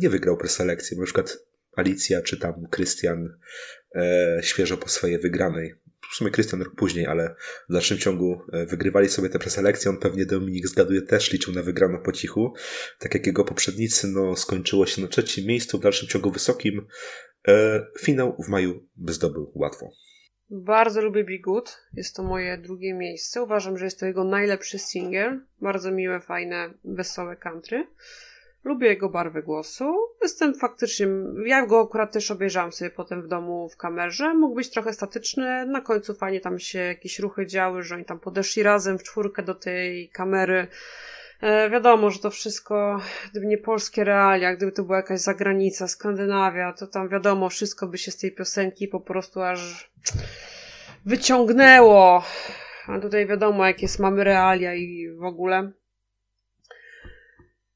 nie 0.02 0.10
wygrał 0.10 0.38
preselekcji. 0.38 0.98
Na 0.98 1.06
przykład 1.06 1.38
Alicja 1.76 2.22
czy 2.22 2.38
tam 2.38 2.68
Krystian 2.72 3.38
świeżo 4.42 4.78
po 4.78 4.90
swojej 4.90 5.20
wygranej 5.20 5.76
w 6.14 6.16
sumie 6.16 6.32
Krystian 6.32 6.62
rok 6.62 6.76
później, 6.76 7.06
ale 7.08 7.36
w 7.70 7.74
dalszym 7.74 7.98
ciągu 7.98 8.42
e, 8.54 8.66
wygrywali 8.66 9.10
sobie 9.10 9.30
te 9.30 9.40
preselekcje. 9.40 9.92
On 9.92 9.98
pewnie 9.98 10.26
Dominik 10.26 10.68
zgaduje 10.68 11.02
też 11.02 11.32
liczył 11.32 11.54
na 11.54 11.64
wygraną 11.64 12.00
po 12.04 12.12
cichu. 12.12 12.54
Tak 13.00 13.14
jak 13.14 13.28
jego 13.28 13.46
poprzednicy, 13.46 14.08
no 14.08 14.36
skończyło 14.36 14.86
się 14.86 15.02
na 15.02 15.08
trzecim 15.08 15.46
miejscu, 15.46 15.78
w 15.78 15.82
dalszym 15.82 16.10
ciągu 16.10 16.32
wysokim. 16.32 16.88
E, 17.48 17.86
finał 18.00 18.38
w 18.46 18.48
maju 18.48 18.88
by 18.96 19.14
zdobył 19.14 19.52
łatwo. 19.56 19.92
Bardzo 20.50 21.02
lubię 21.02 21.40
Good. 21.40 21.78
Jest 21.94 22.16
to 22.16 22.24
moje 22.24 22.58
drugie 22.58 22.94
miejsce. 22.94 23.44
Uważam, 23.44 23.78
że 23.78 23.86
jest 23.86 24.00
to 24.00 24.06
jego 24.06 24.24
najlepszy 24.24 24.80
single. 24.80 25.40
Bardzo 25.62 25.92
miłe, 25.92 26.20
fajne, 26.20 26.74
wesołe 26.84 27.36
country. 27.36 27.88
Lubię 28.64 28.88
jego 28.88 29.10
barwę 29.10 29.44
głosu. 29.44 29.96
Jestem 30.22 30.56
faktycznie. 30.56 31.08
Ja 31.46 31.66
go 31.66 31.82
akurat 31.82 32.12
też 32.12 32.32
obejrzałam 32.32 32.72
sobie 32.72 32.92
potem 32.92 33.22
w 33.22 33.28
domu 33.28 33.70
w 33.70 33.78
kamerze. 33.78 34.34
Mógł 34.34 34.56
być 34.56 34.70
trochę 34.70 34.94
statyczny. 34.94 35.66
Na 35.66 35.82
końcu 35.82 36.14
fajnie 36.14 36.40
tam 36.40 36.60
się 36.60 36.80
jakieś 36.80 37.20
ruchy 37.20 37.46
działy, 37.48 37.84
że 37.84 37.96
oni 37.96 38.06
tam 38.06 38.20
podeszli 38.20 38.64
razem 38.64 38.98
w 38.98 39.04
czwórkę 39.04 39.44
do 39.44 39.56
tej 39.56 40.10
kamery. 40.10 40.68
E, 41.42 41.70
wiadomo, 41.70 42.12
że 42.12 42.20
to 42.20 42.30
wszystko, 42.30 43.02
gdyby 43.32 43.46
nie 43.46 43.58
polskie 43.58 44.04
realia, 44.04 44.56
gdyby 44.56 44.72
to 44.72 44.84
była 44.84 44.98
jakaś 44.98 45.20
zagranica, 45.20 45.88
Skandynawia, 45.88 46.74
to 46.74 46.88
tam 46.88 47.10
wiadomo, 47.10 47.50
wszystko 47.50 47.88
by 47.88 47.98
się 47.98 48.12
z 48.12 48.18
tej 48.18 48.32
piosenki 48.32 48.88
po 48.88 49.00
prostu 49.00 49.42
aż 49.42 49.92
wyciągnęło. 51.06 52.24
A 52.88 53.00
tutaj 53.00 53.28
wiadomo, 53.28 53.66
jakie 53.66 53.82
jest, 53.82 54.00
mamy 54.00 54.24
realia 54.24 54.74
i 54.74 55.10
w 55.20 55.24
ogóle. 55.24 55.72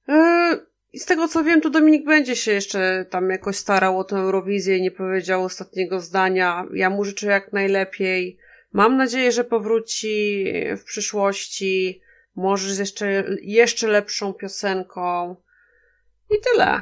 E, 0.09 0.66
i 0.93 0.99
z 0.99 1.05
tego 1.05 1.27
co 1.27 1.43
wiem, 1.43 1.61
to 1.61 1.69
Dominik 1.69 2.05
będzie 2.05 2.35
się 2.35 2.51
jeszcze 2.51 3.05
tam 3.09 3.29
jakoś 3.29 3.55
starał 3.55 3.99
o 3.99 4.03
tę 4.03 4.15
Eurowizję 4.15 4.77
i 4.77 4.81
nie 4.81 4.91
powiedział 4.91 5.43
ostatniego 5.43 5.99
zdania. 5.99 6.65
Ja 6.73 6.89
mu 6.89 7.03
życzę 7.03 7.27
jak 7.27 7.53
najlepiej. 7.53 8.37
Mam 8.73 8.97
nadzieję, 8.97 9.31
że 9.31 9.43
powróci 9.43 10.45
w 10.77 10.83
przyszłości. 10.83 12.01
Może 12.35 12.73
z 12.73 12.77
jeszcze, 12.77 13.25
jeszcze 13.41 13.87
lepszą 13.87 14.33
piosenką. 14.33 15.35
I 16.29 16.35
tyle. 16.51 16.81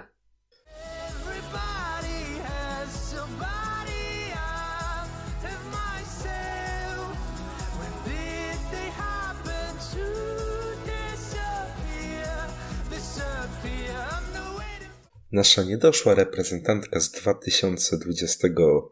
Nasza 15.32 15.64
niedoszła 15.64 16.16
reprezentantka 16.16 17.00
z 17.00 17.12
2020 17.12 18.48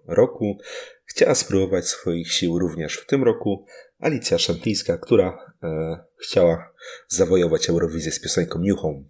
roku 0.07 0.57
chciała 1.05 1.35
spróbować 1.35 1.87
swoich 1.87 2.31
sił 2.31 2.59
również 2.59 2.97
w 2.97 3.05
tym 3.05 3.23
roku. 3.23 3.65
Alicja 3.99 4.37
Szamplińska, 4.37 4.97
która 4.97 5.53
e, 5.63 5.99
chciała 6.17 6.73
zawojować 7.07 7.69
Eurowizję 7.69 8.11
z 8.11 8.21
piosenką 8.21 8.59
New 8.59 8.79
Home. 8.79 9.03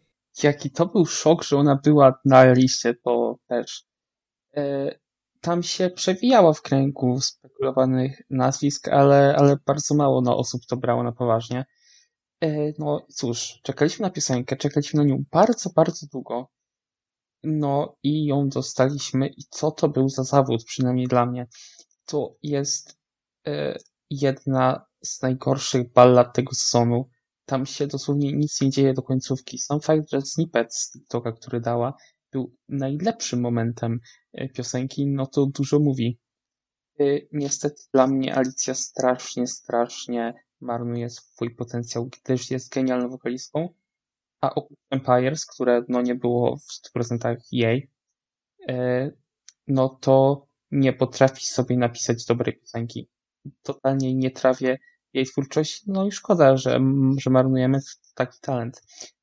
Jaki 0.43 0.71
to 0.71 0.85
był 0.85 1.05
szok, 1.05 1.43
że 1.43 1.57
ona 1.57 1.79
była 1.83 2.19
na 2.25 2.53
liście, 2.53 2.93
to 2.93 3.39
też. 3.47 3.85
E, 4.55 4.95
tam 5.41 5.63
się 5.63 5.89
przewijała 5.89 6.53
w 6.53 6.61
kręgu 6.61 7.21
spekulowanych 7.21 8.21
nazwisk, 8.29 8.87
ale, 8.87 9.35
ale 9.37 9.57
bardzo 9.65 9.95
mało 9.95 10.21
na 10.21 10.35
osób 10.35 10.61
to 10.65 10.77
brało 10.77 11.03
na 11.03 11.11
poważnie. 11.11 11.65
E, 12.41 12.73
no 12.79 13.05
cóż, 13.09 13.59
czekaliśmy 13.63 14.03
na 14.03 14.09
piosenkę, 14.09 14.57
czekaliśmy 14.57 14.97
na 14.97 15.09
nią 15.09 15.23
bardzo, 15.31 15.69
bardzo 15.75 16.07
długo. 16.11 16.49
No 17.43 17.95
i 18.03 18.25
ją 18.25 18.49
dostaliśmy 18.49 19.27
i 19.27 19.43
co 19.49 19.71
to 19.71 19.89
był 19.89 20.09
za 20.09 20.23
zawód, 20.23 20.63
przynajmniej 20.63 21.07
dla 21.07 21.25
mnie. 21.25 21.47
To 22.05 22.35
jest 22.43 22.97
e, 23.47 23.77
jedna 24.09 24.85
z 25.03 25.21
najgorszych 25.21 25.93
ballad 25.93 26.35
tego 26.35 26.53
sezonu. 26.53 27.09
Tam 27.45 27.65
się 27.65 27.87
dosłownie 27.87 28.33
nic 28.33 28.61
nie 28.61 28.69
dzieje 28.69 28.93
do 28.93 29.01
końcówki. 29.01 29.57
Sam 29.57 29.81
fakt, 29.81 30.09
że 30.09 30.21
snippet 30.21 30.75
z 30.75 30.91
TikToka, 30.91 31.31
który 31.31 31.61
dała, 31.61 31.93
był 32.31 32.55
najlepszym 32.69 33.41
momentem 33.41 33.99
e, 34.33 34.49
piosenki, 34.49 35.07
no 35.07 35.27
to 35.27 35.45
dużo 35.45 35.79
mówi. 35.79 36.19
E, 36.99 37.03
niestety 37.31 37.83
dla 37.93 38.07
mnie 38.07 38.35
Alicja 38.35 38.73
strasznie, 38.73 39.47
strasznie 39.47 40.33
marnuje 40.61 41.09
swój 41.09 41.55
potencjał, 41.55 42.09
gdyż 42.09 42.51
jest 42.51 42.73
genialną 42.73 43.09
wokalistką, 43.09 43.69
a 44.43 44.55
oprócz 44.55 44.79
Empires, 44.89 45.45
które 45.45 45.83
no 45.87 46.01
nie 46.01 46.15
było 46.15 46.57
w 46.57 46.97
100% 46.97 47.35
jej, 47.51 47.89
e, 48.69 49.11
no 49.67 49.89
to 49.89 50.47
nie 50.71 50.93
potrafi 50.93 51.45
sobie 51.45 51.77
napisać 51.77 52.25
dobrej 52.25 52.59
piosenki. 52.59 53.09
Totalnie 53.61 54.15
nie 54.15 54.31
trawię 54.31 54.79
jej 55.13 55.25
twórczości, 55.25 55.83
no 55.87 56.07
i 56.07 56.11
szkoda, 56.11 56.57
że, 56.57 56.79
że 57.17 57.29
marnujemy 57.29 57.79
taki 58.15 58.39
talent. 58.41 58.81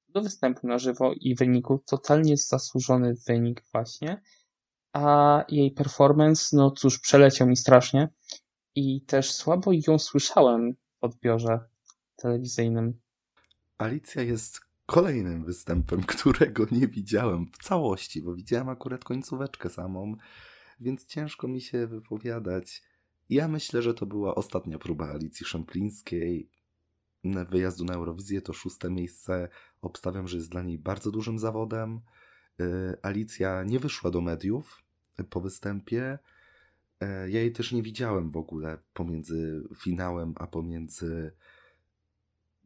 Do 0.09 0.23
występu 0.23 0.67
na 0.67 0.79
żywo 0.79 1.13
i 1.21 1.35
wyniku 1.35 1.83
totalnie 1.87 2.37
zasłużony 2.37 3.15
wynik 3.29 3.63
właśnie, 3.73 4.23
a 4.93 5.45
jej 5.49 5.71
performance, 5.71 6.57
no 6.57 6.71
cóż, 6.71 6.99
przeleciał 7.01 7.49
mi 7.49 7.57
strasznie 7.57 8.09
i 8.75 9.03
też 9.03 9.33
słabo 9.33 9.71
ją 9.89 9.99
słyszałem 9.99 10.73
w 10.73 11.05
odbiorze 11.05 11.61
telewizyjnym. 12.17 13.01
Alicja 13.79 14.23
jest 14.23 14.70
kolejnym 14.91 15.45
występem, 15.45 16.03
którego 16.15 16.67
nie 16.71 16.89
widziałem 16.89 17.47
w 17.47 17.59
całości, 17.59 18.23
bo 18.23 18.35
widziałem 18.35 18.69
akurat 18.69 19.05
końcóweczkę 19.05 19.69
samą, 19.69 20.17
więc 20.81 21.07
ciężko 21.07 21.49
mi 21.49 21.61
się 21.61 21.87
wypowiadać. 21.87 22.83
Ja 23.29 23.49
myślę, 23.49 23.83
że 23.83 23.95
to 23.95 24.07
była 24.07 24.35
ostatnia 24.35 24.79
próba 24.79 25.09
Alicji 25.09 25.47
Szemplińskiej. 25.47 26.51
Wyjazdu 27.51 27.85
na 27.85 27.95
Eurowizję 27.95 28.43
to 28.43 28.53
szóste 28.53 28.91
miejsce. 28.91 29.49
Obstawiam, 29.83 30.29
że 30.29 30.37
jest 30.37 30.51
dla 30.51 30.63
niej 30.63 30.79
bardzo 30.79 31.11
dużym 31.11 31.39
zawodem. 31.39 32.01
Y, 32.61 32.97
Alicja 33.03 33.65
nie 33.65 33.79
wyszła 33.79 34.11
do 34.11 34.21
mediów 34.21 34.83
po 35.31 35.41
występie. 35.41 36.19
Y, 37.03 37.07
ja 37.07 37.41
jej 37.41 37.53
też 37.53 37.73
nie 37.73 37.83
widziałem 37.83 38.31
w 38.31 38.37
ogóle 38.37 38.79
pomiędzy 38.93 39.69
finałem 39.77 40.35
a 40.37 40.47
pomiędzy 40.47 41.33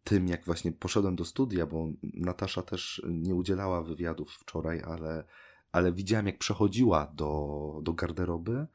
tym, 0.04 0.28
jak 0.28 0.44
właśnie 0.44 0.72
poszedłem 0.72 1.16
do 1.16 1.24
studia, 1.24 1.66
bo 1.66 1.88
Natasza 2.02 2.62
też 2.62 3.02
nie 3.08 3.34
udzielała 3.34 3.82
wywiadów 3.82 4.32
wczoraj, 4.32 4.82
ale, 4.82 5.24
ale 5.72 5.92
widziałem, 5.92 6.26
jak 6.26 6.38
przechodziła 6.38 7.12
do, 7.14 7.80
do 7.82 7.92
garderoby. 7.92 8.66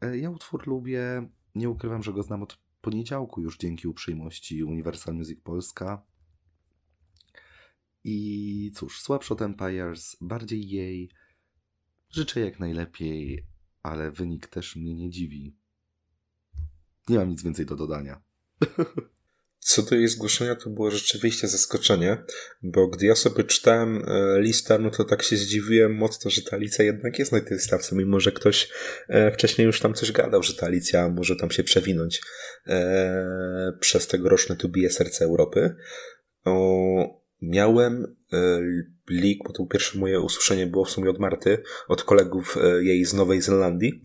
E, 0.00 0.18
ja 0.18 0.30
utwór 0.30 0.66
lubię. 0.66 1.28
Nie 1.54 1.70
ukrywam, 1.70 2.02
że 2.02 2.12
go 2.12 2.22
znam 2.22 2.42
od 2.42 2.58
poniedziałku 2.80 3.40
już 3.40 3.58
dzięki 3.58 3.88
uprzejmości 3.88 4.64
Universal 4.64 5.14
Music 5.14 5.40
Polska. 5.42 6.02
I 8.04 8.72
cóż, 8.74 9.10
od 9.10 9.42
Empires, 9.42 10.16
bardziej 10.20 10.68
jej. 10.68 11.10
Życzę 12.10 12.40
jak 12.40 12.60
najlepiej, 12.60 13.46
ale 13.82 14.10
wynik 14.10 14.46
też 14.46 14.76
mnie 14.76 14.94
nie 14.94 15.10
dziwi. 15.10 15.56
Nie 17.08 17.18
mam 17.18 17.28
nic 17.28 17.42
więcej 17.42 17.66
do 17.66 17.76
dodania. 17.76 18.20
Co 19.68 19.82
do 19.82 19.96
jej 19.96 20.08
zgłoszenia, 20.08 20.54
to 20.54 20.70
było 20.70 20.90
rzeczywiście 20.90 21.48
zaskoczenie, 21.48 22.24
bo 22.62 22.88
gdy 22.88 23.06
ja 23.06 23.14
sobie 23.14 23.44
czytałem 23.44 24.02
e, 24.06 24.40
listę, 24.40 24.78
no 24.78 24.90
to 24.90 25.04
tak 25.04 25.22
się 25.22 25.36
zdziwiłem 25.36 25.94
mocno, 25.94 26.30
że 26.30 26.42
ta 26.42 26.56
Alicja 26.56 26.84
jednak 26.84 27.18
jest 27.18 27.32
na 27.32 27.40
tej 27.40 27.58
stawce, 27.58 27.96
mimo 27.96 28.20
że 28.20 28.32
ktoś 28.32 28.70
e, 29.08 29.32
wcześniej 29.32 29.66
już 29.66 29.80
tam 29.80 29.94
coś 29.94 30.12
gadał, 30.12 30.42
że 30.42 30.54
ta 30.54 30.66
Alicja 30.66 31.08
może 31.08 31.36
tam 31.36 31.50
się 31.50 31.62
przewinąć 31.62 32.20
e, 32.66 33.72
przez 33.80 34.06
tegoroczne 34.06 34.56
Tubie 34.56 34.90
Serce 34.90 35.24
Europy. 35.24 35.74
Miałem 37.42 38.16
lik, 39.10 39.38
bo 39.46 39.52
to 39.52 39.66
pierwsze 39.66 39.98
moje 39.98 40.20
usłyszenie 40.20 40.66
było 40.66 40.84
w 40.84 40.90
sumie 40.90 41.10
od 41.10 41.18
Marty, 41.18 41.62
od 41.88 42.02
kolegów 42.02 42.58
jej 42.80 43.04
z 43.04 43.14
Nowej 43.14 43.40
Zelandii. 43.40 44.02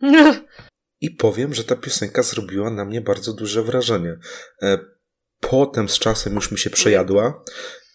I 1.04 1.10
powiem, 1.10 1.54
że 1.54 1.64
ta 1.64 1.76
piosenka 1.76 2.22
zrobiła 2.22 2.70
na 2.70 2.84
mnie 2.84 3.00
bardzo 3.00 3.32
duże 3.32 3.62
wrażenie. 3.62 4.18
E, 4.62 4.78
potem 5.40 5.88
z 5.88 5.98
czasem 5.98 6.34
już 6.34 6.50
mi 6.50 6.58
się 6.58 6.70
przejadła. 6.70 7.44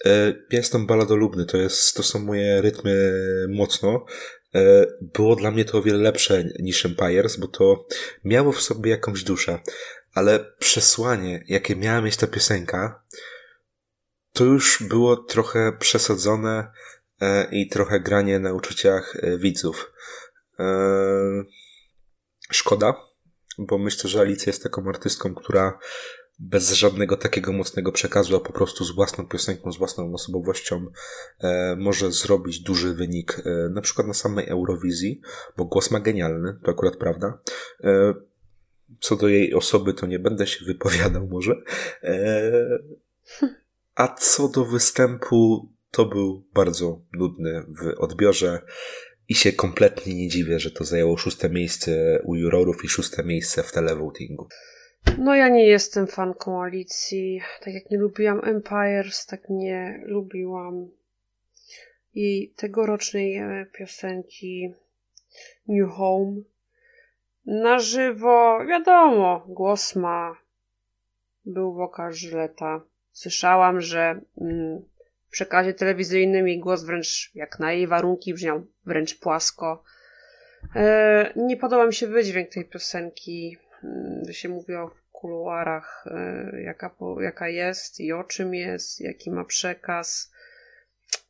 E, 0.05 0.27
ja 0.27 0.57
jestem 0.57 0.87
baladolubny, 0.87 1.45
to, 1.45 1.57
jest, 1.57 1.95
to 1.95 2.03
są 2.03 2.19
moje 2.19 2.61
rytmy 2.61 3.13
mocno. 3.49 4.05
E, 4.55 4.85
było 5.01 5.35
dla 5.35 5.51
mnie 5.51 5.65
to 5.65 5.77
o 5.77 5.81
wiele 5.81 5.97
lepsze 5.97 6.43
niż 6.59 6.85
Empires, 6.85 7.37
bo 7.37 7.47
to 7.47 7.87
miało 8.23 8.51
w 8.51 8.61
sobie 8.61 8.91
jakąś 8.91 9.23
duszę. 9.23 9.59
Ale 10.13 10.45
przesłanie, 10.59 11.43
jakie 11.47 11.75
miała 11.75 12.01
mieć 12.01 12.17
ta 12.17 12.27
piosenka, 12.27 13.03
to 14.33 14.43
już 14.43 14.83
było 14.83 15.17
trochę 15.17 15.73
przesadzone 15.79 16.71
i 17.51 17.69
trochę 17.69 17.99
granie 17.99 18.39
na 18.39 18.53
uczuciach 18.53 19.17
widzów. 19.37 19.91
Szkoda, 22.51 22.93
bo 23.57 23.77
myślę, 23.77 24.09
że 24.09 24.19
Alicja 24.19 24.49
jest 24.49 24.63
taką 24.63 24.89
artystką, 24.89 25.35
która 25.35 25.79
bez 26.39 26.71
żadnego 26.71 27.17
takiego 27.17 27.53
mocnego 27.53 27.91
przekazu, 27.91 28.35
a 28.35 28.39
po 28.39 28.53
prostu 28.53 28.85
z 28.85 28.95
własną 28.95 29.27
piosenką, 29.27 29.71
z 29.71 29.77
własną 29.77 30.13
osobowością 30.13 30.85
e, 31.39 31.75
może 31.75 32.11
zrobić 32.11 32.59
duży 32.59 32.93
wynik, 32.93 33.41
e, 33.45 33.69
na 33.69 33.81
przykład 33.81 34.07
na 34.07 34.13
samej 34.13 34.47
Eurowizji, 34.47 35.21
bo 35.57 35.65
głos 35.65 35.91
ma 35.91 35.99
genialny, 35.99 36.59
to 36.63 36.71
akurat 36.71 36.97
prawda. 36.97 37.39
E, 37.83 38.13
co 38.99 39.15
do 39.15 39.27
jej 39.27 39.53
osoby, 39.53 39.93
to 39.93 40.05
nie 40.05 40.19
będę 40.19 40.47
się 40.47 40.65
wypowiadał 40.65 41.27
może. 41.27 41.55
E, 42.03 42.51
a 43.95 44.07
co 44.07 44.47
do 44.47 44.65
występu, 44.65 45.69
to 45.91 46.05
był 46.05 46.47
bardzo 46.53 47.01
nudny 47.13 47.65
w 47.81 47.93
odbiorze 47.97 48.61
i 49.29 49.35
się 49.35 49.53
kompletnie 49.53 50.15
nie 50.15 50.27
dziwię, 50.27 50.59
że 50.59 50.71
to 50.71 50.83
zajęło 50.83 51.17
szóste 51.17 51.49
miejsce 51.49 52.19
u 52.23 52.35
jurorów 52.35 52.83
i 52.83 52.87
szóste 52.87 53.23
miejsce 53.23 53.63
w 53.63 53.71
televotingu. 53.71 54.47
No 55.17 55.35
ja 55.35 55.49
nie 55.49 55.67
jestem 55.67 56.07
fan 56.07 56.33
koalicji. 56.33 57.41
Tak 57.63 57.73
jak 57.73 57.89
nie 57.91 57.97
lubiłam 57.97 58.41
Empires, 58.43 59.25
tak 59.25 59.49
nie 59.49 60.01
lubiłam 60.05 60.89
jej 62.15 62.53
tegorocznej 62.55 63.37
e, 63.37 63.65
piosenki 63.77 64.73
New 65.67 65.91
Home. 65.91 66.41
Na 67.45 67.79
żywo, 67.79 68.65
wiadomo, 68.65 69.45
głos 69.47 69.95
ma. 69.95 70.35
Był 71.45 71.73
wokal 71.73 72.13
Żyleta. 72.13 72.81
Słyszałam, 73.11 73.81
że 73.81 74.21
mm, 74.41 74.81
w 75.27 75.31
przekazie 75.31 75.73
telewizyjnym 75.73 76.47
jej 76.47 76.59
głos 76.59 76.83
wręcz, 76.83 77.31
jak 77.35 77.59
na 77.59 77.73
jej 77.73 77.87
warunki, 77.87 78.33
brzmiał 78.33 78.65
wręcz 78.89 79.19
płasko. 79.19 79.83
E, 80.75 81.33
nie 81.35 81.57
podoba 81.57 81.87
mi 81.87 81.93
się 81.93 82.07
wydźwięk 82.07 82.49
tej 82.49 82.65
piosenki. 82.65 83.57
Mm, 83.83 84.33
się 84.33 84.49
mówi 84.49 84.75
o 84.75 84.91
kuluarach, 85.11 86.05
e, 86.07 86.61
jaka, 86.61 86.95
jaka 87.19 87.47
jest 87.47 87.99
i 87.99 88.13
o 88.13 88.23
czym 88.23 88.53
jest, 88.53 89.01
jaki 89.01 89.31
ma 89.31 89.45
przekaz. 89.45 90.31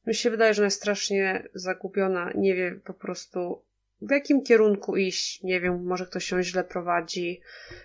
Mi 0.07 0.15
się 0.15 0.29
wydaje, 0.29 0.53
że 0.53 0.61
ona 0.61 0.67
jest 0.67 0.77
strasznie 0.77 1.49
zagubiona, 1.53 2.31
nie 2.35 2.55
wie 2.55 2.79
po 2.85 2.93
prostu 2.93 3.61
w 4.01 4.11
jakim 4.11 4.43
kierunku 4.43 4.97
iść, 4.97 5.43
nie 5.43 5.61
wiem, 5.61 5.83
może 5.83 6.05
ktoś 6.05 6.31
ją 6.31 6.43
źle 6.43 6.63
prowadzi. 6.63 7.41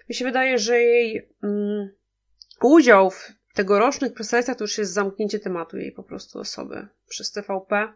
Mi 0.09 0.15
się 0.15 0.25
wydaje, 0.25 0.59
że 0.59 0.81
jej 0.81 1.29
mm, 1.43 1.89
udział 2.63 3.11
w 3.11 3.33
tegorocznych 3.55 4.15
preselekcjach 4.15 4.57
to 4.57 4.65
już 4.65 4.79
jest 4.79 4.93
zamknięcie 4.93 5.39
tematu 5.39 5.79
jej 5.79 5.93
po 5.93 6.03
prostu 6.03 6.39
osoby 6.39 6.87
przez 7.09 7.33
TVP 7.33 7.93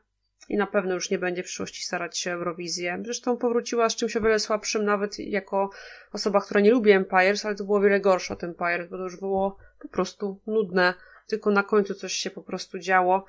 i 0.48 0.56
na 0.56 0.66
pewno 0.66 0.94
już 0.94 1.10
nie 1.10 1.18
będzie 1.18 1.42
w 1.42 1.46
przyszłości 1.46 1.82
starać 1.82 2.18
się 2.18 2.32
Eurowizję. 2.32 2.98
Zresztą 3.04 3.36
powróciła 3.36 3.88
z 3.88 3.96
czymś 3.96 4.16
o 4.16 4.20
wiele 4.20 4.38
słabszym, 4.38 4.84
nawet 4.84 5.18
jako 5.18 5.70
osoba, 6.12 6.40
która 6.40 6.60
nie 6.60 6.70
lubi 6.70 6.90
Empires, 6.90 7.44
ale 7.44 7.54
to 7.54 7.64
było 7.64 7.80
wiele 7.80 8.00
gorsze 8.00 8.34
od 8.34 8.44
Empires, 8.44 8.88
bo 8.90 8.96
to 8.96 9.02
już 9.02 9.16
było 9.16 9.56
po 9.78 9.88
prostu 9.88 10.40
nudne. 10.46 10.94
Tylko 11.26 11.50
na 11.50 11.62
końcu 11.62 11.94
coś 11.94 12.12
się 12.12 12.30
po 12.30 12.42
prostu 12.42 12.78
działo. 12.78 13.24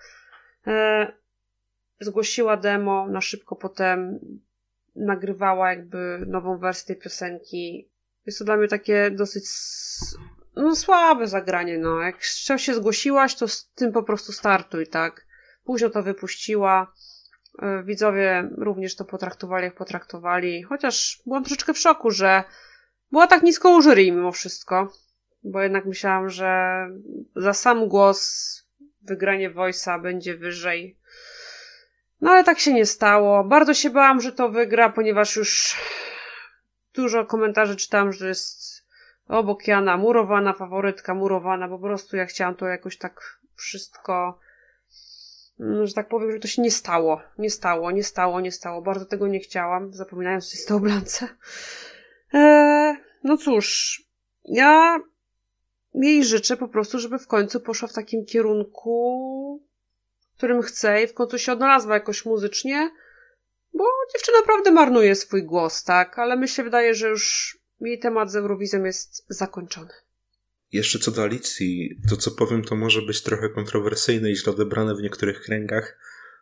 E, 0.68 1.08
zgłosiła 2.00 2.58
demo, 2.58 3.08
na 3.08 3.22
szybko 3.22 3.56
potem 3.56 4.20
nagrywała 4.96 5.70
jakby 5.70 6.24
nową 6.28 6.58
wersję 6.58 6.88
tej 6.88 7.04
piosenki. 7.04 7.90
Jest 8.26 8.40
to 8.40 8.46
dla 8.46 8.58
mnie 8.58 8.68
takie 8.68 9.12
dosyć 9.12 9.46
no 10.56 10.76
słabe 10.76 11.28
zagranie, 11.28 11.78
no. 11.78 12.00
Jak 12.00 12.24
się 12.58 12.74
zgłosiłaś, 12.74 13.36
to 13.36 13.48
z 13.48 13.70
tym 13.70 13.92
po 13.92 14.04
prostu 14.04 14.32
startuj, 14.32 14.88
tak? 14.88 15.26
Późno 15.64 15.90
to 15.90 16.04
wypuściła. 16.04 16.94
E, 17.62 17.84
widzowie 17.84 18.50
również 18.58 18.96
to 18.96 19.06
potraktowali, 19.06 19.64
jak 19.64 19.76
potraktowali. 19.76 20.64
Chociaż 20.64 21.22
byłam 21.26 21.44
troszeczkę 21.44 21.74
w 21.74 21.80
szoku, 21.80 22.12
że 22.12 22.44
była 23.12 23.28
tak 23.28 23.44
nisko 23.44 23.70
u 23.70 23.82
jury 23.82 24.12
mimo 24.12 24.32
wszystko. 24.32 24.92
Bo 25.44 25.62
jednak 25.62 25.86
myślałam, 25.86 26.30
że 26.30 26.88
za 27.36 27.54
sam 27.54 27.88
głos 27.88 28.50
wygranie 29.02 29.52
Voice'a 29.52 30.02
będzie 30.02 30.38
wyżej. 30.38 30.98
No 32.22 32.32
ale 32.32 32.44
tak 32.44 32.60
się 32.60 32.74
nie 32.74 32.86
stało. 32.86 33.44
Bardzo 33.44 33.74
się 33.74 33.90
bałam, 33.90 34.22
że 34.22 34.32
to 34.32 34.50
wygra, 34.50 34.90
ponieważ 34.90 35.36
już 35.36 35.78
dużo 36.94 37.26
komentarzy 37.26 37.76
czytałam, 37.76 38.14
że 38.14 38.28
jest 38.28 38.86
obok 39.28 39.68
Jana 39.68 39.98
murowana, 39.98 40.54
faworytka 40.54 41.14
murowana. 41.14 41.68
Po 41.68 41.80
prostu 41.80 42.18
ja 42.18 42.26
chciałam 42.26 42.56
to 42.56 42.66
jakoś 42.66 42.98
tak 42.98 43.40
wszystko 43.56 44.40
że 45.84 45.94
tak 45.94 46.08
powiem, 46.08 46.32
że 46.32 46.40
to 46.40 46.48
się 46.48 46.62
nie 46.62 46.72
stało. 46.72 47.22
Nie 47.38 47.50
stało, 47.50 47.92
nie 47.92 48.04
stało, 48.04 48.42
nie 48.42 48.52
stało. 48.52 48.82
Bardzo 48.82 49.06
tego 49.06 49.28
nie 49.28 49.40
chciałam, 49.40 49.94
zapominając 49.94 50.72
o 50.72 50.80
Blance. 50.80 51.28
Eee, 52.34 52.98
no 53.24 53.38
cóż, 53.38 54.02
ja 54.46 55.00
jej 55.94 56.26
życzę 56.26 56.58
po 56.58 56.68
prostu, 56.68 57.00
żeby 57.00 57.20
w 57.20 57.28
końcu 57.28 57.60
poszła 57.60 57.88
w 57.88 57.94
takim 57.94 58.26
kierunku, 58.26 59.64
którym 60.38 60.62
chce 60.62 61.04
i 61.04 61.08
w 61.08 61.14
końcu 61.14 61.38
się 61.38 61.52
odnalazła 61.52 61.94
jakoś 61.94 62.26
muzycznie, 62.26 62.92
bo 63.74 63.86
dziewczyna 64.14 64.40
naprawdę 64.40 64.72
marnuje 64.72 65.16
swój 65.16 65.44
głos, 65.44 65.84
tak? 65.84 66.20
Ale 66.20 66.38
mi 66.38 66.48
się 66.48 66.64
wydaje, 66.64 66.94
że 66.94 67.10
już 67.10 67.58
jej 67.82 68.00
temat 68.00 68.32
z 68.32 68.36
Eurowizją 68.36 68.84
jest 68.84 69.26
zakończony. 69.30 69.94
Jeszcze 70.72 71.00
co 71.00 71.12
do 71.12 71.24
Alicji, 71.24 72.02
to 72.10 72.18
co 72.18 72.32
powiem, 72.32 72.64
to 72.64 72.76
może 72.76 73.02
być 73.02 73.22
trochę 73.22 73.50
kontrowersyjne 73.50 74.32
i 74.32 74.36
źle 74.36 74.54
odebrane 74.54 74.96
w 74.96 75.02
niektórych 75.02 75.42
kręgach, 75.42 75.98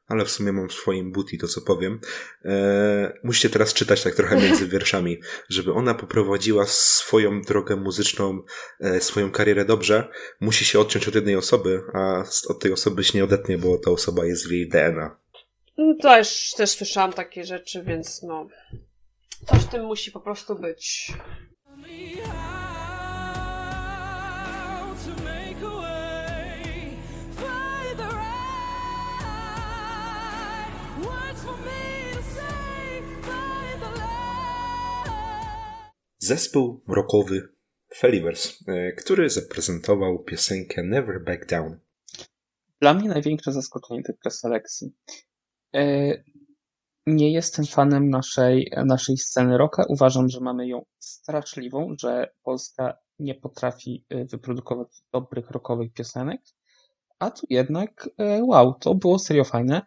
ale 0.08 0.26
w 0.26 0.32
sumie 0.32 0.52
mam 0.52 0.70
w 0.70 0.74
swoim 0.74 1.12
buti 1.12 1.38
to, 1.38 1.48
co 1.48 1.62
powiem. 1.62 2.00
Eee, 2.46 3.10
musicie 3.24 3.50
teraz 3.50 3.74
czytać 3.74 4.04
tak 4.04 4.16
trochę 4.16 4.36
między 4.36 4.68
wierszami, 4.78 5.20
żeby 5.50 5.74
ona 5.74 5.94
poprowadziła 5.94 6.66
swoją 6.66 7.42
drogę 7.42 7.76
muzyczną, 7.76 8.42
e, 8.80 9.02
swoją 9.02 9.32
karierę 9.32 9.66
dobrze, 9.66 10.08
musi 10.40 10.66
się 10.66 10.80
odciąć 10.80 11.08
od 11.08 11.16
jednej 11.16 11.36
osoby, 11.36 11.82
a 11.94 12.24
od 12.48 12.60
tej 12.60 12.74
osoby 12.74 13.04
się 13.04 13.18
nie 13.18 13.24
odetnie, 13.24 13.58
bo 13.58 13.78
ta 13.78 13.92
osoba 13.92 14.26
jest 14.26 14.48
w 14.48 14.52
jej 14.52 14.70
DNA. 14.70 15.18
No, 15.78 15.96
też, 16.02 16.54
też 16.58 16.70
słyszałam 16.70 17.14
takie 17.14 17.44
rzeczy, 17.44 17.84
więc 17.84 18.24
no, 18.24 18.48
coś 19.48 19.60
w 19.60 19.70
tym 19.70 19.86
musi 19.86 20.12
po 20.12 20.20
prostu 20.20 20.56
być. 20.56 21.14
Zespół 36.28 36.82
rockowy 36.88 37.50
Felivers, 37.96 38.64
e, 38.68 38.92
który 38.92 39.30
zaprezentował 39.30 40.24
piosenkę 40.24 40.84
Never 40.84 41.24
Back 41.24 41.50
Down. 41.50 41.80
Dla 42.82 42.94
mnie 42.94 43.10
największe 43.10 43.52
zaskoczenie 43.52 44.04
tej 44.04 44.16
preselekcji. 44.16 44.92
E, 45.76 46.14
nie 47.06 47.34
jestem 47.34 47.66
fanem 47.66 48.10
naszej, 48.10 48.72
naszej 48.86 49.18
sceny 49.18 49.58
rocka. 49.58 49.86
Uważam, 49.90 50.30
że 50.30 50.40
mamy 50.40 50.68
ją 50.68 50.86
straszliwą, 51.00 51.96
że 52.00 52.32
Polska 52.44 52.98
nie 53.20 53.36
potrafi 53.36 54.06
e, 54.10 54.26
wyprodukować 54.26 54.88
dobrych 55.14 55.52
rockowych 55.52 55.94
piosenek. 55.94 56.42
A 57.20 57.32
tu 57.32 57.48
jednak, 57.50 58.10
wow, 58.42 58.74
to 58.74 58.96
było 58.96 59.20
serio 59.20 59.44
fajne. 59.44 59.82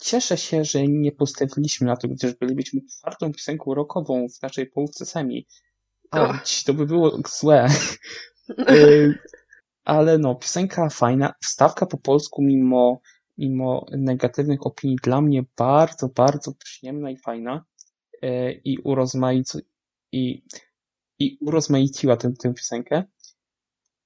Cieszę 0.00 0.36
się, 0.36 0.64
że 0.64 0.86
nie 0.88 1.12
postawiliśmy 1.12 1.86
na 1.86 1.96
to, 1.96 2.08
gdyż 2.08 2.34
bylibyśmy 2.34 2.80
czwartą 2.90 3.32
piosenką 3.32 3.74
rockową 3.74 4.26
w 4.28 4.42
naszej 4.42 4.66
połówce 4.66 5.06
semi. 5.06 5.46
Ać, 6.10 6.64
to 6.64 6.74
by 6.74 6.86
było 6.86 7.18
złe. 7.28 7.68
Y, 8.70 9.18
ale 9.84 10.18
no, 10.18 10.34
piosenka 10.34 10.88
fajna. 10.88 11.34
Wstawka 11.42 11.86
po 11.86 11.98
polsku, 11.98 12.42
mimo, 12.42 13.00
mimo 13.38 13.86
negatywnych 13.90 14.66
opinii, 14.66 14.96
dla 15.02 15.20
mnie 15.20 15.44
bardzo, 15.56 16.08
bardzo 16.08 16.54
przyjemna 16.54 17.10
i 17.10 17.16
fajna. 17.16 17.64
Y, 18.24 18.60
I, 18.64 18.78
urozmaic 18.78 19.56
i, 20.12 20.42
i 21.18 21.38
urozmaiciła 21.40 22.16
tę, 22.16 22.32
tę 22.32 22.54
piosenkę. 22.54 23.04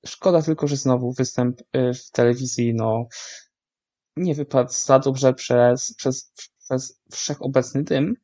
Szkoda 0.07 0.43
tylko, 0.43 0.69
że 0.69 0.77
znowu 0.77 1.13
występ 1.13 1.61
y, 1.61 1.95
w 1.95 2.11
telewizji, 2.11 2.75
no, 2.75 3.07
nie 4.17 4.35
wypadł 4.35 4.73
za 4.73 4.99
dobrze 4.99 5.35
przez, 5.35 5.95
przez, 5.95 6.33
przez 6.59 7.01
wszechobecny 7.11 7.83
dym, 7.83 8.17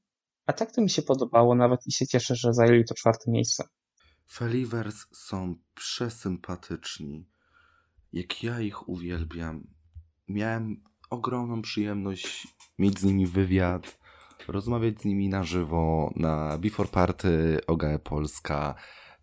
a 0.49 0.53
tak 0.53 0.73
to 0.73 0.81
mi 0.81 0.91
się 0.91 1.03
podobało 1.03 1.55
nawet 1.55 1.87
i 1.87 1.93
się 1.93 2.07
cieszę, 2.07 2.37
że 2.37 2.55
zajęli 2.55 2.85
to 2.85 2.95
czwarte 2.95 3.31
miejsce. 3.31 3.65
Felivers 4.31 5.07
są 5.13 5.55
przesympatyczni. 5.75 7.27
Jak 8.13 8.43
ja 8.43 8.61
ich 8.61 8.89
uwielbiam. 8.89 9.67
Miałem 10.29 10.83
ogromną 11.11 11.63
przyjemność 11.63 12.49
mieć 12.79 13.01
z 13.01 13.05
nimi 13.05 13.27
wywiad, 13.27 13.99
rozmawiać 14.49 15.01
z 15.01 15.05
nimi 15.05 15.29
na 15.29 15.45
żywo 15.45 16.13
na 16.17 16.59
Before 16.59 16.89
Party 16.89 17.61
OGE 17.67 17.99
Polska, 17.99 18.75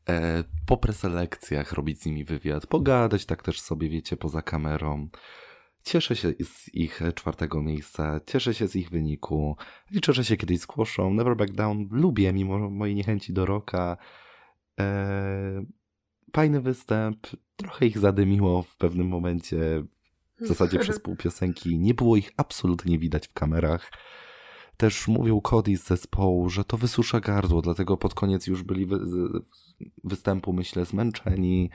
e, 0.10 0.44
po 0.66 0.78
preselekcjach 0.78 1.74
robić 1.74 2.02
z 2.02 2.06
nimi 2.06 2.26
wywiad, 2.26 2.68
pogadać 2.68 3.26
tak 3.26 3.44
też 3.44 3.62
sobie, 3.62 3.90
wiecie, 3.90 4.18
poza 4.18 4.42
kamerą. 4.42 5.10
Cieszę 5.86 6.16
się 6.16 6.34
z 6.44 6.74
ich 6.74 7.02
czwartego 7.16 7.62
miejsca, 7.62 8.20
cieszę 8.28 8.54
się 8.54 8.68
z 8.68 8.76
ich 8.76 8.90
wyniku. 8.90 9.58
Liczę, 9.92 10.14
że 10.14 10.26
się 10.26 10.38
kiedyś 10.38 10.60
zgłoszą. 10.60 11.14
Never 11.14 11.36
Back 11.36 11.52
Down 11.54 11.88
lubię, 11.92 12.34
mimo 12.34 12.70
mojej 12.70 12.96
niechęci 12.96 13.34
do 13.34 13.46
roka. 13.46 13.98
E, 14.80 15.66
fajny 16.36 16.62
występ, 16.62 17.28
trochę 17.56 17.86
ich 17.86 17.98
zadymiło 18.00 18.64
w 18.64 18.78
pewnym 18.78 19.08
momencie, 19.08 19.84
w 20.42 20.48
zasadzie 20.48 20.80
przez 20.86 21.00
pół 21.00 21.16
piosenki. 21.16 21.80
Nie 21.80 21.94
było 21.94 22.16
ich 22.16 22.32
absolutnie 22.38 23.00
widać 23.00 23.28
w 23.28 23.34
kamerach. 23.34 23.92
Też 24.78 25.08
mówił 25.08 25.42
Cody 25.42 25.78
z 25.78 25.84
zespołu, 25.84 26.50
że 26.50 26.66
to 26.66 26.78
wysusza 26.78 27.20
gardło, 27.20 27.62
dlatego 27.62 27.98
pod 27.98 28.14
koniec 28.14 28.48
już 28.48 28.64
byli 28.64 28.86
wy 28.86 29.00
występu, 30.04 30.54
myślę, 30.54 30.86
zmęczeni, 30.86 31.70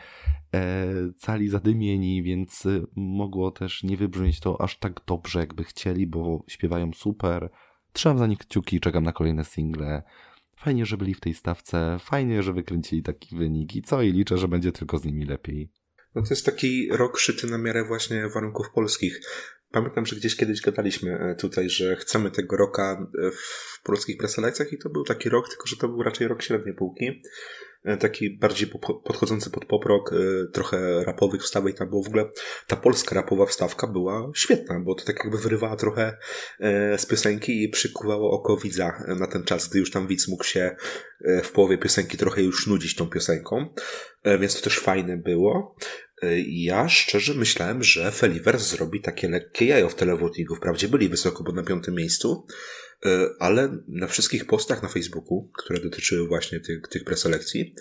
e, 0.54 0.86
cali 1.16 1.48
zadymieni, 1.48 2.22
więc 2.22 2.66
mogło 2.96 3.50
też 3.50 3.82
nie 3.82 3.96
wybrzmieć 3.96 4.40
to 4.40 4.60
aż 4.60 4.78
tak 4.78 5.00
dobrze, 5.06 5.40
jakby 5.40 5.64
chcieli, 5.64 6.06
bo 6.06 6.44
śpiewają 6.48 6.92
super. 6.92 7.50
Trzymam 7.92 8.18
za 8.18 8.26
nich 8.26 8.38
kciuki 8.38 8.80
czekam 8.80 9.04
na 9.04 9.12
kolejne 9.12 9.44
single. 9.44 10.02
Fajnie, 10.56 10.86
że 10.86 10.96
byli 10.96 11.14
w 11.14 11.20
tej 11.20 11.34
stawce, 11.34 11.96
fajnie, 12.00 12.42
że 12.42 12.52
wykręcili 12.52 13.02
taki 13.02 13.36
wynik 13.36 13.76
i 13.76 13.82
co, 13.82 14.02
i 14.02 14.12
liczę, 14.12 14.38
że 14.38 14.48
będzie 14.48 14.72
tylko 14.72 14.98
z 14.98 15.04
nimi 15.04 15.24
lepiej. 15.24 15.70
No 16.14 16.22
to 16.22 16.28
jest 16.30 16.46
taki 16.46 16.88
rok 16.90 17.18
szyty 17.18 17.46
na 17.46 17.58
miarę 17.58 17.84
właśnie 17.84 18.28
warunków 18.28 18.70
polskich. 18.70 19.20
Pamiętam, 19.72 20.06
że 20.06 20.16
gdzieś 20.16 20.36
kiedyś 20.36 20.60
gadaliśmy 20.60 21.18
e, 21.18 21.34
tutaj, 21.34 21.70
że 21.70 21.96
chcemy 21.96 22.30
tego 22.30 22.56
roka 22.56 23.06
e, 23.18 23.30
w 23.30 23.80
polskich 23.82 24.16
preselekcjach 24.16 24.72
i 24.72 24.78
to 24.78 24.88
był 24.88 25.04
taki 25.04 25.28
rok, 25.28 25.48
tylko 25.48 25.66
że 25.66 25.76
to 25.76 25.88
był 25.88 26.02
raczej 26.02 26.28
rok 26.28 26.42
średniej 26.42 26.74
półki. 26.74 27.22
E, 27.84 27.96
taki 27.96 28.38
bardziej 28.38 28.68
podchodzący 29.04 29.50
pod 29.50 29.64
poprok, 29.64 30.14
trochę 30.52 31.04
rapowych 31.04 31.42
wstawek 31.42 31.78
tam 31.78 31.90
było 31.90 32.02
w 32.02 32.06
ogóle 32.08 32.30
ta 32.66 32.76
polska 32.76 33.14
rapowa 33.14 33.46
wstawka 33.46 33.86
była 33.86 34.30
świetna, 34.34 34.80
bo 34.80 34.94
to 34.94 35.04
tak 35.04 35.24
jakby 35.24 35.38
wyrywała 35.38 35.76
trochę 35.76 36.16
z 36.96 37.06
piosenki 37.06 37.64
i 37.64 37.68
przykuwało 37.68 38.30
oko 38.30 38.56
widza 38.56 39.04
na 39.18 39.26
ten 39.26 39.44
czas, 39.44 39.68
gdy 39.68 39.78
już 39.78 39.90
tam 39.90 40.06
widz 40.06 40.28
mógł 40.28 40.44
się 40.44 40.76
w 41.44 41.50
połowie 41.50 41.78
piosenki 41.78 42.18
trochę 42.18 42.42
już 42.42 42.66
nudzić 42.66 42.94
tą 42.94 43.10
piosenką, 43.10 43.74
więc 44.40 44.56
to 44.56 44.64
też 44.64 44.78
fajne 44.78 45.16
było. 45.16 45.76
Ja 46.46 46.88
szczerze 46.88 47.34
myślałem, 47.34 47.82
że 47.82 48.10
Feliver 48.10 48.58
zrobi 48.58 49.00
takie 49.00 49.28
lekkie 49.28 49.66
jajo 49.66 49.88
w 49.88 49.94
televotingu. 49.94 50.56
Wprawdzie 50.56 50.88
byli 50.88 51.08
wysoko, 51.08 51.44
bo 51.44 51.52
na 51.52 51.62
piątym 51.62 51.94
miejscu, 51.94 52.46
e, 53.06 53.28
ale 53.38 53.78
na 53.88 54.06
wszystkich 54.06 54.46
postach 54.46 54.82
na 54.82 54.88
Facebooku, 54.88 55.50
które 55.58 55.80
dotyczyły 55.80 56.28
właśnie 56.28 56.60
tych, 56.60 56.80
tych 56.88 57.04
preselekcji, 57.04 57.74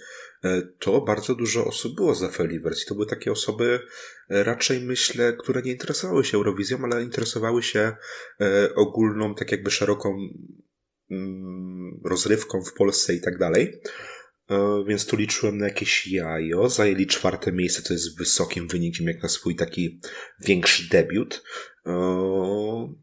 e, 0.44 0.62
to 0.80 1.02
bardzo 1.02 1.36
dużo 1.36 1.66
osób 1.66 1.96
było 1.96 2.16
za 2.16 2.30
Felivers. 2.30 2.84
I 2.84 2.86
to 2.86 2.96
były 2.96 3.08
takie 3.08 3.32
osoby 3.32 3.80
e, 4.30 4.44
raczej, 4.44 4.80
myślę, 4.80 5.34
które 5.34 5.62
nie 5.62 5.72
interesowały 5.72 6.26
się 6.26 6.38
Eurowizją, 6.38 6.80
ale 6.84 7.04
interesowały 7.04 7.64
się 7.64 7.96
ogólną, 8.76 9.36
tak 9.36 9.52
jakby 9.52 9.72
szeroką 9.72 10.18
mm, 11.12 12.02
rozrywką 12.06 12.64
w 12.64 12.74
Polsce 12.74 13.14
i 13.14 13.22
tak 13.22 13.38
dalej. 13.38 13.82
E, 14.50 14.84
więc 14.88 15.06
tu 15.06 15.16
liczyłem 15.16 15.58
na 15.58 15.66
jakieś 15.66 16.08
jajo. 16.08 16.70
Zajęli 16.70 17.08
czwarte 17.08 17.52
miejsce, 17.52 17.82
to 17.82 17.94
jest 17.94 18.18
wysokim 18.18 18.68
wynikiem, 18.68 19.08
jak 19.08 19.24
na 19.24 19.30
swój 19.30 19.56
taki 19.56 20.02
większy 20.40 20.90
debiut. 20.90 21.44
E, 21.86 22.94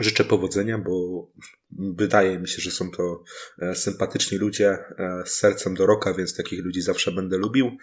życzę 0.00 0.24
powodzenia, 0.24 0.78
bo 0.78 1.26
wydaje 1.70 2.38
mi 2.38 2.48
się, 2.48 2.62
że 2.62 2.70
są 2.70 2.90
to 2.90 3.22
e, 3.58 3.74
sympatyczni 3.74 4.38
ludzie 4.38 4.78
z 5.24 5.30
sercem 5.30 5.74
do 5.74 5.86
roka, 5.86 6.14
więc 6.14 6.36
takich 6.36 6.64
ludzi 6.64 6.82
zawsze 6.82 7.12
będę 7.12 7.38
lubił. 7.38 7.76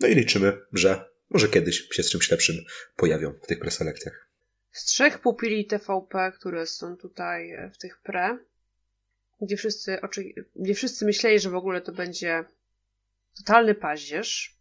No 0.00 0.08
i 0.08 0.14
liczymy, 0.14 0.60
że 0.72 1.04
może 1.30 1.48
kiedyś 1.48 1.88
się 1.92 2.02
z 2.02 2.10
czymś 2.10 2.30
lepszym 2.30 2.56
pojawią 2.96 3.32
w 3.42 3.46
tych 3.46 3.58
preselekcjach. 3.58 4.28
Z 4.70 4.84
trzech 4.84 5.18
pupili 5.18 5.66
TVP, 5.66 6.32
które 6.38 6.66
są 6.66 6.96
tutaj 6.96 7.56
w 7.74 7.78
tych 7.78 8.00
pre, 8.02 8.38
gdzie 9.40 9.56
wszyscy, 9.56 9.98
gdzie 10.56 10.74
wszyscy 10.74 11.04
myśleli, 11.04 11.40
że 11.40 11.50
w 11.50 11.54
ogóle 11.54 11.80
to 11.80 11.92
będzie 11.92 12.44
totalny 13.36 13.74
paździerz, 13.74 14.58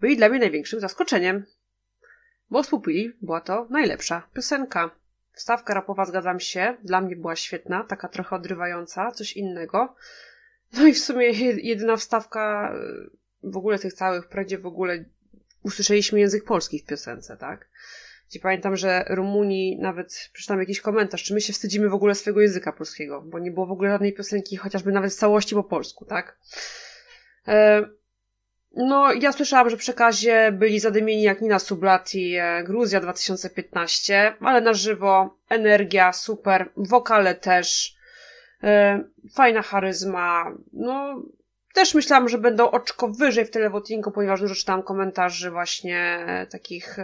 byli 0.00 0.16
dla 0.16 0.28
mnie 0.28 0.38
największym 0.38 0.80
zaskoczeniem. 0.80 1.46
Bo 2.50 2.64
Spupili 2.64 3.12
była 3.22 3.40
to 3.40 3.66
najlepsza 3.70 4.28
piosenka. 4.34 4.90
Wstawka 5.32 5.74
rapowa, 5.74 6.04
zgadzam 6.04 6.40
się, 6.40 6.76
dla 6.82 7.00
mnie 7.00 7.16
była 7.16 7.36
świetna, 7.36 7.84
taka 7.84 8.08
trochę 8.08 8.36
odrywająca, 8.36 9.12
coś 9.12 9.32
innego. 9.32 9.94
No 10.72 10.86
i 10.86 10.92
w 10.92 10.98
sumie 10.98 11.26
jedyna 11.62 11.96
wstawka 11.96 12.74
w 13.42 13.56
ogóle 13.56 13.78
tych 13.78 13.92
całych, 13.92 14.24
wprawdzie 14.24 14.58
w 14.58 14.66
ogóle 14.66 15.04
usłyszeliśmy 15.62 16.20
język 16.20 16.44
polski 16.44 16.78
w 16.78 16.86
piosence, 16.86 17.36
tak? 17.36 17.68
Gdzie 18.30 18.40
pamiętam, 18.40 18.76
że 18.76 19.04
Rumuni 19.08 19.78
nawet 19.80 20.30
przeczytałem 20.32 20.60
jakiś 20.60 20.80
komentarz, 20.80 21.24
czy 21.24 21.34
my 21.34 21.40
się 21.40 21.52
wstydzimy 21.52 21.88
w 21.88 21.94
ogóle 21.94 22.14
swojego 22.14 22.40
języka 22.40 22.72
polskiego, 22.72 23.22
bo 23.22 23.38
nie 23.38 23.50
było 23.50 23.66
w 23.66 23.72
ogóle 23.72 23.90
żadnej 23.90 24.12
piosenki, 24.12 24.56
chociażby 24.56 24.92
nawet 24.92 25.12
w 25.12 25.16
całości 25.16 25.54
po 25.54 25.64
polsku, 25.64 26.04
tak? 26.04 26.38
E, 27.48 27.88
no, 28.76 29.12
ja 29.12 29.32
słyszałam, 29.32 29.70
że 29.70 29.76
w 29.76 29.80
przekazie 29.80 30.52
byli 30.52 30.80
zadymieni 30.80 31.22
jak 31.22 31.40
Nina 31.40 31.58
Sublati, 31.58 32.34
e, 32.34 32.64
Gruzja 32.64 33.00
2015, 33.00 34.34
ale 34.40 34.60
na 34.60 34.74
żywo, 34.74 35.38
energia, 35.48 36.12
super, 36.12 36.70
wokale 36.76 37.34
też, 37.34 37.96
e, 38.62 39.00
fajna 39.34 39.62
charyzma, 39.62 40.52
no, 40.72 41.22
też 41.74 41.94
myślałam, 41.94 42.28
że 42.28 42.38
będą 42.38 42.70
oczko 42.70 43.08
wyżej 43.08 43.44
w 43.44 43.50
televotingu, 43.50 44.10
ponieważ 44.10 44.40
dużo 44.40 44.54
czytałam 44.54 44.82
komentarzy 44.82 45.50
właśnie 45.50 46.26
takich 46.50 46.96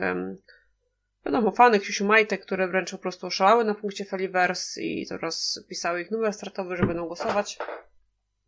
wiadomo, 1.26 1.50
fany 1.50 1.80
Krzysiu 1.80 2.04
Majtek, 2.04 2.42
które 2.42 2.68
wręcz 2.68 2.90
po 2.90 2.98
prostu 2.98 3.26
oszalały 3.26 3.64
na 3.64 3.74
punkcie 3.74 4.04
Felivers 4.04 4.78
i 4.78 5.06
teraz 5.08 5.64
pisały 5.68 6.00
ich 6.00 6.10
numer 6.10 6.32
startowy, 6.32 6.76
że 6.76 6.86
będą 6.86 7.06
głosować. 7.06 7.58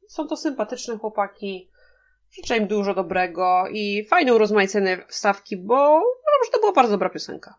Są 0.09 0.29
to 0.29 0.37
sympatyczne 0.37 0.99
chłopaki, 0.99 1.71
życzę 2.31 2.57
im 2.57 2.67
dużo 2.67 2.95
dobrego 2.95 3.65
i 3.71 4.07
fajne 4.11 4.35
urozmaicone 4.35 5.07
wstawki, 5.09 5.57
bo 5.57 5.75
uważam, 5.85 6.45
że 6.45 6.51
to 6.53 6.61
była 6.61 6.73
bardzo 6.73 6.93
dobra 6.93 7.09
piosenka. 7.11 7.55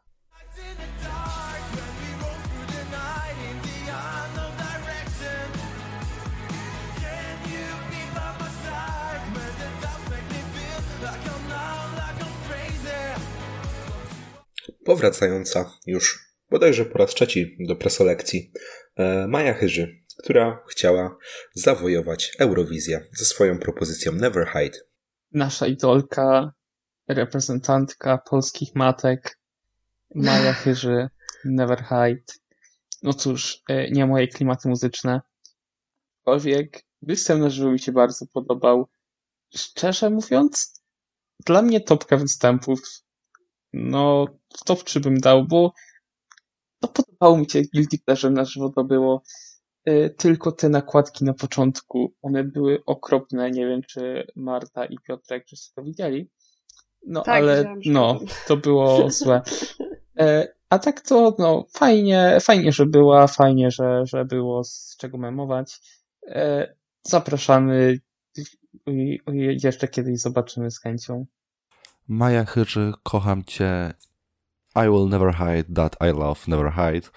Powracająca 14.88 15.72
już 15.86 16.34
bodajże 16.50 16.86
po 16.86 16.98
raz 16.98 17.14
trzeci 17.14 17.58
do 17.60 17.76
preselekcji 17.76 18.52
e, 18.96 19.28
Maja 19.28 19.54
Chyży, 19.54 20.04
która 20.18 20.64
chciała 20.70 21.18
zawojować 21.54 22.32
Eurowizję 22.40 23.08
ze 23.12 23.26
swoją 23.26 23.60
propozycją 23.60 24.12
Never 24.12 24.48
Hide. 24.48 24.78
Nasza 25.32 25.68
idolka, 25.68 26.54
reprezentantka 27.08 28.18
polskich 28.18 28.76
matek, 28.76 29.40
Maja 30.16 30.54
Chyży, 30.64 31.10
Never 31.46 31.80
Hide. 31.80 32.34
No 33.04 33.14
cóż, 33.14 33.64
e, 33.70 33.92
nie 33.92 34.06
moje 34.06 34.28
klimaty 34.28 34.70
muzyczne. 34.70 35.22
Aczkolwiek 36.20 36.84
występ 37.02 37.42
na 37.42 37.50
żywo 37.50 37.72
mi 37.72 37.80
się 37.80 37.92
bardzo 37.92 38.26
podobał. 38.34 38.88
Szczerze 39.56 40.10
mówiąc, 40.10 40.82
dla 41.46 41.62
mnie 41.62 41.82
topka 41.82 42.18
występów 42.18 42.80
no 43.74 44.28
top 44.66 44.84
3 44.84 45.00
bym 45.00 45.20
dał, 45.20 45.46
bo 45.46 45.74
no, 46.82 46.90
podobało 46.90 47.38
mi 47.38 47.50
się 47.50 47.62
Guilty 47.74 47.98
Pleasure 48.06 48.34
na 48.34 48.46
żywo 48.46 48.70
to 48.70 48.84
było. 48.84 49.24
Y, 49.90 50.16
tylko 50.18 50.52
te 50.52 50.70
nakładki 50.70 51.26
na 51.26 51.34
początku, 51.34 52.14
one 52.22 52.44
były 52.44 52.84
okropne. 52.86 53.52
Nie 53.52 53.68
wiem, 53.68 53.82
czy 53.84 54.28
Marta 54.36 54.86
i 54.86 54.98
Piotrek 55.08 55.46
wszyscy 55.46 55.74
to 55.76 55.84
widzieli. 55.84 56.30
No 57.06 57.22
tak, 57.22 57.36
ale 57.36 57.76
no, 57.86 58.20
to 58.48 58.58
było 58.58 59.12
złe. 59.12 59.42
E, 60.20 60.48
a 60.70 60.80
tak 60.80 61.02
to 61.02 61.36
no, 61.40 61.66
fajnie, 61.74 62.38
fajnie, 62.42 62.72
że 62.72 62.86
była, 62.86 63.28
fajnie, 63.28 63.72
że, 63.72 64.06
że 64.06 64.26
było 64.26 64.64
z 64.64 64.96
czego 64.98 65.18
memować. 65.18 65.80
E, 66.28 66.74
zapraszamy. 67.04 68.00
Jeszcze 69.64 69.88
kiedyś 69.88 70.20
zobaczymy 70.20 70.72
z 70.72 70.80
chęcią. 70.80 71.26
Maja 72.08 72.46
Chyży, 72.46 72.94
kocham 73.04 73.44
cię. 73.44 73.94
I 74.86 74.90
will 74.90 75.10
never 75.10 75.34
hide 75.34 75.74
that 75.76 75.96
I 76.02 76.12
love 76.12 76.48
never 76.48 76.72
hide. 76.72 77.10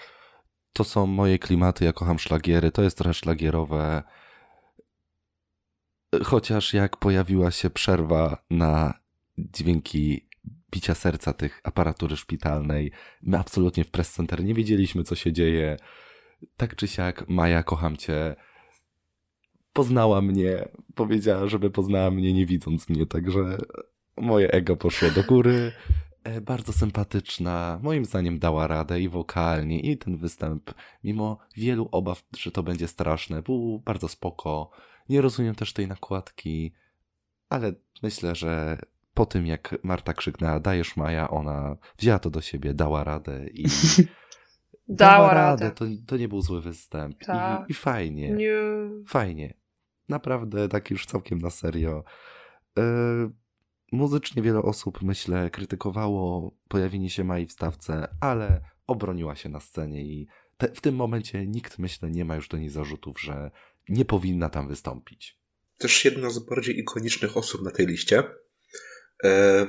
To 0.72 0.84
są 0.84 1.06
moje 1.06 1.38
klimaty, 1.38 1.84
ja 1.84 1.92
kocham 1.92 2.18
szlagiery, 2.18 2.70
to 2.70 2.82
jest 2.82 2.98
trochę 2.98 3.14
szlagierowe. 3.14 4.02
Chociaż 6.24 6.74
jak 6.74 6.96
pojawiła 6.96 7.50
się 7.50 7.70
przerwa 7.70 8.42
na 8.50 8.94
dźwięki 9.38 10.28
bicia 10.72 10.94
serca 10.94 11.32
tych 11.32 11.60
aparatury 11.64 12.16
szpitalnej, 12.16 12.92
my 13.22 13.38
absolutnie 13.38 13.84
w 13.84 13.90
press 13.90 14.12
center 14.12 14.44
nie 14.44 14.54
wiedzieliśmy, 14.54 15.04
co 15.04 15.14
się 15.14 15.32
dzieje. 15.32 15.76
Tak 16.56 16.76
czy 16.76 16.88
siak, 16.88 17.28
Maja, 17.28 17.62
kocham 17.62 17.96
cię. 17.96 18.36
Poznała 19.72 20.20
mnie, 20.20 20.68
powiedziała, 20.94 21.46
żeby 21.46 21.70
poznała 21.70 22.10
mnie 22.10 22.32
nie 22.32 22.46
widząc 22.46 22.88
mnie, 22.88 23.06
także 23.06 23.58
moje 24.16 24.50
ego 24.50 24.76
poszło 24.76 25.10
do 25.10 25.24
góry. 25.24 25.72
E, 26.24 26.40
bardzo 26.40 26.72
sympatyczna, 26.72 27.80
moim 27.82 28.04
zdaniem 28.04 28.38
dała 28.38 28.66
radę 28.66 29.00
i 29.00 29.08
wokalnie, 29.08 29.80
i 29.80 29.98
ten 29.98 30.16
występ, 30.16 30.74
mimo 31.04 31.38
wielu 31.56 31.88
obaw, 31.92 32.24
że 32.36 32.50
to 32.50 32.62
będzie 32.62 32.88
straszne, 32.88 33.42
był 33.42 33.78
bardzo 33.78 34.08
spoko. 34.08 34.70
Nie 35.08 35.20
rozumiem 35.20 35.54
też 35.54 35.72
tej 35.72 35.88
nakładki, 35.88 36.72
ale 37.48 37.72
myślę, 38.02 38.34
że 38.34 38.78
po 39.14 39.26
tym 39.26 39.46
jak 39.46 39.76
Marta 39.82 40.14
krzyknęła 40.14 40.60
dajesz 40.60 40.96
Maja, 40.96 41.30
ona 41.30 41.76
wzięła 41.98 42.18
to 42.18 42.30
do 42.30 42.40
siebie, 42.40 42.74
dała 42.74 43.04
radę 43.04 43.46
i 43.52 43.64
Dała, 44.90 45.16
dała 45.16 45.34
radę. 45.34 45.70
To, 45.70 45.84
to 46.06 46.16
nie 46.16 46.28
był 46.28 46.42
zły 46.42 46.62
występ. 46.62 47.24
Tak. 47.24 47.68
I, 47.68 47.72
I, 47.72 47.74
fajnie. 47.74 48.30
Nie. 48.30 48.54
Fajnie. 49.06 49.54
Naprawdę 50.08 50.68
tak 50.68 50.90
już 50.90 51.06
całkiem 51.06 51.38
na 51.38 51.50
serio. 51.50 52.04
Yy, 52.76 53.30
muzycznie 53.90 54.42
wiele 54.42 54.62
osób, 54.62 55.02
myślę, 55.02 55.50
krytykowało 55.50 56.54
pojawienie 56.68 57.10
się 57.10 57.24
Mai 57.24 57.46
w 57.46 57.52
stawce, 57.52 58.08
ale 58.20 58.60
obroniła 58.86 59.36
się 59.36 59.48
na 59.48 59.60
scenie 59.60 60.02
i 60.02 60.26
te, 60.56 60.68
w 60.68 60.80
tym 60.80 60.94
momencie 60.94 61.46
nikt, 61.46 61.78
myślę, 61.78 62.10
nie 62.10 62.24
ma 62.24 62.36
już 62.36 62.48
do 62.48 62.58
niej 62.58 62.68
zarzutów, 62.68 63.20
że 63.20 63.50
nie 63.88 64.04
powinna 64.04 64.48
tam 64.48 64.68
wystąpić. 64.68 65.40
Też 65.78 66.04
jedna 66.04 66.30
z 66.30 66.38
bardziej 66.38 66.78
ikonicznych 66.78 67.36
osób 67.36 67.62
na 67.62 67.70
tej 67.70 67.86
liście. 67.86 68.24
E, 69.24 69.66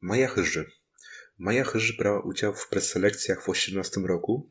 Maja 0.00 0.28
Chyży. 0.28 0.70
Maja 1.38 1.64
Chyży 1.64 1.96
brała 1.96 2.20
udział 2.20 2.54
w 2.54 2.68
preselekcjach 2.68 3.40
w 3.40 3.44
2018 3.44 4.00
roku, 4.00 4.50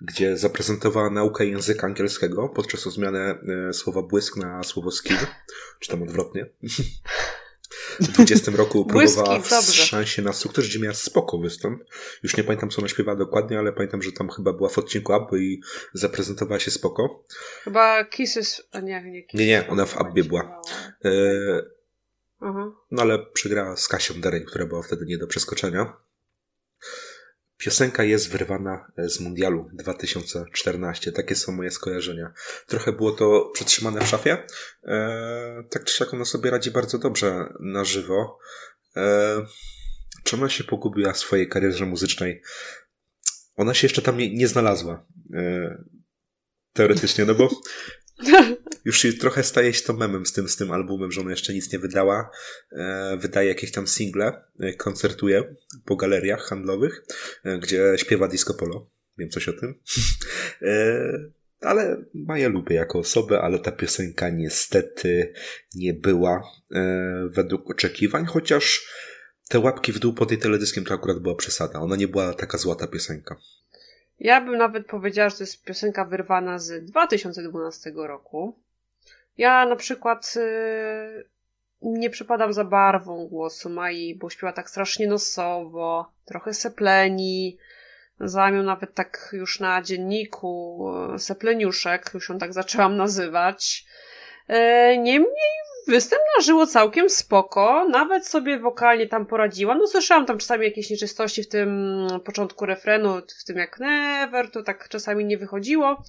gdzie 0.00 0.36
zaprezentowała 0.36 1.10
naukę 1.10 1.46
języka 1.46 1.86
angielskiego 1.86 2.48
podczas 2.48 2.82
zmiany 2.82 3.18
e, 3.18 3.72
słowa 3.72 4.02
błysk 4.02 4.36
na 4.36 4.62
słowo 4.62 4.90
skill, 4.90 5.16
czy 5.80 5.90
tam 5.90 6.02
odwrotnie. 6.02 6.46
W 8.00 8.08
20 8.08 8.52
roku 8.54 8.84
próbowała 8.84 9.40
w 9.40 9.64
szansie 9.64 10.22
na 10.22 10.32
sukces, 10.32 10.66
gdzie 10.68 10.78
miała 10.78 10.94
spoko 10.94 11.38
występ. 11.38 11.82
Już 12.22 12.36
nie 12.36 12.44
pamiętam, 12.44 12.70
co 12.70 12.78
ona 12.78 12.88
śpiewała 12.88 13.18
dokładnie, 13.18 13.58
ale 13.58 13.72
pamiętam, 13.72 14.02
że 14.02 14.12
tam 14.12 14.28
chyba 14.28 14.52
była 14.52 14.68
w 14.68 14.78
odcinku 14.78 15.12
Abby 15.12 15.44
i 15.44 15.60
zaprezentowała 15.92 16.60
się 16.60 16.70
spoko. 16.70 17.24
Chyba 17.64 18.04
Kisses, 18.04 18.62
a 18.72 18.80
nie, 18.80 19.02
nie 19.02 19.22
Kisses. 19.22 19.40
Nie, 19.40 19.46
nie, 19.46 19.68
ona 19.68 19.86
w 19.86 19.96
Abby 19.96 20.24
była. 20.24 20.62
E, 21.04 21.10
mhm. 22.42 22.72
No 22.90 23.02
ale 23.02 23.26
przegrała 23.32 23.76
z 23.76 23.88
Kasią 23.88 24.20
Dereń, 24.20 24.44
która 24.44 24.66
była 24.66 24.82
wtedy 24.82 25.04
nie 25.06 25.18
do 25.18 25.26
przeskoczenia. 25.26 26.03
Piosenka 27.56 28.04
jest 28.04 28.30
wyrwana 28.30 28.92
e, 28.98 29.08
z 29.08 29.20
mundialu 29.20 29.70
2014. 29.72 31.12
Takie 31.12 31.34
są 31.34 31.52
moje 31.52 31.70
skojarzenia. 31.70 32.32
Trochę 32.66 32.92
było 32.92 33.12
to 33.12 33.50
przetrzymane 33.54 34.00
w 34.00 34.08
szafie. 34.08 34.46
E, 34.84 35.64
tak 35.70 35.84
czy 35.84 35.94
siak 35.94 36.14
ona 36.14 36.24
sobie 36.24 36.50
radzi 36.50 36.70
bardzo 36.70 36.98
dobrze 36.98 37.52
na 37.60 37.84
żywo. 37.84 38.38
E, 38.96 39.36
czy 40.24 40.36
ona 40.36 40.48
się 40.48 40.64
pogubiła 40.64 41.12
w 41.12 41.18
swojej 41.18 41.48
karierze 41.48 41.86
muzycznej? 41.86 42.42
Ona 43.56 43.74
się 43.74 43.86
jeszcze 43.86 44.02
tam 44.02 44.18
nie, 44.18 44.34
nie 44.34 44.48
znalazła. 44.48 45.06
E, 45.34 45.84
teoretycznie, 46.72 47.24
no 47.24 47.34
bo 47.34 47.48
Już 48.84 49.06
trochę 49.20 49.42
staje 49.42 49.74
się 49.74 49.82
to 49.82 49.92
memem 49.92 50.26
z 50.26 50.32
tym, 50.32 50.48
z 50.48 50.56
tym 50.56 50.72
albumem, 50.72 51.12
że 51.12 51.20
ona 51.20 51.30
jeszcze 51.30 51.54
nic 51.54 51.72
nie 51.72 51.78
wydała. 51.78 52.30
E, 52.72 53.16
wydaje 53.20 53.48
jakieś 53.48 53.72
tam 53.72 53.86
single, 53.86 54.42
e, 54.60 54.72
koncertuje 54.72 55.54
po 55.84 55.96
galeriach 55.96 56.42
handlowych, 56.42 57.04
e, 57.44 57.58
gdzie 57.58 57.92
śpiewa 57.96 58.28
disco 58.28 58.54
polo. 58.54 58.90
Wiem 59.18 59.30
coś 59.30 59.48
o 59.48 59.52
tym. 59.52 59.74
ale 61.60 62.04
Maja 62.14 62.48
lubię 62.48 62.76
jako 62.76 62.98
osobę, 62.98 63.40
ale 63.40 63.58
ta 63.58 63.72
piosenka 63.72 64.28
niestety 64.28 65.32
nie 65.74 65.94
była 65.94 66.42
według 67.30 67.70
oczekiwań, 67.70 68.24
chociaż 68.24 68.86
te 69.48 69.58
łapki 69.58 69.92
w 69.92 69.98
dół 69.98 70.14
po 70.14 70.26
tej 70.26 70.38
teledyskiem 70.38 70.84
to 70.84 70.94
akurat 70.94 71.18
była 71.18 71.34
przesada. 71.34 71.80
Ona 71.80 71.96
nie 71.96 72.08
była 72.08 72.34
taka 72.34 72.58
złota 72.58 72.86
piosenka. 72.86 73.36
Ja 74.18 74.40
bym 74.40 74.58
nawet 74.58 74.86
powiedziała, 74.86 75.30
że 75.30 75.36
to 75.36 75.42
jest 75.42 75.64
piosenka 75.64 76.04
wyrwana 76.04 76.58
z 76.58 76.84
2012 76.84 77.92
roku. 77.94 78.63
Ja 79.38 79.66
na 79.66 79.76
przykład 79.76 80.34
yy, 80.36 81.28
nie 81.82 82.10
przypadam 82.10 82.52
za 82.52 82.64
barwą 82.64 83.26
głosu 83.26 83.70
Mai, 83.70 84.14
bo 84.14 84.30
śpiewa 84.30 84.52
tak 84.52 84.70
strasznie 84.70 85.06
nosowo, 85.06 86.12
trochę 86.24 86.54
sepleni. 86.54 87.58
Ją 88.36 88.62
nawet 88.62 88.94
tak 88.94 89.28
już 89.32 89.60
na 89.60 89.82
dzienniku 89.82 90.84
y, 91.14 91.18
sepleniuszek, 91.18 92.10
już 92.14 92.28
ją 92.28 92.38
tak 92.38 92.52
zaczęłam 92.52 92.96
nazywać. 92.96 93.84
Yy, 94.48 94.98
niemniej 94.98 95.64
Występ 95.86 96.22
żyło 96.42 96.66
całkiem 96.66 97.10
spoko, 97.10 97.88
nawet 97.88 98.26
sobie 98.26 98.58
wokalnie 98.58 99.06
tam 99.06 99.26
poradziła. 99.26 99.74
No 99.74 99.86
słyszałam 99.86 100.26
tam 100.26 100.38
czasami 100.38 100.64
jakieś 100.64 100.90
nieczystości 100.90 101.42
w 101.42 101.48
tym 101.48 101.98
początku 102.24 102.66
refrenu, 102.66 103.22
w 103.40 103.44
tym 103.44 103.56
jak 103.56 103.80
never, 103.80 104.50
to 104.50 104.62
tak 104.62 104.88
czasami 104.88 105.24
nie 105.24 105.38
wychodziło, 105.38 106.02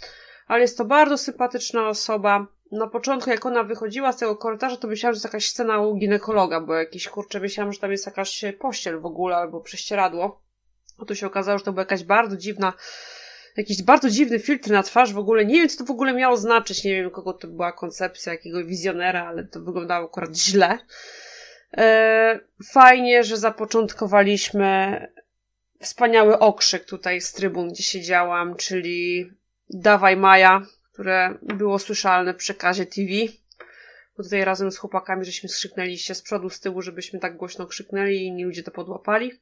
ale 0.48 0.62
jest 0.62 0.78
to 0.78 0.86
bardzo 0.86 1.18
sympatyczna 1.18 1.90
osoba. 1.90 2.48
Na 2.76 2.88
początku, 2.88 3.30
jak 3.30 3.46
ona 3.46 3.64
wychodziła 3.64 4.12
z 4.12 4.18
tego 4.18 4.36
korytarza, 4.36 4.78
to 4.78 4.88
myślałam, 4.88 5.14
że 5.14 5.18
jest 5.18 5.26
jakaś 5.26 5.50
scena 5.50 5.80
u 5.80 5.96
ginekologa, 5.96 6.62
bo 6.62 6.76
jakiś 6.76 7.10
kurczę, 7.10 7.40
myślałam, 7.40 7.74
że 7.74 7.80
tam 7.80 7.92
jest 7.92 8.06
jakaś 8.06 8.46
pościel 8.60 9.00
w 9.00 9.06
ogóle 9.06 9.36
albo 9.36 9.62
prześcieradło. 9.62 10.42
A 11.02 11.06
tu 11.06 11.16
się 11.16 11.28
okazało, 11.28 11.58
że 11.58 11.66
to 11.66 11.72
była 11.72 11.82
jakaś 11.82 12.04
bardzo 12.04 12.38
dziwna 12.38 12.74
jakiś 13.58 13.84
bardzo 13.84 14.10
dziwny 14.10 14.40
filtr 14.40 14.70
na 14.70 14.84
twarz, 14.84 15.14
w 15.14 15.18
ogóle 15.18 15.46
nie 15.46 15.56
wiem, 15.56 15.70
co 15.70 15.78
to 15.78 15.86
w 15.86 15.92
ogóle 15.92 16.14
miało 16.14 16.38
znaczyć, 16.38 16.84
nie 16.84 16.96
wiem, 16.96 17.12
kogo 17.12 17.34
to 17.34 17.48
była 17.48 17.72
koncepcja, 17.72 18.34
jakiego 18.34 18.66
wizjonera, 18.66 19.28
ale 19.28 19.44
to 19.44 19.60
wyglądało 19.60 20.06
akurat 20.06 20.36
źle. 20.38 20.80
E, 21.78 22.40
fajnie, 22.72 23.24
że 23.24 23.38
zapoczątkowaliśmy 23.38 25.02
wspaniały 25.80 26.40
okrzyk 26.40 26.86
tutaj 26.86 27.22
z 27.22 27.34
trybun, 27.34 27.70
gdzie 27.70 27.84
siedziałam, 27.84 28.56
czyli 28.56 29.32
Dawaj 29.70 30.18
Maja, 30.18 30.62
które 30.96 31.34
było 31.42 31.80
słyszalne 31.80 32.34
w 32.34 32.38
przekazie 32.38 32.86
TV. 32.86 33.12
Bo 34.18 34.24
tutaj 34.24 34.46
razem 34.46 34.72
z 34.72 34.78
chłopakami 34.78 35.26
żeśmy 35.26 35.50
skrzyknęli 35.50 35.98
się 35.98 36.16
z 36.16 36.22
przodu, 36.22 36.50
z 36.50 36.60
tyłu, 36.60 36.82
żebyśmy 36.82 37.20
tak 37.20 37.38
głośno 37.38 37.66
krzyknęli 37.66 38.16
i 38.16 38.26
inni 38.26 38.46
ludzie 38.46 38.64
to 38.64 38.72
podłapali. 38.72 39.40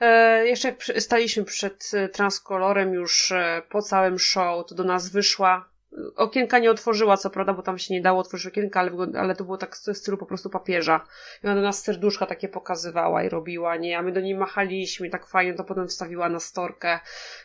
E, 0.00 0.46
jeszcze 0.46 0.68
jak 0.68 0.82
staliśmy 0.98 1.44
przed 1.44 1.90
e, 1.94 2.08
transkolorem 2.08 2.94
już 2.94 3.32
e, 3.32 3.62
po 3.68 3.82
całym 3.82 4.18
show, 4.18 4.66
to 4.66 4.74
do 4.74 4.84
nas 4.84 5.08
wyszła. 5.08 5.68
Okienka 6.16 6.58
nie 6.58 6.70
otworzyła, 6.70 7.16
co 7.16 7.30
prawda, 7.30 7.52
bo 7.52 7.62
tam 7.62 7.78
się 7.78 7.94
nie 7.94 8.02
dało 8.02 8.20
otworzyć 8.20 8.46
okienka, 8.46 8.80
ale, 8.80 8.92
ale 9.18 9.36
to 9.36 9.44
było 9.44 9.56
tak 9.56 9.76
w 9.76 9.96
stylu 9.96 10.16
po 10.16 10.26
prostu 10.26 10.50
papieża. 10.50 11.06
I 11.44 11.46
ona 11.46 11.54
do 11.54 11.62
nas 11.62 11.82
serduszka 11.82 12.26
takie 12.26 12.48
pokazywała 12.48 13.22
i 13.22 13.28
robiła, 13.28 13.76
nie? 13.76 13.98
A 13.98 14.02
my 14.02 14.12
do 14.12 14.20
niej 14.20 14.34
machaliśmy 14.34 15.06
i 15.06 15.10
tak 15.10 15.26
fajnie 15.26 15.54
to 15.54 15.64
potem 15.64 15.88
wstawiła 15.88 16.28
na 16.28 16.40
storkę. 16.40 17.00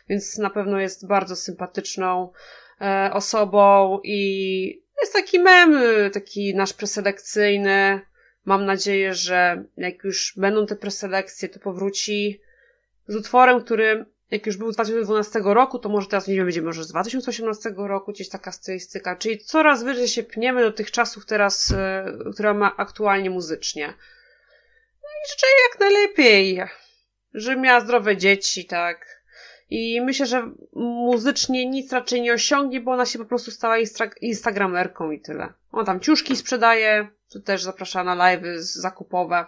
Więc 0.08 0.38
na 0.38 0.50
pewno 0.50 0.80
jest 0.80 1.06
bardzo 1.06 1.36
sympatyczną 1.36 2.32
osobą 3.12 4.00
i 4.04 4.82
jest 5.00 5.12
taki 5.12 5.38
mem, 5.38 5.80
taki 6.12 6.54
nasz 6.54 6.72
preselekcyjny. 6.72 8.00
Mam 8.44 8.64
nadzieję, 8.64 9.14
że 9.14 9.64
jak 9.76 10.04
już 10.04 10.34
będą 10.36 10.66
te 10.66 10.76
preselekcje, 10.76 11.48
to 11.48 11.60
powróci 11.60 12.40
z 13.08 13.16
utworem, 13.16 13.60
który 13.60 14.06
jak 14.30 14.46
już 14.46 14.56
był 14.56 14.72
z 14.72 14.74
2012 14.74 15.40
roku, 15.44 15.78
to 15.78 15.88
może 15.88 16.08
teraz 16.08 16.28
nie 16.28 16.34
wiem, 16.34 16.44
będzie 16.44 16.62
może 16.62 16.84
z 16.84 16.88
2018 16.88 17.74
roku, 17.76 18.12
gdzieś 18.12 18.28
taka 18.28 18.52
stylistyka, 18.52 19.16
czyli 19.16 19.38
coraz 19.38 19.82
wyżej 19.82 20.08
się 20.08 20.22
pniemy 20.22 20.62
do 20.62 20.72
tych 20.72 20.90
czasów 20.90 21.26
teraz, 21.26 21.72
e, 21.76 22.06
które 22.32 22.54
ma 22.54 22.76
aktualnie 22.76 23.30
muzycznie. 23.30 23.86
No 25.02 25.08
i 25.08 25.30
życzę 25.30 25.46
jak 25.70 25.80
najlepiej, 25.80 26.62
żeby 27.34 27.60
miała 27.60 27.80
zdrowe 27.80 28.16
dzieci, 28.16 28.64
tak. 28.64 29.15
I 29.70 30.00
myślę, 30.00 30.26
że 30.26 30.50
muzycznie 30.72 31.66
nic 31.66 31.92
raczej 31.92 32.22
nie 32.22 32.32
osiągnie, 32.32 32.80
bo 32.80 32.92
ona 32.92 33.06
się 33.06 33.18
po 33.18 33.24
prostu 33.24 33.50
stała 33.50 33.76
instagramerką 34.20 35.10
i 35.10 35.20
tyle. 35.20 35.52
Ona 35.72 35.84
tam 35.84 36.00
ciuszki 36.00 36.36
sprzedaje, 36.36 37.08
to 37.28 37.40
też 37.40 37.62
zaprasza 37.62 38.04
na 38.04 38.16
live'y 38.16 38.58
zakupowe. 38.58 39.46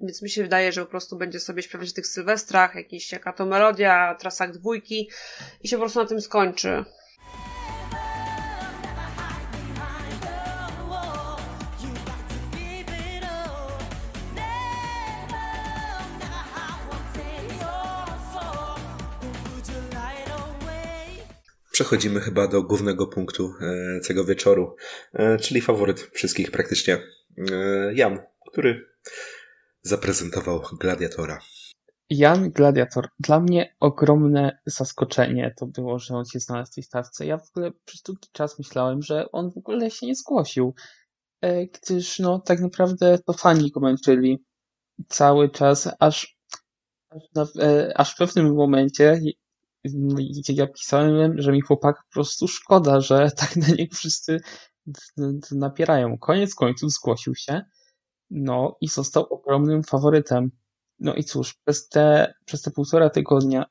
Więc 0.00 0.22
mi 0.22 0.30
się 0.30 0.42
wydaje, 0.42 0.72
że 0.72 0.84
po 0.84 0.90
prostu 0.90 1.16
będzie 1.16 1.40
sobie 1.40 1.62
śpiewać 1.62 1.90
w 1.90 1.92
tych 1.92 2.06
sylwestrach, 2.06 2.74
jakiś, 2.74 3.12
jaka 3.12 3.32
to 3.32 3.46
melodia, 3.46 4.14
trasak 4.14 4.52
dwójki 4.52 5.10
i 5.62 5.68
się 5.68 5.76
po 5.76 5.80
prostu 5.80 6.00
na 6.00 6.06
tym 6.06 6.20
skończy. 6.20 6.84
Przechodzimy 21.80 22.20
chyba 22.20 22.48
do 22.48 22.62
głównego 22.62 23.06
punktu 23.06 23.54
e, 23.60 24.00
tego 24.00 24.24
wieczoru, 24.24 24.76
e, 25.12 25.36
czyli 25.36 25.60
faworyt 25.60 26.00
wszystkich 26.00 26.50
praktycznie. 26.50 26.98
E, 27.52 27.94
Jan, 27.94 28.18
który 28.50 28.86
zaprezentował 29.82 30.62
Gladiatora. 30.80 31.40
Jan 32.10 32.50
Gladiator. 32.50 33.08
Dla 33.18 33.40
mnie 33.40 33.76
ogromne 33.80 34.58
zaskoczenie 34.66 35.54
to 35.58 35.66
było, 35.66 35.98
że 35.98 36.14
on 36.14 36.24
się 36.24 36.40
znalazł 36.40 36.72
w 36.72 36.74
tej 36.74 36.84
stawce. 36.84 37.26
Ja 37.26 37.38
w 37.38 37.48
ogóle 37.50 37.72
przez 37.84 38.02
długi 38.02 38.28
czas 38.32 38.58
myślałem, 38.58 39.02
że 39.02 39.32
on 39.32 39.50
w 39.50 39.58
ogóle 39.58 39.90
się 39.90 40.06
nie 40.06 40.14
zgłosił. 40.14 40.74
Gdyż 41.72 42.18
no 42.18 42.38
tak 42.38 42.60
naprawdę 42.60 43.18
to 43.26 43.32
fani 43.32 43.70
go 43.70 43.80
męczyli 43.80 44.44
cały 45.08 45.50
czas, 45.50 45.88
aż, 46.00 46.38
aż, 47.10 47.22
na, 47.34 47.46
aż 47.94 48.14
w 48.14 48.18
pewnym 48.18 48.54
momencie 48.54 49.20
ja 50.48 50.66
pisałem, 50.66 51.42
że 51.42 51.52
mi 51.52 51.60
chłopak 51.60 51.96
po 51.96 52.12
prostu 52.12 52.48
szkoda, 52.48 53.00
że 53.00 53.30
tak 53.36 53.56
na 53.56 53.68
niego 53.68 53.94
wszyscy 53.94 54.40
napierają. 55.50 56.18
Koniec 56.18 56.54
końców 56.54 56.92
zgłosił 56.92 57.34
się, 57.34 57.62
no 58.30 58.76
i 58.80 58.88
został 58.88 59.24
ogromnym 59.24 59.82
faworytem. 59.82 60.50
No 60.98 61.14
i 61.14 61.24
cóż, 61.24 61.54
przez 61.54 61.88
te, 61.88 62.34
przez 62.44 62.62
te 62.62 62.70
półtora 62.70 63.10
tygodnia 63.10 63.64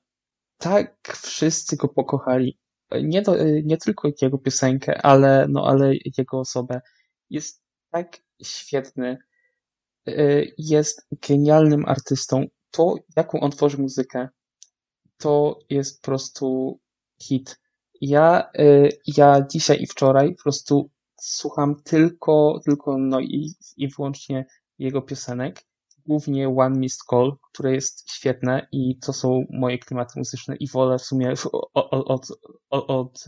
tak 0.58 1.18
wszyscy 1.22 1.78
go 1.78 1.88
pokochali. 1.88 2.60
Nie, 3.04 3.22
do, 3.22 3.36
nie 3.64 3.78
tylko 3.78 4.10
jego 4.22 4.38
piosenkę, 4.38 5.02
ale, 5.02 5.46
no, 5.50 5.68
ale 5.68 5.94
jego 6.18 6.40
osobę. 6.40 6.82
Jest 7.30 7.62
tak 7.92 8.18
świetny. 8.44 9.18
Y, 10.10 10.54
jest 10.58 11.08
genialnym 11.28 11.86
artystą. 11.86 12.46
To, 12.72 12.96
jaką 13.16 13.40
on 13.40 13.52
tworzy 13.52 13.78
muzykę, 13.78 14.30
to 15.20 15.60
jest 15.70 16.02
po 16.02 16.06
prostu 16.06 16.80
hit. 17.22 17.60
Ja, 18.02 18.50
y, 18.60 18.90
ja 19.18 19.46
dzisiaj 19.52 19.82
i 19.82 19.88
wczoraj 19.88 20.36
po 20.36 20.44
prostu 20.44 20.90
słucham 21.22 21.82
tylko, 21.84 22.60
tylko 22.66 22.98
no 22.98 23.20
i, 23.20 23.54
i 23.78 23.88
wyłącznie 23.88 24.46
jego 24.78 25.02
piosenek. 25.02 25.66
Głównie 26.06 26.50
One 26.50 26.80
Missed 26.80 27.02
Call, 27.10 27.38
które 27.52 27.74
jest 27.74 28.12
świetne 28.12 28.68
i 28.72 29.00
to 29.00 29.14
są 29.14 29.46
moje 29.50 29.78
klimaty 29.80 30.20
muzyczne 30.20 30.56
i 30.56 30.68
wolę 30.68 30.98
w 31.00 31.02
sumie 31.02 31.34
od, 31.74 31.94
od, 31.94 32.32
od, 32.70 32.90
od 32.90 33.26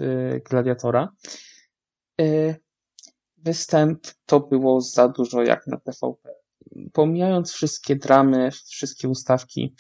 Gladiatora. 0.49 1.13
Y, 2.21 2.55
występ 3.37 4.07
to 4.25 4.39
było 4.39 4.81
za 4.81 5.07
dużo 5.07 5.43
jak 5.43 5.67
na 5.67 5.77
TVP. 5.77 6.29
Pomijając 6.93 7.51
wszystkie 7.51 7.95
dramy, 7.95 8.49
wszystkie 8.51 9.09
ustawki, 9.09 9.75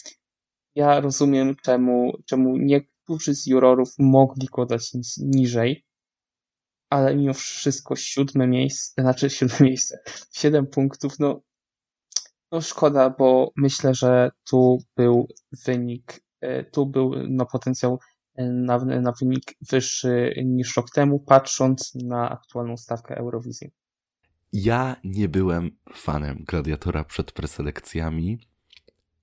ja 0.75 0.99
rozumiem 0.99 1.55
czemu, 1.63 2.13
czemu 2.25 2.57
niektórzy 2.57 3.35
z 3.35 3.47
jurorów 3.47 3.89
mogli 3.99 4.47
go 4.51 4.65
dać 4.65 4.91
niżej, 5.17 5.85
ale 6.89 7.15
mimo 7.15 7.33
wszystko 7.33 7.95
siódme 7.95 8.47
miejsce, 8.47 9.01
znaczy 9.01 9.29
siódme 9.29 9.57
miejsce, 9.67 9.99
siedem 10.33 10.67
punktów, 10.67 11.19
no, 11.19 11.41
no 12.51 12.61
szkoda, 12.61 13.09
bo 13.09 13.51
myślę, 13.55 13.95
że 13.95 14.31
tu 14.49 14.77
był 14.95 15.27
wynik, 15.65 16.23
e, 16.41 16.63
tu 16.63 16.85
był 16.85 17.11
no, 17.29 17.45
potencjał 17.45 17.99
e, 18.35 18.45
na, 18.45 18.77
na 18.77 19.11
wynik 19.11 19.43
wyższy 19.71 20.33
niż 20.45 20.77
rok 20.77 20.89
temu, 20.89 21.19
patrząc 21.19 21.95
na 21.95 22.29
aktualną 22.29 22.77
stawkę 22.77 23.17
Eurowizji. 23.17 23.71
Ja 24.53 24.95
nie 25.03 25.29
byłem 25.29 25.77
fanem 25.93 26.43
Gladiatora 26.47 27.03
przed 27.03 27.31
preselekcjami, 27.31 28.39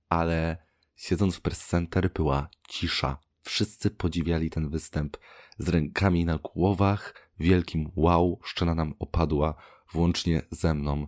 ale 0.09 0.68
siedząc 0.99 1.35
w 1.35 1.41
press 1.41 1.67
center 1.67 2.13
była 2.13 2.49
cisza. 2.67 3.17
Wszyscy 3.41 3.91
podziwiali 3.91 4.49
ten 4.49 4.69
występ 4.69 5.17
z 5.57 5.69
rękami 5.69 6.25
na 6.25 6.37
głowach, 6.37 7.29
wielkim 7.39 7.91
wow, 7.95 8.39
szczena 8.43 8.75
nam 8.75 8.93
opadła, 8.99 9.53
włącznie 9.91 10.41
ze 10.51 10.73
mną. 10.73 11.07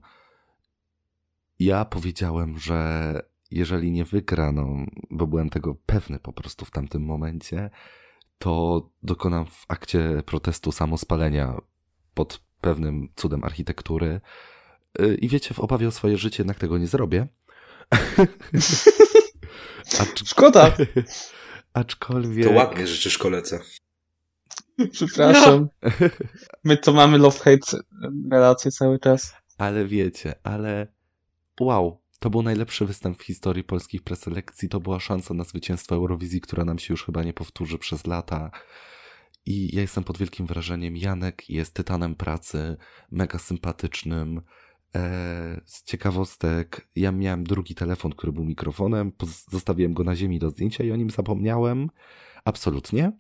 Ja 1.59 1.85
powiedziałem, 1.85 2.57
że 2.57 3.21
jeżeli 3.51 3.91
nie 3.91 4.05
wygra, 4.05 4.51
no, 4.51 4.85
bo 5.09 5.27
byłem 5.27 5.49
tego 5.49 5.75
pewny 5.85 6.19
po 6.19 6.33
prostu 6.33 6.65
w 6.65 6.71
tamtym 6.71 7.03
momencie, 7.03 7.69
to 8.37 8.89
dokonam 9.03 9.45
w 9.45 9.65
akcie 9.67 10.23
protestu 10.25 10.71
samospalenia 10.71 11.61
pod 12.13 12.41
pewnym 12.61 13.09
cudem 13.15 13.43
architektury. 13.43 14.21
Y, 15.01 15.15
I 15.15 15.27
wiecie, 15.27 15.53
w 15.53 15.59
obawie 15.59 15.87
o 15.87 15.91
swoje 15.91 16.17
życie 16.17 16.43
jednak 16.43 16.59
tego 16.59 16.77
nie 16.77 16.87
zrobię. 16.87 17.27
Acz... 19.99 20.29
Szkoda. 20.29 20.71
Aczkolwiek. 21.73 22.47
To 22.47 22.53
ładnie 22.53 22.87
życzysz 22.87 23.17
kolece. 23.17 23.59
Przepraszam. 24.91 25.69
My 26.63 26.77
to 26.77 26.93
mamy 26.93 27.17
love-hate 27.17 27.79
relacje 28.31 28.71
cały 28.71 28.99
czas. 28.99 29.33
Ale 29.57 29.85
wiecie, 29.85 30.35
ale 30.43 30.87
wow, 31.59 32.01
to 32.19 32.29
był 32.29 32.41
najlepszy 32.41 32.85
występ 32.85 33.17
w 33.17 33.23
historii 33.23 33.63
polskich 33.63 34.03
preselekcji. 34.03 34.69
To 34.69 34.79
była 34.79 34.99
szansa 34.99 35.33
na 35.33 35.43
zwycięstwo 35.43 35.95
Eurowizji, 35.95 36.41
która 36.41 36.65
nam 36.65 36.79
się 36.79 36.93
już 36.93 37.05
chyba 37.05 37.23
nie 37.23 37.33
powtórzy 37.33 37.77
przez 37.77 38.07
lata. 38.07 38.51
I 39.45 39.75
ja 39.75 39.81
jestem 39.81 40.03
pod 40.03 40.17
wielkim 40.17 40.45
wrażeniem. 40.45 40.97
Janek 40.97 41.49
jest 41.49 41.73
tytanem 41.73 42.15
pracy, 42.15 42.77
mega 43.11 43.39
sympatycznym. 43.39 44.41
E, 44.95 45.61
z 45.65 45.83
ciekawostek, 45.83 46.87
ja 46.95 47.11
miałem 47.11 47.43
drugi 47.43 47.75
telefon, 47.75 48.11
który 48.11 48.31
był 48.31 48.43
mikrofonem, 48.43 49.11
zostawiłem 49.51 49.93
go 49.93 50.03
na 50.03 50.15
ziemi 50.15 50.39
do 50.39 50.49
zdjęcia 50.49 50.83
i 50.83 50.91
o 50.91 50.95
nim 50.95 51.09
zapomniałem. 51.09 51.89
Absolutnie. 52.45 53.11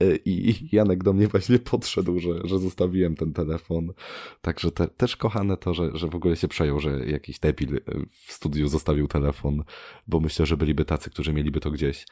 E, 0.00 0.16
I 0.24 0.68
Janek 0.72 1.04
do 1.04 1.12
mnie 1.12 1.28
właśnie 1.28 1.58
podszedł, 1.58 2.18
że, 2.18 2.30
że 2.44 2.58
zostawiłem 2.58 3.14
ten 3.14 3.32
telefon. 3.32 3.92
Także 4.40 4.72
te, 4.72 4.88
też 4.88 5.16
kochane 5.16 5.56
to, 5.56 5.74
że, 5.74 5.90
że 5.94 6.08
w 6.08 6.14
ogóle 6.14 6.36
się 6.36 6.48
przejął, 6.48 6.80
że 6.80 7.06
jakiś 7.06 7.38
debil 7.38 7.76
e, 7.76 7.80
w 8.26 8.32
studiu 8.32 8.68
zostawił 8.68 9.08
telefon, 9.08 9.64
bo 10.06 10.20
myślę, 10.20 10.46
że 10.46 10.56
byliby 10.56 10.84
tacy, 10.84 11.10
którzy 11.10 11.32
mieliby 11.32 11.60
to 11.60 11.70
gdzieś. 11.70 12.06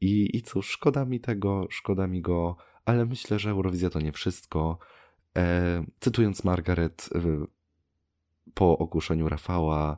I, 0.00 0.36
i 0.36 0.42
cóż, 0.42 0.68
szkoda 0.68 1.04
mi 1.04 1.20
tego, 1.20 1.66
szkoda 1.70 2.06
mi 2.06 2.22
go, 2.22 2.56
ale 2.84 3.06
myślę, 3.06 3.38
że 3.38 3.50
Eurowizja 3.50 3.90
to 3.90 4.00
nie 4.00 4.12
wszystko. 4.12 4.78
E, 5.36 5.84
cytując 6.00 6.44
Margaret, 6.44 7.10
po 8.54 8.78
ogłoszeniu 8.78 9.28
Rafała 9.28 9.96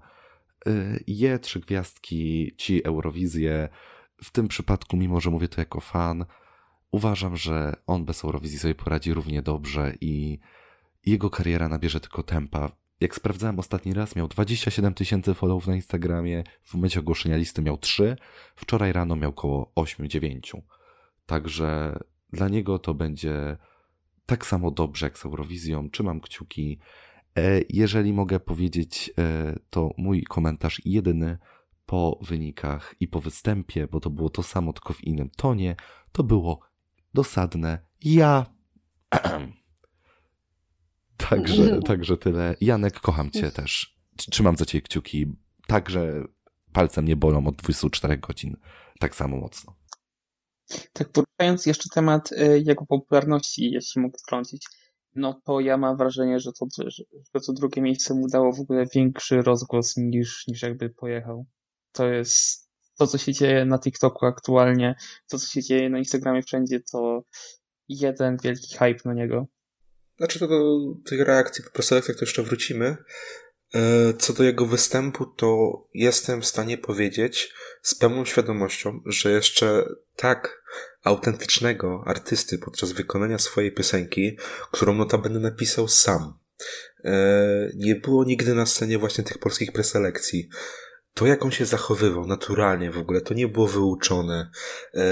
y, 0.67 1.05
je 1.07 1.39
trzy 1.39 1.61
gwiazdki, 1.61 2.55
ci 2.57 2.85
Eurowizję. 2.85 3.69
W 4.23 4.31
tym 4.31 4.49
przypadku, 4.49 4.97
mimo 4.97 5.21
że 5.21 5.31
mówię 5.31 5.49
to 5.49 5.61
jako 5.61 5.81
fan, 5.81 6.25
uważam, 6.91 7.37
że 7.37 7.77
on 7.87 8.05
bez 8.05 8.25
Eurowizji 8.25 8.59
sobie 8.59 8.75
poradzi 8.75 9.15
równie 9.15 9.43
dobrze 9.43 9.95
i 10.01 10.39
jego 11.07 11.31
kariera 11.31 11.69
nabierze 11.69 12.01
tylko 12.01 12.23
tempa. 12.23 12.71
Jak 13.01 13.15
sprawdzałem 13.15 13.59
ostatni 13.59 13.95
raz, 13.95 14.17
miał 14.17 14.29
27 14.29 14.95
tysięcy 14.95 15.35
followów 15.35 15.67
na 15.67 15.75
Instagramie, 15.75 16.45
w 16.63 16.75
momencie 16.75 17.01
ogłoszenia 17.01 17.37
listy 17.37 17.63
miał 17.63 17.79
3, 17.79 18.17
wczoraj 18.57 18.93
rano 18.93 19.17
miał 19.17 19.31
około 19.31 19.73
8-9. 19.77 20.61
Także 21.27 21.99
dla 22.33 22.49
niego 22.49 22.79
to 22.79 22.95
będzie 22.95 23.57
tak 24.27 24.47
samo 24.47 24.71
dobrze 24.71 25.07
jak 25.07 25.19
z 25.19 25.25
Eurowizją. 25.25 25.91
Trzymam 25.91 26.21
kciuki. 26.21 26.79
E, 27.39 27.61
jeżeli 27.69 28.13
mogę 28.13 28.41
powiedzieć, 28.41 29.13
e, 29.19 29.55
to 29.71 29.91
mój 29.97 30.23
komentarz 30.23 30.83
jedyny 30.85 31.39
po 31.87 32.19
wynikach 32.23 32.95
i 33.01 33.09
po 33.09 33.21
występie, 33.21 33.87
bo 33.87 34.01
to 34.01 34.11
było 34.11 34.31
to 34.31 34.43
samo, 34.43 34.73
tylko 34.73 34.93
w 34.93 35.05
innym 35.05 35.31
tonie, 35.37 35.77
to 36.13 36.23
było 36.23 36.61
dosadne. 37.15 37.79
Ja. 38.05 38.47
także, 41.29 41.81
także 41.89 42.17
tyle. 42.17 42.57
Janek, 42.61 43.01
kocham 43.01 43.31
cię 43.31 43.51
też. 43.51 43.99
Trzymam 44.17 44.57
za 44.57 44.65
ciebie 44.65 44.83
kciuki. 44.83 45.27
Także 45.67 46.25
palce 46.73 47.03
mnie 47.03 47.17
bolą 47.17 47.47
od 47.47 47.57
24 47.57 48.19
godzin. 48.19 48.57
Tak 48.99 49.15
samo 49.15 49.37
mocno. 49.37 49.77
Tak, 50.93 51.09
poruszając 51.09 51.67
jeszcze 51.67 51.89
temat 51.95 52.33
e, 52.33 52.59
jego 52.59 52.87
popularności, 52.87 53.71
jeśli 53.71 54.03
mogę 54.03 54.19
wtrącić 54.19 54.67
no 55.15 55.41
to 55.45 55.61
ja 55.61 55.77
mam 55.77 55.97
wrażenie, 55.97 56.41
że 56.41 56.53
to, 56.53 56.67
że 56.79 57.41
to 57.47 57.53
drugie 57.53 57.83
miejsce 57.83 58.15
mu 58.15 58.29
dało 58.29 58.53
w 58.53 58.61
ogóle 58.61 58.87
większy 58.95 59.43
rozgłos 59.43 59.97
niż, 59.97 60.47
niż 60.49 60.63
jakby 60.63 60.91
pojechał. 60.91 61.47
To 61.93 62.09
jest 62.09 62.71
to, 62.99 63.07
co 63.07 63.19
się 63.19 63.33
dzieje 63.33 63.65
na 63.65 63.79
TikToku 63.79 64.27
aktualnie, 64.27 64.95
to, 65.29 65.39
co 65.39 65.47
się 65.47 65.63
dzieje 65.63 65.91
na 65.91 65.99
Instagramie 65.99 66.43
wszędzie, 66.43 66.81
to 66.93 67.23
jeden 67.89 68.37
wielki 68.43 68.77
hype 68.77 69.01
na 69.05 69.15
niego. 69.15 69.47
Znaczy 70.17 70.39
to 70.39 70.49
do 70.49 70.79
tych 71.05 71.21
reakcji 71.21 71.65
po 71.65 71.95
jak 71.95 72.07
to 72.07 72.25
jeszcze 72.25 72.43
wrócimy. 72.43 72.97
E, 73.75 74.13
co 74.19 74.33
do 74.33 74.45
jego 74.45 74.67
występu, 74.67 75.27
to 75.27 75.83
jestem 75.95 76.43
w 76.43 76.47
stanie 76.47 76.79
powiedzieć 76.79 77.53
z 77.83 77.95
pełną 77.95 78.25
świadomością, 78.25 79.01
że 79.07 79.33
jeszcze 79.33 79.85
tak 80.17 80.63
autentycznego 81.05 82.03
artysty 82.07 82.59
podczas 82.59 82.93
wykonania 82.93 83.39
swojej 83.39 83.73
piosenki, 83.73 84.39
którą 84.73 84.95
notabene 84.95 85.41
napisał 85.41 85.89
sam, 85.89 86.39
e, 87.05 87.71
nie 87.75 87.95
było 87.95 88.25
nigdy 88.25 88.55
na 88.55 88.67
scenie 88.67 88.99
właśnie 88.99 89.25
tych 89.25 89.39
polskich 89.39 89.73
preselekcji. 89.73 90.49
To, 91.15 91.27
jak 91.27 91.45
on 91.45 91.51
się 91.51 91.67
zachowywał 91.67 92.27
naturalnie 92.27 92.91
w 92.91 92.99
ogóle, 92.99 93.21
to 93.21 93.35
nie 93.35 93.49
było 93.49 93.67
wyuczone. 93.67 94.51
E, 94.95 95.03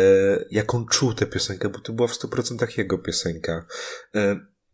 jak 0.51 0.75
on 0.75 0.87
czuł 0.87 1.15
tę 1.15 1.27
piosenkę, 1.27 1.69
bo 1.69 1.79
to 1.79 1.93
była 1.93 2.09
w 2.09 2.15
100% 2.15 2.79
jego 2.79 2.99
piosenka. 2.99 3.67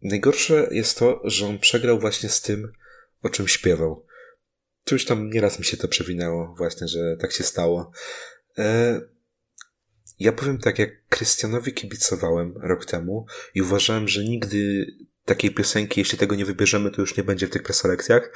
Najgorsze 0.02 0.68
jest 0.70 0.98
to, 0.98 1.20
że 1.24 1.46
on 1.46 1.58
przegrał 1.58 2.00
właśnie 2.00 2.28
z 2.28 2.42
tym, 2.42 2.72
o 3.22 3.28
czym 3.28 3.48
śpiewał. 3.48 4.06
Już 4.90 5.04
tam 5.04 5.30
nieraz 5.30 5.58
mi 5.58 5.64
się 5.64 5.76
to 5.76 5.88
przewinęło 5.88 6.54
właśnie, 6.56 6.88
że 6.88 7.16
tak 7.16 7.32
się 7.32 7.44
stało. 7.44 7.90
E, 8.58 9.00
ja 10.18 10.32
powiem 10.32 10.58
tak, 10.58 10.78
jak 10.78 10.90
Krystianowi 11.08 11.72
kibicowałem 11.72 12.54
rok 12.56 12.84
temu 12.84 13.26
i 13.54 13.62
uważałem, 13.62 14.08
że 14.08 14.24
nigdy 14.24 14.86
takiej 15.24 15.54
piosenki, 15.54 16.00
jeśli 16.00 16.18
tego 16.18 16.34
nie 16.34 16.44
wybierzemy, 16.44 16.90
to 16.90 17.00
już 17.00 17.16
nie 17.16 17.24
będzie 17.24 17.46
w 17.46 17.50
tych 17.50 17.62
preselekcjach. 17.62 18.32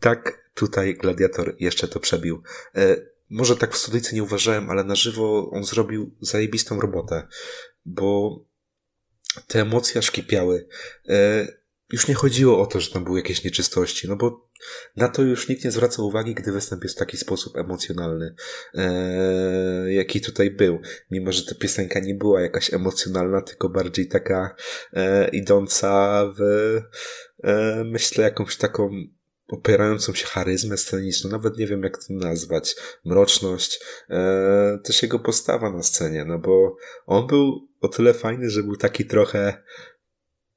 Tak 0.00 0.50
tutaj 0.54 0.94
Gladiator 0.94 1.56
jeszcze 1.60 1.88
to 1.88 2.00
przebił. 2.00 2.42
E, 2.74 2.96
może 3.30 3.56
tak 3.56 3.74
w 3.74 3.78
studyjce 3.78 4.14
nie 4.14 4.22
uważałem, 4.22 4.70
ale 4.70 4.84
na 4.84 4.94
żywo 4.94 5.50
on 5.50 5.64
zrobił 5.64 6.16
zajebistą 6.20 6.80
robotę, 6.80 7.28
bo 7.84 8.40
te 9.46 9.60
emocje 9.60 9.98
aż 9.98 10.10
kipiały. 10.10 10.68
E, 11.08 11.46
już 11.92 12.08
nie 12.08 12.14
chodziło 12.14 12.60
o 12.60 12.66
to, 12.66 12.80
że 12.80 12.90
tam 12.90 13.04
były 13.04 13.18
jakieś 13.18 13.44
nieczystości, 13.44 14.08
no 14.08 14.16
bo 14.16 14.48
na 14.96 15.08
to 15.08 15.22
już 15.22 15.48
nikt 15.48 15.64
nie 15.64 15.70
zwraca 15.70 16.02
uwagi, 16.02 16.34
gdy 16.34 16.52
występ 16.52 16.82
jest 16.82 16.96
w 16.96 16.98
taki 16.98 17.16
sposób 17.16 17.56
emocjonalny, 17.56 18.34
e, 18.74 19.92
jaki 19.92 20.20
tutaj 20.20 20.50
był. 20.50 20.80
Mimo, 21.10 21.32
że 21.32 21.44
ta 21.46 21.54
piosenka 21.54 22.00
nie 22.00 22.14
była 22.14 22.40
jakaś 22.40 22.74
emocjonalna, 22.74 23.42
tylko 23.42 23.68
bardziej 23.68 24.08
taka 24.08 24.56
e, 24.92 25.28
idąca 25.28 26.22
w, 26.38 26.40
e, 27.44 27.84
myślę, 27.84 28.24
jakąś 28.24 28.56
taką 28.56 28.90
opierającą 29.48 30.14
się 30.14 30.26
charyzmę 30.26 30.76
sceniczną, 30.76 31.30
nawet 31.30 31.58
nie 31.58 31.66
wiem 31.66 31.82
jak 31.82 31.98
to 31.98 32.14
nazwać, 32.14 32.76
mroczność, 33.04 33.80
e, 34.10 34.78
też 34.84 35.02
jego 35.02 35.18
postawa 35.18 35.70
na 35.70 35.82
scenie, 35.82 36.24
no 36.24 36.38
bo 36.38 36.76
on 37.06 37.26
był 37.26 37.68
o 37.80 37.88
tyle 37.88 38.14
fajny, 38.14 38.50
że 38.50 38.62
był 38.62 38.76
taki 38.76 39.04
trochę 39.04 39.62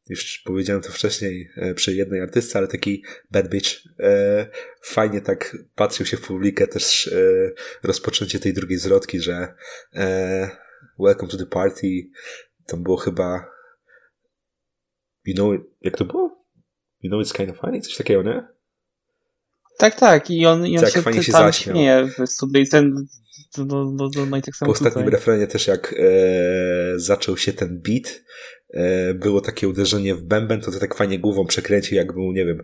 już 0.10 0.42
powiedziałem 0.46 0.82
to 0.84 0.92
wcześniej 0.92 1.50
e, 1.58 1.74
przy 1.74 1.96
jednej 1.96 2.22
artystce, 2.22 2.60
ale 2.60 2.68
taki 2.68 3.04
bad 3.32 3.50
bitch. 3.50 3.70
E, 4.00 4.48
fajnie 4.82 5.22
tak 5.22 5.58
patrzył 5.76 6.06
się 6.06 6.18
w 6.18 6.22
publikę, 6.22 6.68
też 6.68 7.08
e, 7.08 7.52
rozpoczęcie 7.84 8.40
tej 8.40 8.54
drugiej 8.54 8.78
zwrotki, 8.80 9.20
że 9.20 9.54
e, 9.96 10.50
welcome 11.00 11.32
to 11.32 11.38
the 11.38 11.46
party. 11.46 11.88
To 12.68 12.78
było 12.78 12.98
chyba 12.98 13.46
you 15.26 15.36
know, 15.36 15.62
jak 15.82 15.98
to 15.98 16.06
było? 16.06 16.46
You 17.02 17.10
know 17.10 17.22
it's 17.26 17.36
kind 17.36 17.50
of 17.50 17.58
funny? 17.58 17.82
Coś 17.82 17.96
takiego, 17.96 18.24
nie? 18.24 18.48
Tak, 19.78 19.96
tak. 20.00 20.32
I 20.32 20.46
on, 20.46 20.68
i 20.68 20.78
on 20.78 20.84
Tak, 20.84 20.94
się, 20.94 21.02
fajnie 21.02 21.24
się 21.24 21.32
tam 21.32 21.42
zaśmiał. 21.42 21.76
śmieje. 21.76 22.10
I 22.56 22.70
ten, 22.70 23.08
no, 23.58 23.66
no, 23.66 24.10
no, 24.16 24.26
no 24.26 24.38
i 24.38 24.42
tak 24.42 24.56
samo 24.56 24.68
Po 24.68 24.74
ostatnim 24.74 25.06
tutaj. 25.06 25.20
refrenie 25.20 25.48
też 25.48 25.68
jak 25.68 25.96
e, 26.00 26.04
zaczął 26.96 27.38
się 27.38 27.54
ten 27.54 27.82
beat, 27.82 28.08
e, 28.08 28.22
było 29.16 29.42
takie 29.42 29.68
uderzenie 29.68 30.16
w 30.16 30.24
bęben, 30.24 30.62
to 30.62 30.72
to 30.72 30.80
tak 30.80 30.96
fajnie 30.96 31.20
głową 31.20 31.46
przekręcił, 31.46 31.96
jakby 31.98 32.20
mu, 32.20 32.32
nie 32.32 32.46
wiem, 32.46 32.64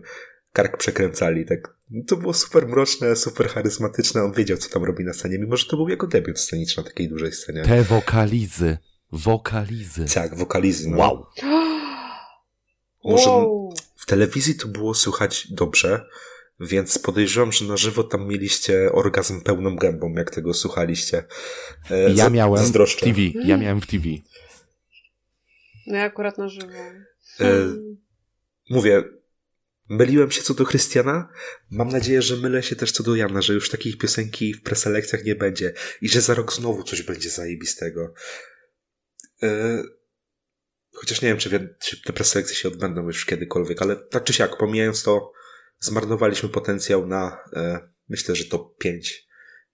kark 0.52 0.76
przekręcali. 0.76 1.46
Tak. 1.46 1.76
To 2.06 2.16
było 2.16 2.34
super 2.34 2.68
mroczne, 2.68 3.16
super 3.16 3.48
charyzmatyczne. 3.48 4.22
On 4.24 4.32
wiedział, 4.32 4.56
co 4.58 4.68
tam 4.68 4.84
robi 4.84 5.04
na 5.04 5.12
scenie, 5.12 5.38
mimo 5.38 5.56
że 5.56 5.66
to 5.66 5.76
był 5.76 5.88
jego 5.88 6.06
debiut 6.06 6.40
sceniczny 6.40 6.82
na 6.82 6.88
takiej 6.88 7.08
dużej 7.08 7.32
scenie. 7.32 7.62
Te 7.62 7.82
wokalizy. 7.82 8.78
Wokalizy. 9.12 10.04
Tak, 10.14 10.36
wokalizy. 10.36 10.90
No. 10.90 10.96
Wow. 10.96 11.26
Może 13.04 13.30
Wow. 13.30 13.74
w 13.96 14.06
telewizji 14.06 14.54
to 14.54 14.68
było 14.68 14.94
słychać 14.94 15.46
dobrze, 15.52 16.06
więc 16.60 16.98
podejrzewam, 16.98 17.52
że 17.52 17.64
na 17.64 17.76
żywo 17.76 18.02
tam 18.04 18.28
mieliście 18.28 18.92
orgazm 18.92 19.40
pełną 19.40 19.76
gębą, 19.76 20.12
jak 20.16 20.30
tego 20.30 20.54
słuchaliście. 20.54 21.24
E, 21.90 22.12
Ja 22.14 22.30
miałem 22.30 22.64
w. 22.66 22.72
TV. 23.00 23.18
Ja 23.44 23.56
miałem 23.56 23.80
w 23.80 23.86
TV. 23.86 24.04
No 25.86 25.96
ja 25.96 26.04
akurat 26.04 26.38
na 26.38 26.48
żywo. 26.48 26.78
E, 27.40 27.74
mówię, 28.70 29.04
myliłem 29.88 30.30
się 30.30 30.42
co 30.42 30.54
do 30.54 30.64
Chrystiana. 30.64 31.28
Mam 31.70 31.88
nadzieję, 31.88 32.22
że 32.22 32.36
mylę 32.36 32.62
się 32.62 32.76
też 32.76 32.92
co 32.92 33.02
do 33.02 33.16
Jana, 33.16 33.42
że 33.42 33.54
już 33.54 33.70
takich 33.70 33.98
piosenki 33.98 34.54
w 34.54 34.62
preselekcjach 34.62 35.24
nie 35.24 35.34
będzie 35.34 35.72
i 36.00 36.08
że 36.08 36.20
za 36.20 36.34
rok 36.34 36.52
znowu 36.52 36.82
coś 36.82 37.02
będzie 37.02 37.30
zajebistego. 37.30 38.14
E, 39.42 39.82
chociaż 40.92 41.22
nie 41.22 41.28
wiem, 41.28 41.38
czy, 41.38 41.76
czy 41.80 42.02
te 42.02 42.12
preselekcje 42.12 42.56
się 42.56 42.68
odbędą 42.68 43.06
już 43.06 43.26
kiedykolwiek, 43.26 43.82
ale 43.82 43.96
tak 43.96 44.24
czy 44.24 44.32
siak, 44.32 44.56
pomijając 44.56 45.02
to, 45.02 45.32
zmarnowaliśmy 45.78 46.48
potencjał 46.48 47.06
na 47.06 47.38
e, 47.52 47.88
myślę, 48.08 48.34
że 48.34 48.44
top 48.44 48.78
5. 48.78 49.25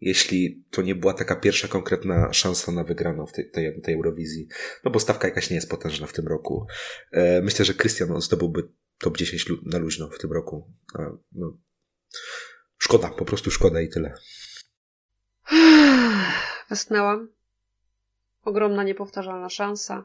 Jeśli 0.04 0.64
to 0.70 0.82
nie 0.82 0.94
była 0.94 1.14
taka 1.14 1.36
pierwsza 1.36 1.68
konkretna 1.68 2.32
szansa 2.32 2.72
na 2.72 2.84
wygraną 2.84 3.26
w 3.26 3.32
tej, 3.32 3.50
tej, 3.50 3.80
tej 3.80 3.94
Eurowizji. 3.94 4.48
No 4.84 4.90
bo 4.90 5.00
stawka 5.00 5.28
jakaś 5.28 5.50
nie 5.50 5.56
jest 5.56 5.70
potężna 5.70 6.06
w 6.06 6.12
tym 6.12 6.28
roku. 6.28 6.66
E, 7.12 7.42
myślę, 7.42 7.64
że 7.64 7.74
Krystian 7.74 8.20
zdobyłby 8.20 8.68
top 8.98 9.16
10 9.16 9.48
lu- 9.48 9.62
na 9.66 9.78
luźno 9.78 10.08
w 10.08 10.18
tym 10.18 10.32
roku. 10.32 10.72
No, 11.32 11.58
szkoda, 12.78 13.08
po 13.08 13.24
prostu 13.24 13.50
szkoda 13.50 13.80
i 13.80 13.88
tyle. 13.88 14.14
Westnęłam. 16.70 17.28
Ogromna, 18.44 18.82
niepowtarzalna 18.82 19.48
szansa. 19.48 20.04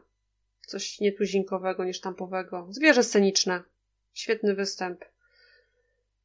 Coś 0.68 1.00
nietuzinkowego, 1.00 1.86
niesztampowego. 1.86 2.68
Zwierzę 2.70 3.04
sceniczne. 3.04 3.64
Świetny 4.14 4.56
występ. 4.56 5.06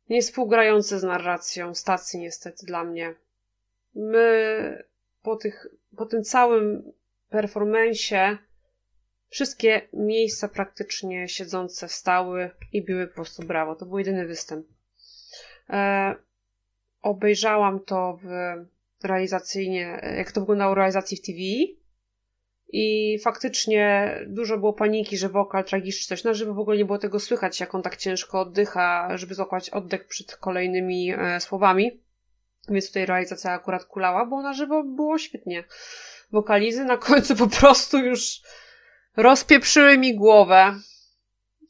Niespółgrający 0.08 0.98
z 0.98 1.02
narracją 1.02 1.74
stacji 1.74 2.20
niestety 2.20 2.66
dla 2.66 2.84
mnie. 2.84 3.14
My 3.94 4.84
po, 5.22 5.36
tych, 5.36 5.66
po 5.96 6.06
tym 6.06 6.22
całym 6.22 6.92
performensie 7.28 8.38
wszystkie 9.28 9.82
miejsca 9.92 10.48
praktycznie 10.48 11.28
siedzące 11.28 11.88
wstały 11.88 12.50
i 12.72 12.84
biły 12.84 13.06
po 13.06 13.14
prostu 13.14 13.42
brawo. 13.42 13.74
To 13.74 13.86
był 13.86 13.98
jedyny 13.98 14.26
występ. 14.26 14.66
E, 15.70 16.14
obejrzałam 17.02 17.80
to 17.80 18.18
w 18.22 18.28
realizacyjnie, 19.04 20.00
jak 20.16 20.32
to 20.32 20.40
wyglądało 20.40 20.74
realizacji 20.74 21.16
w 21.16 21.22
TV. 21.22 21.38
I 22.74 23.18
faktycznie 23.18 24.14
dużo 24.26 24.58
było 24.58 24.72
paniki, 24.72 25.16
że 25.16 25.28
wokal 25.28 25.64
tragiczny 25.64 26.06
coś. 26.08 26.24
Na 26.24 26.34
żywo 26.34 26.54
w 26.54 26.58
ogóle 26.58 26.76
nie 26.76 26.84
było 26.84 26.98
tego 26.98 27.20
słychać, 27.20 27.60
jak 27.60 27.74
on 27.74 27.82
tak 27.82 27.96
ciężko 27.96 28.40
oddycha, 28.40 29.16
żeby 29.16 29.34
złapać 29.34 29.70
oddech 29.70 30.06
przed 30.06 30.36
kolejnymi 30.36 31.12
e, 31.12 31.40
słowami. 31.40 32.00
Więc 32.68 32.86
tutaj 32.86 33.06
realizacja 33.06 33.52
akurat 33.52 33.84
kulała, 33.84 34.26
bo 34.26 34.42
na 34.42 34.52
żywo 34.52 34.84
było 34.84 35.18
świetnie. 35.18 35.64
Wokalizy 36.32 36.84
na 36.84 36.96
końcu 36.96 37.36
po 37.36 37.46
prostu 37.46 37.98
już 37.98 38.40
rozpieprzyły 39.16 39.98
mi 39.98 40.14
głowę. 40.14 40.74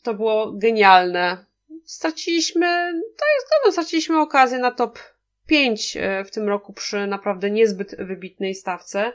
To 0.03 0.15
było 0.15 0.53
genialne. 0.53 1.45
Straciliśmy, 1.85 2.93
to 2.93 3.25
jest 3.35 3.47
zgodą, 3.47 3.73
straciliśmy 3.73 4.21
okazję 4.21 4.59
na 4.59 4.71
top 4.71 4.99
5 5.47 5.99
w 6.27 6.31
tym 6.31 6.49
roku 6.49 6.73
przy 6.73 7.07
naprawdę 7.07 7.51
niezbyt 7.51 7.97
wybitnej 7.99 8.55
stawce. 8.55 9.13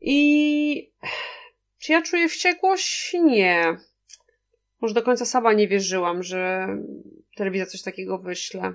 I 0.00 0.92
czy 1.78 1.92
ja 1.92 2.02
czuję 2.02 2.28
wściekłość? 2.28 3.14
Nie. 3.14 3.76
Może 4.80 4.94
do 4.94 5.02
końca 5.02 5.24
sama 5.24 5.52
nie 5.52 5.68
wierzyłam, 5.68 6.22
że 6.22 6.68
telewizja 7.36 7.66
coś 7.66 7.82
takiego 7.82 8.18
wyśle. 8.18 8.74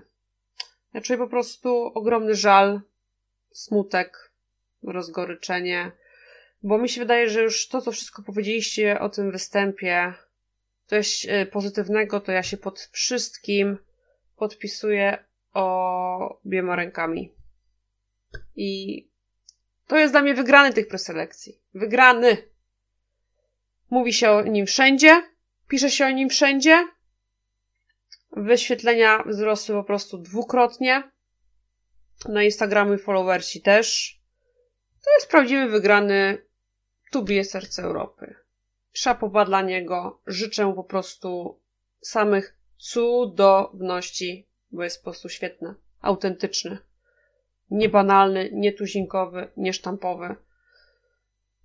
Ja 0.94 1.02
czuję 1.02 1.20
po 1.20 1.28
prostu 1.28 1.86
ogromny 1.86 2.36
żal, 2.36 2.82
smutek, 3.52 4.32
rozgoryczenie, 4.84 5.92
bo 6.64 6.78
mi 6.78 6.90
się 6.90 7.02
wydaje, 7.02 7.30
że 7.30 7.42
już 7.42 7.68
to, 7.68 7.82
co 7.82 7.92
wszystko 7.92 8.24
powiedzieliście 8.24 9.00
o 9.00 9.10
tym 9.10 9.32
występie, 9.32 10.14
jest 10.96 11.26
e, 11.28 11.46
pozytywnego, 11.46 12.20
to 12.20 12.32
ja 12.32 12.44
się 12.44 12.58
pod 12.58 12.90
wszystkim 12.92 13.78
podpisuję 14.38 15.24
obiema 15.54 16.76
rękami. 16.76 17.32
I 18.56 19.08
to 19.88 19.98
jest 19.98 20.14
dla 20.14 20.22
mnie 20.22 20.34
wygrany 20.34 20.74
tych 20.74 20.88
preselekcji. 20.88 21.60
Wygrany. 21.74 22.38
Mówi 23.90 24.14
się 24.14 24.32
o 24.32 24.42
nim 24.42 24.66
wszędzie, 24.66 25.24
pisze 25.68 25.90
się 25.90 26.06
o 26.06 26.12
nim 26.12 26.30
wszędzie. 26.30 26.88
Wyświetlenia 28.32 29.24
wzrosły 29.24 29.76
po 29.76 29.84
prostu 29.84 30.18
dwukrotnie. 30.18 31.12
Na 32.30 32.44
Instagramu 32.44 32.94
i 32.94 32.98
followersi 32.98 33.62
też. 33.62 34.20
To 35.06 35.14
jest 35.14 35.32
prawdziwy 35.32 35.68
wygrany. 35.68 36.46
Tu 37.12 37.24
bije 37.24 37.44
serce 37.44 37.84
Europy. 37.84 38.36
Szapoba 38.94 39.46
dla 39.46 39.62
niego. 39.62 40.22
Życzę 40.28 40.74
po 40.76 40.84
prostu 40.84 41.60
samych 42.02 42.58
cudowności, 42.78 44.48
bo 44.72 44.84
jest 44.84 44.98
po 44.98 45.04
prostu 45.04 45.30
świetny, 45.30 45.76
autentyczny, 46.02 46.78
niebanalny, 47.72 48.50
nietuzinkowy, 48.54 49.52
niesztampowy. 49.58 50.36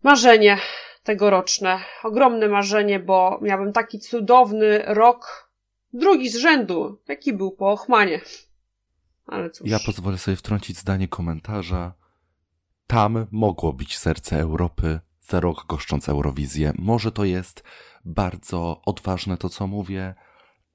Marzenie 0.02 0.58
tegoroczne, 1.04 1.80
ogromne 2.02 2.48
marzenie, 2.48 3.00
bo 3.00 3.38
miałbym 3.42 3.72
taki 3.72 3.98
cudowny 3.98 4.82
rok, 4.86 5.45
drugi 5.97 6.30
z 6.30 6.36
rzędu, 6.36 6.99
jaki 7.09 7.32
był 7.32 7.51
po 7.51 7.70
Ochmanie. 7.70 8.20
Ale 9.26 9.51
cóż. 9.51 9.70
Ja 9.70 9.78
pozwolę 9.86 10.18
sobie 10.18 10.36
wtrącić 10.36 10.78
zdanie 10.78 11.09
komentarza. 11.09 11.94
Tam 12.86 13.26
mogło 13.30 13.72
być 13.72 13.99
serce 13.99 14.40
Europy 14.40 15.01
za 15.20 15.40
rok 15.40 15.66
goszcząc 15.68 16.09
Eurowizję. 16.09 16.72
Może 16.78 17.12
to 17.12 17.24
jest 17.24 17.62
bardzo 18.05 18.82
odważne 18.84 19.36
to, 19.36 19.49
co 19.49 19.66
mówię, 19.66 20.14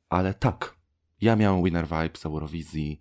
ale 0.10 0.34
tak. 0.34 0.76
Ja 1.22 1.36
miałem 1.36 1.64
Winner 1.64 1.86
Vibes 1.88 2.26
Eurowizji. 2.26 3.00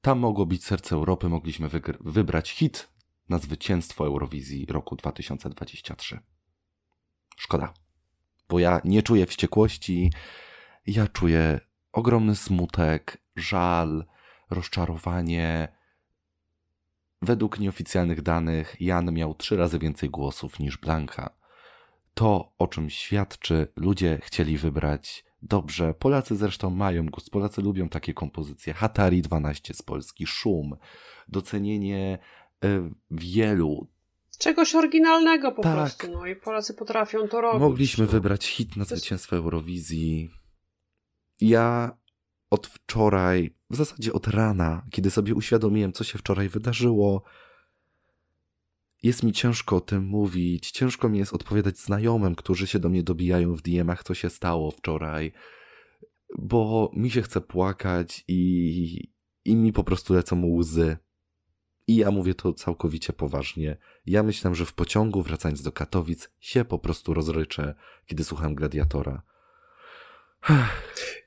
Tam 0.00 0.18
mogło 0.18 0.46
być 0.46 0.64
serce 0.64 0.94
Europy. 0.94 1.28
Mogliśmy 1.28 1.68
wybrać 2.00 2.50
hit 2.50 2.88
na 3.28 3.38
zwycięstwo 3.38 4.06
Eurowizji 4.06 4.66
roku 4.66 4.96
2023. 4.96 6.18
Szkoda, 7.36 7.74
bo 8.48 8.58
ja 8.58 8.80
nie 8.84 9.02
czuję 9.02 9.26
wściekłości. 9.26 10.10
Ja 10.86 11.08
czuję 11.08 11.60
ogromny 11.92 12.36
smutek, 12.36 13.22
żal, 13.36 14.04
rozczarowanie. 14.50 15.68
Według 17.22 17.58
nieoficjalnych 17.58 18.22
danych 18.22 18.76
Jan 18.80 19.12
miał 19.12 19.34
trzy 19.34 19.56
razy 19.56 19.78
więcej 19.78 20.10
głosów 20.10 20.58
niż 20.58 20.76
Blanka. 20.76 21.36
To, 22.14 22.52
o 22.58 22.68
czym 22.68 22.90
świadczy, 22.90 23.72
ludzie 23.76 24.18
chcieli 24.22 24.58
wybrać 24.58 25.24
dobrze. 25.42 25.94
Polacy 25.94 26.36
zresztą 26.36 26.70
mają 26.70 27.06
gust, 27.06 27.30
Polacy 27.30 27.62
lubią 27.62 27.88
takie 27.88 28.14
kompozycje. 28.14 28.74
Hatari 28.74 29.22
12 29.22 29.74
z 29.74 29.82
Polski, 29.82 30.26
Szum, 30.26 30.76
docenienie 31.28 32.18
y, 32.64 32.90
wielu. 33.10 33.86
Czegoś 34.38 34.74
oryginalnego 34.74 35.52
po 35.52 35.62
Tak. 35.62 35.74
prostu, 35.74 36.12
no 36.12 36.26
i 36.26 36.36
Polacy 36.36 36.74
potrafią 36.74 37.28
to 37.28 37.40
robić. 37.40 37.60
Mogliśmy 37.60 38.04
no. 38.04 38.10
wybrać 38.10 38.46
hit 38.46 38.76
na 38.76 38.84
zwycięstwo 38.84 39.36
Eurowizji. 39.36 40.30
Ja 41.42 41.96
od 42.50 42.66
wczoraj, 42.66 43.54
w 43.70 43.76
zasadzie 43.76 44.12
od 44.12 44.28
rana, 44.28 44.86
kiedy 44.90 45.10
sobie 45.10 45.34
uświadomiłem, 45.34 45.92
co 45.92 46.04
się 46.04 46.18
wczoraj 46.18 46.48
wydarzyło, 46.48 47.22
jest 49.02 49.22
mi 49.22 49.32
ciężko 49.32 49.76
o 49.76 49.80
tym 49.80 50.04
mówić. 50.04 50.70
Ciężko 50.70 51.08
mi 51.08 51.18
jest 51.18 51.32
odpowiadać 51.32 51.78
znajomym, 51.78 52.34
którzy 52.34 52.66
się 52.66 52.78
do 52.78 52.88
mnie 52.88 53.02
dobijają 53.02 53.54
w 53.54 53.62
DM-ach, 53.62 54.02
co 54.02 54.14
się 54.14 54.30
stało 54.30 54.70
wczoraj, 54.70 55.32
bo 56.38 56.90
mi 56.94 57.10
się 57.10 57.22
chce 57.22 57.40
płakać 57.40 58.24
i, 58.28 59.12
i 59.44 59.56
mi 59.56 59.72
po 59.72 59.84
prostu 59.84 60.14
lecą 60.14 60.46
łzy. 60.46 60.96
I 61.86 61.96
ja 61.96 62.10
mówię 62.10 62.34
to 62.34 62.52
całkowicie 62.52 63.12
poważnie. 63.12 63.76
Ja 64.06 64.22
myślałem, 64.22 64.54
że 64.54 64.66
w 64.66 64.72
pociągu, 64.72 65.22
wracając 65.22 65.62
do 65.62 65.72
Katowic, 65.72 66.30
się 66.40 66.64
po 66.64 66.78
prostu 66.78 67.14
rozryczę, 67.14 67.74
kiedy 68.06 68.24
słucham 68.24 68.54
Gladiatora. 68.54 69.31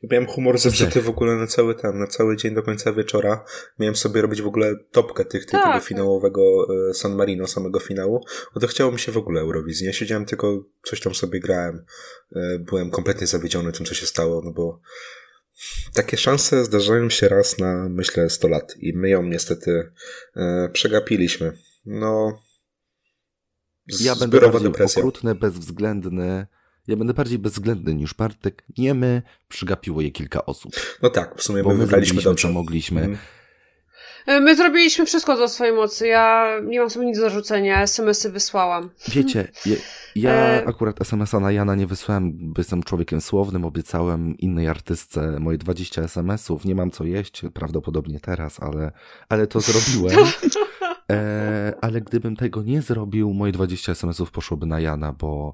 Miałem 0.03 0.27
humor 0.27 0.57
zepsuty 0.57 1.01
w 1.01 1.09
ogóle 1.09 1.35
na 1.35 1.47
cały 1.47 1.75
ten, 1.75 1.99
na 1.99 2.07
cały 2.07 2.37
dzień 2.37 2.53
do 2.53 2.63
końca 2.63 2.93
wieczora. 2.93 3.45
Miałem 3.79 3.95
sobie 3.95 4.21
robić 4.21 4.41
w 4.41 4.47
ogóle 4.47 4.75
topkę 4.91 5.25
tych, 5.25 5.41
tych, 5.45 5.51
Tak. 5.61 5.73
tego 5.73 5.85
finałowego 5.85 6.67
e, 6.89 6.93
San 6.93 7.15
Marino, 7.15 7.47
samego 7.47 7.79
finału. 7.79 8.25
No 8.55 8.61
to 8.61 8.67
chciało 8.67 8.91
mi 8.91 8.99
się 8.99 9.11
w 9.11 9.17
ogóle 9.17 9.41
Eurowizji. 9.41 9.87
Ja 9.87 9.93
siedziałem 9.93 10.25
tylko, 10.25 10.63
coś 10.83 10.99
tam 11.01 11.15
sobie 11.15 11.39
grałem. 11.39 11.85
E, 12.35 12.59
Byłem 12.59 12.89
kompletnie 12.91 13.27
zawiedziony 13.27 13.71
tym, 13.71 13.85
co 13.85 13.93
się 13.95 14.05
stało, 14.05 14.41
no 14.45 14.51
bo 14.51 14.79
takie 15.93 16.17
szanse 16.17 16.65
zdarzają 16.65 17.09
się 17.09 17.27
raz 17.29 17.57
na, 17.57 17.89
myślę, 17.89 18.29
100 18.29 18.47
lat 18.47 18.75
i 18.77 18.93
my 18.97 19.09
ją 19.09 19.23
niestety 19.23 19.91
e, 20.35 20.69
przegapiliśmy. 20.73 21.57
No, 21.85 22.39
z- 23.89 24.01
Ja 24.01 24.15
będę 24.15 24.27
zbiorowa 24.37 24.53
bardziej 24.53 24.71
depresja. 24.71 24.99
okrutny, 25.01 25.35
bezwzględny. 25.35 26.47
Ja 26.87 26.95
będę 26.95 27.13
bardziej 27.13 27.39
bezwzględny 27.39 27.95
niż 27.95 28.13
Bartek. 28.13 28.63
Nie 28.77 28.93
my, 28.93 29.21
przygapiło 29.47 30.01
je 30.01 30.11
kilka 30.11 30.45
osób. 30.45 30.71
No 31.01 31.09
tak, 31.09 31.35
w 31.37 31.43
sumie 31.43 31.63
Bo 31.63 31.69
my 31.69 31.75
my 31.75 31.81
wygraliśmy 31.85 32.21
zrobiliśmy, 32.21 32.31
dobrze. 32.31 32.47
co 32.47 32.53
mogliśmy. 32.53 33.01
Mm. 33.01 33.17
E, 34.27 34.39
My 34.39 34.55
zrobiliśmy 34.55 35.05
wszystko 35.05 35.37
do 35.37 35.47
swojej 35.47 35.73
mocy. 35.73 36.07
Ja 36.07 36.47
nie 36.63 36.79
mam 36.79 36.89
sobie 36.89 37.05
nic 37.05 37.15
do 37.17 37.21
zarzucenia. 37.21 37.81
SMS-y 37.81 38.31
wysłałam. 38.31 38.89
Wiecie, 39.07 39.47
ja, 39.65 39.75
ja 40.15 40.31
E- 40.31 40.67
akurat 40.67 41.01
SMS-a 41.01 41.39
na 41.39 41.51
Jana 41.51 41.75
nie 41.75 41.87
wysłałem, 41.87 42.31
bo 42.53 42.53
jestem 42.59 42.83
człowiekiem 42.83 43.21
słownym, 43.21 43.65
obiecałem 43.65 44.37
innej 44.37 44.67
artystce 44.67 45.39
moje 45.39 45.57
20 45.57 46.01
SMS-ów, 46.03 46.65
nie 46.65 46.75
mam 46.75 46.91
co 46.91 47.03
jeść, 47.03 47.41
prawdopodobnie 47.53 48.19
teraz, 48.19 48.59
ale, 48.63 48.91
ale 49.29 49.47
to 49.47 49.59
zrobiłem. 49.61 50.17
E, 51.11 51.73
ale 51.81 52.01
gdybym 52.01 52.35
tego 52.35 52.63
nie 52.63 52.81
zrobił, 52.81 53.33
moje 53.33 53.51
20 53.51 53.91
SMS-ów 53.91 54.31
poszłoby 54.31 54.65
na 54.65 54.79
Jana, 54.79 55.13
bo 55.13 55.53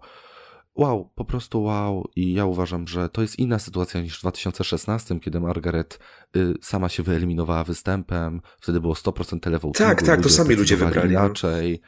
wow, 0.76 1.12
po 1.16 1.26
prostu 1.26 1.64
wow. 1.64 2.10
I 2.16 2.34
ja 2.34 2.46
uważam, 2.46 2.88
że 2.88 3.10
to 3.10 3.22
jest 3.22 3.40
inna 3.40 3.60
sytuacja 3.60 4.02
niż 4.02 4.18
w 4.18 4.22
2016, 4.22 5.20
kiedy 5.20 5.40
Margaret 5.40 6.00
y, 6.36 6.54
sama 6.62 6.90
się 6.90 7.04
wyeliminowała 7.04 7.64
występem, 7.64 8.42
wtedy 8.62 8.82
było 8.82 8.94
100% 8.94 9.40
televotingu. 9.40 9.90
Tak, 9.90 10.04
tak, 10.04 10.22
to 10.22 10.30
sami 10.30 10.56
ludzie 10.56 10.78
wybrali, 10.78 11.14
no. 11.14 11.26
Inaczej. 11.26 11.82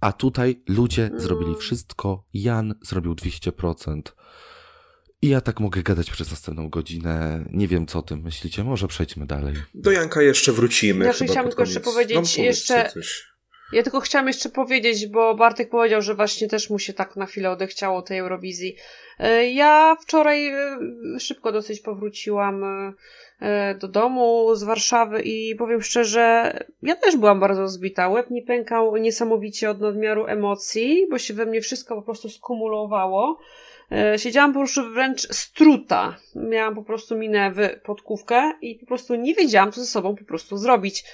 A 0.00 0.12
tutaj 0.12 0.62
ludzie 0.68 1.10
zrobili 1.16 1.56
wszystko, 1.56 2.24
Jan 2.34 2.74
zrobił 2.82 3.14
200%. 3.14 4.02
I 5.22 5.28
ja 5.28 5.40
tak 5.40 5.60
mogę 5.60 5.82
gadać 5.82 6.10
przez 6.10 6.30
następną 6.30 6.70
godzinę. 6.70 7.44
Nie 7.52 7.68
wiem, 7.68 7.86
co 7.86 7.98
o 7.98 8.02
tym 8.02 8.20
myślicie. 8.20 8.64
Może 8.64 8.88
przejdźmy 8.88 9.26
dalej. 9.26 9.54
Do 9.74 9.90
Janka 9.90 10.22
jeszcze 10.22 10.52
wrócimy. 10.52 11.12
Chyba 11.12 11.32
chciałam 11.32 11.48
tylko 11.48 11.62
jeszcze 11.62 11.80
powiedzieć 11.80 12.38
no, 12.38 12.44
jeszcze- 12.44 12.90
Coś. 12.94 13.35
Ja 13.72 13.82
tylko 13.82 14.00
chciałam 14.00 14.26
jeszcze 14.26 14.48
powiedzieć, 14.48 15.06
bo 15.06 15.34
Bartek 15.34 15.70
powiedział, 15.70 16.02
że 16.02 16.14
właśnie 16.14 16.48
też 16.48 16.70
mu 16.70 16.78
się 16.78 16.92
tak 16.92 17.16
na 17.16 17.26
chwilę 17.26 17.50
odechciało 17.50 18.02
tej 18.02 18.18
Eurowizji. 18.18 18.76
E, 19.18 19.50
Ja 19.50 19.96
wczoraj 20.00 20.48
e, 20.48 20.78
szybko 21.18 21.52
dosyć 21.52 21.80
powróciłam 21.80 22.64
e, 23.40 23.74
do 23.74 23.88
domu 23.88 24.54
z 24.54 24.62
Warszawy 24.62 25.22
i 25.22 25.54
powiem 25.54 25.82
szczerze, 25.82 26.52
ja 26.82 26.96
też 26.96 27.16
byłam 27.16 27.40
bardzo 27.40 27.68
zbita. 27.68 28.08
Łeb 28.08 28.30
mi 28.30 28.42
pękał 28.42 28.96
niesamowicie 28.96 29.70
od 29.70 29.80
nadmiaru 29.80 30.26
emocji, 30.26 31.06
bo 31.10 31.18
się 31.18 31.34
we 31.34 31.46
mnie 31.46 31.60
wszystko 31.60 31.94
po 31.94 32.02
prostu 32.02 32.28
skumulowało. 32.28 33.38
Siedziałam 34.16 34.52
po 34.52 34.58
prostu 34.58 34.92
wręcz 34.92 35.20
struta. 35.20 36.16
Miałam 36.34 36.74
po 36.74 36.82
prostu 36.82 37.16
minę 37.16 37.52
w 37.52 37.80
podkówkę 37.84 38.52
i 38.62 38.74
po 38.74 38.86
prostu 38.86 39.14
nie 39.14 39.34
wiedziałam, 39.34 39.72
co 39.72 39.80
ze 39.80 39.86
sobą 39.86 40.16
po 40.16 40.24
prostu 40.24 40.56
zrobić. 40.56 41.04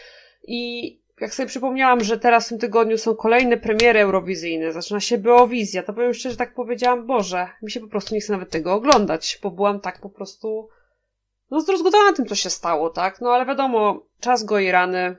I 0.47 1.02
jak 1.23 1.35
sobie 1.35 1.47
przypomniałam, 1.47 2.05
że 2.05 2.19
teraz 2.19 2.47
w 2.47 2.49
tym 2.49 2.59
tygodniu 2.59 2.99
są 2.99 3.15
kolejne 3.15 3.57
premiery 3.57 4.01
eurowizyjne, 4.01 4.73
zaczyna 4.73 5.01
się 5.01 5.19
Beowizja, 5.19 5.83
to 5.83 5.93
powiem 5.93 6.15
szczerze, 6.15 6.37
tak 6.37 6.55
powiedziałam, 6.55 7.07
Boże, 7.07 7.49
mi 7.63 7.71
się 7.71 7.81
po 7.81 7.89
prostu 7.89 8.15
nie 8.15 8.21
chce 8.21 8.33
nawet 8.33 8.51
tego 8.51 8.73
oglądać, 8.73 9.39
bo 9.43 9.51
byłam 9.51 9.81
tak 9.81 10.01
po 10.01 10.11
prostu 10.11 10.69
no 11.51 11.61
zdruzgotana 11.61 12.13
tym, 12.13 12.27
co 12.27 12.35
się 12.35 12.51
stało, 12.51 12.91
tak? 12.91 13.21
No 13.21 13.31
ale 13.31 13.47
wiadomo, 13.47 14.07
czas 14.21 14.45
goi 14.45 14.71
rany, 14.71 15.17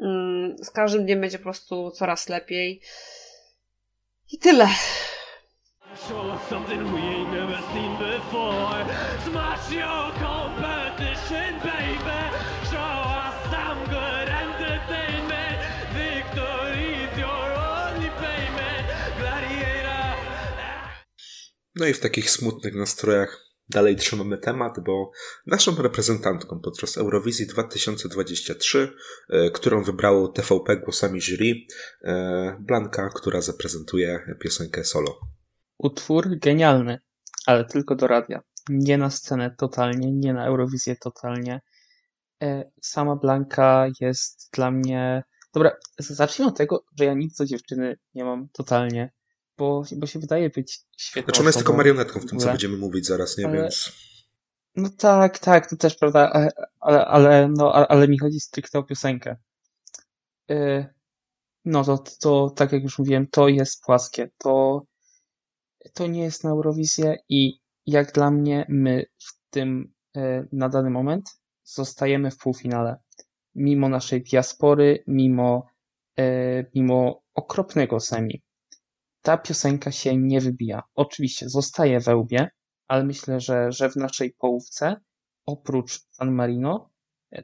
mm, 0.00 0.56
z 0.58 0.70
każdym 0.70 1.04
dniem 1.04 1.20
będzie 1.20 1.38
po 1.38 1.44
prostu 1.44 1.90
coraz 1.90 2.28
lepiej. 2.28 2.80
I 4.32 4.38
tyle. 4.38 4.68
Show 6.08 6.24
us 6.24 6.40
something 6.48 6.84
we 6.92 6.98
ain't 6.98 7.32
never 7.32 7.58
seen 7.72 7.96
before. 7.98 8.86
Smash 9.24 9.72
your 9.72 10.12
competition, 10.12 10.37
No 21.78 21.86
i 21.86 21.94
w 21.94 22.00
takich 22.00 22.30
smutnych 22.30 22.74
nastrojach 22.74 23.48
dalej 23.68 23.96
trzymamy 23.96 24.38
temat, 24.38 24.80
bo 24.80 25.10
naszą 25.46 25.82
reprezentantką 25.82 26.60
podczas 26.60 26.96
Eurowizji 26.96 27.46
2023, 27.46 28.92
e, 29.30 29.50
którą 29.50 29.82
wybrało 29.82 30.28
TVP 30.28 30.76
głosami 30.76 31.20
jury, 31.20 31.54
e, 32.04 32.56
Blanka, 32.60 33.10
która 33.14 33.40
zaprezentuje 33.40 34.36
piosenkę 34.40 34.84
solo. 34.84 35.20
Utwór 35.78 36.38
genialny, 36.38 36.98
ale 37.46 37.64
tylko 37.64 37.94
do 37.94 38.06
radia. 38.06 38.42
Nie 38.68 38.98
na 38.98 39.10
scenę 39.10 39.54
totalnie, 39.58 40.12
nie 40.12 40.32
na 40.32 40.46
Eurowizję 40.46 40.96
totalnie. 40.96 41.60
E, 42.42 42.70
Sama 42.82 43.16
Blanka 43.16 43.86
jest 44.00 44.48
dla 44.52 44.70
mnie. 44.70 45.22
Dobra, 45.54 45.76
zacznijmy 45.98 46.50
od 46.50 46.58
tego, 46.58 46.84
że 46.98 47.04
ja 47.04 47.14
nic 47.14 47.36
do 47.36 47.46
dziewczyny 47.46 47.96
nie 48.14 48.24
mam 48.24 48.48
totalnie, 48.52 49.12
bo, 49.58 49.82
bo 49.96 50.06
się 50.06 50.18
wydaje 50.18 50.50
być 50.50 50.80
świetną 50.96 51.26
Znaczy 51.26 51.40
ona 51.40 51.48
jest 51.48 51.58
tylko 51.58 51.72
marionetką 51.72 52.20
w 52.20 52.26
tym, 52.26 52.38
co 52.38 52.46
będziemy 52.46 52.76
mówić 52.76 53.06
zaraz, 53.06 53.38
nie? 53.38 53.46
Ale- 53.46 53.62
Więc 53.62 53.92
No 54.76 54.88
tak, 54.88 55.38
tak, 55.38 55.70
to 55.70 55.76
też 55.76 55.96
prawda, 55.96 56.30
ale, 56.32 56.50
ale, 56.80 57.06
ale, 57.06 57.48
no, 57.48 57.72
ale, 57.72 58.08
mi 58.08 58.18
chodzi 58.18 58.40
stricte 58.40 58.78
o 58.78 58.82
piosenkę. 58.82 59.36
Yy, 60.48 60.86
No 61.64 61.84
to, 61.84 61.98
to, 62.20 62.50
tak 62.50 62.72
jak 62.72 62.82
już 62.82 62.98
mówiłem, 62.98 63.26
to 63.26 63.48
jest 63.48 63.82
płaskie. 63.82 64.30
To, 64.38 64.82
to 65.94 66.06
nie 66.06 66.22
jest 66.22 66.44
na 66.44 66.50
Eurowizję 66.50 67.16
i 67.28 67.60
jak 67.86 68.12
dla 68.12 68.30
mnie 68.30 68.66
my 68.68 69.04
w 69.18 69.50
tym 69.50 69.92
yy, 70.14 70.48
na 70.52 70.68
dany 70.68 70.90
moment 70.90 71.40
zostajemy 71.64 72.30
w 72.30 72.38
półfinale. 72.38 72.96
Mimo 73.54 73.88
naszej 73.88 74.22
diaspory, 74.22 75.04
mimo, 75.06 75.66
mimo 76.74 77.22
okropnego 77.34 78.00
semi. 78.00 78.42
Ta 79.22 79.38
piosenka 79.38 79.92
się 79.92 80.16
nie 80.16 80.40
wybija. 80.40 80.82
Oczywiście 80.94 81.48
zostaje 81.48 82.00
we 82.00 82.16
łbie, 82.16 82.50
ale 82.88 83.04
myślę, 83.04 83.40
że, 83.40 83.72
że 83.72 83.90
w 83.90 83.96
naszej 83.96 84.32
połówce, 84.32 84.96
oprócz 85.46 86.00
San 86.10 86.32
Marino, 86.32 86.90
e, 87.32 87.42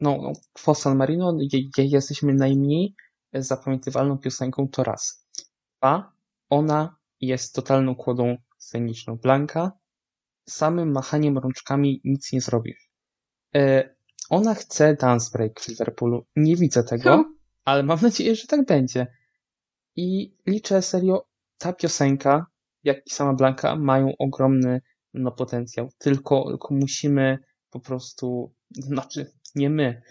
no, 0.00 0.18
no 0.22 0.32
po 0.64 0.74
San 0.74 0.96
Marino 0.96 1.36
je, 1.52 1.60
je, 1.78 1.84
jesteśmy 1.84 2.34
najmniej 2.34 2.94
zapamiętywalną 3.32 4.18
piosenką 4.18 4.68
to 4.68 4.84
raz. 4.84 5.26
Dwa, 5.78 6.12
ona 6.50 6.96
jest 7.20 7.54
totalną 7.54 7.94
kłodą 7.94 8.36
sceniczną. 8.58 9.16
Blanka 9.16 9.72
samym 10.48 10.92
machaniem 10.92 11.38
rączkami 11.38 12.00
nic 12.04 12.32
nie 12.32 12.40
zrobisz. 12.40 12.90
E, 13.54 13.94
ona 14.30 14.54
chce 14.54 14.96
dance 14.96 15.30
break 15.32 15.60
w 15.60 15.68
Liverpoolu. 15.68 16.26
Nie 16.36 16.56
widzę 16.56 16.84
tego, 16.84 17.10
Hmm. 17.10 17.38
ale 17.64 17.82
mam 17.82 17.98
nadzieję, 18.02 18.36
że 18.36 18.46
tak 18.46 18.66
będzie. 18.66 19.06
I 20.02 20.36
liczę 20.46 20.82
serio, 20.82 21.26
ta 21.58 21.72
piosenka, 21.72 22.46
jak 22.84 23.06
i 23.06 23.10
sama 23.10 23.34
Blanka, 23.34 23.76
mają 23.76 24.12
ogromny 24.18 24.80
no, 25.14 25.32
potencjał. 25.32 25.88
Tylko, 25.98 26.44
tylko 26.48 26.74
musimy 26.74 27.38
po 27.70 27.80
prostu, 27.80 28.54
znaczy 28.70 29.32
nie 29.54 29.70
my, 29.70 30.02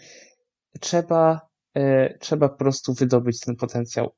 trzeba, 0.80 1.40
e, 1.74 2.18
trzeba 2.18 2.48
po 2.48 2.56
prostu 2.56 2.94
wydobyć 2.94 3.40
ten 3.40 3.56
potencjał. 3.56 4.14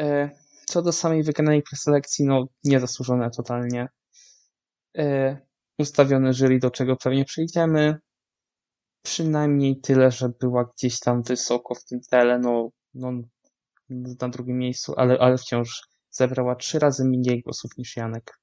E, 0.00 0.30
co 0.66 0.82
do 0.82 0.92
samej 0.92 1.22
wygranej 1.22 1.62
preselekcji, 1.62 2.24
no 2.24 2.46
niezasłużone 2.64 3.30
totalnie. 3.30 3.88
E, 4.98 5.36
ustawione 5.78 6.32
jury, 6.32 6.58
do 6.58 6.70
czego 6.70 6.96
pewnie 6.96 7.24
przejdziemy. 7.24 7.98
Przynajmniej 9.02 9.80
tyle, 9.80 10.10
że 10.10 10.28
była 10.40 10.64
gdzieś 10.64 11.00
tam 11.00 11.22
wysoko 11.22 11.74
w 11.74 11.84
tym 11.84 12.00
tele, 12.10 12.38
no, 12.38 12.70
no 12.94 13.12
na 13.90 14.28
drugim 14.28 14.58
miejscu, 14.58 14.94
ale, 14.96 15.18
ale 15.18 15.38
wciąż 15.38 15.88
zebrała 16.10 16.56
trzy 16.56 16.78
razy 16.78 17.04
mniej 17.04 17.42
głosów 17.42 17.70
niż 17.78 17.96
Janek. 17.96 18.40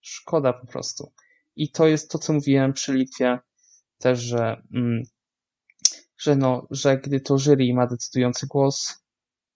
Szkoda 0.00 0.52
po 0.52 0.66
prostu. 0.66 1.12
I 1.56 1.70
to 1.70 1.86
jest 1.86 2.10
to, 2.10 2.18
co 2.18 2.32
mówiłem 2.32 2.72
przy 2.72 2.94
Litwie 2.94 3.38
też, 3.98 4.20
że, 4.20 4.62
mm, 4.74 5.02
że, 6.18 6.36
no, 6.36 6.66
że 6.70 6.98
gdy 6.98 7.20
to 7.20 7.38
jury 7.38 7.74
ma 7.74 7.86
decydujący 7.86 8.46
głos 8.46 9.04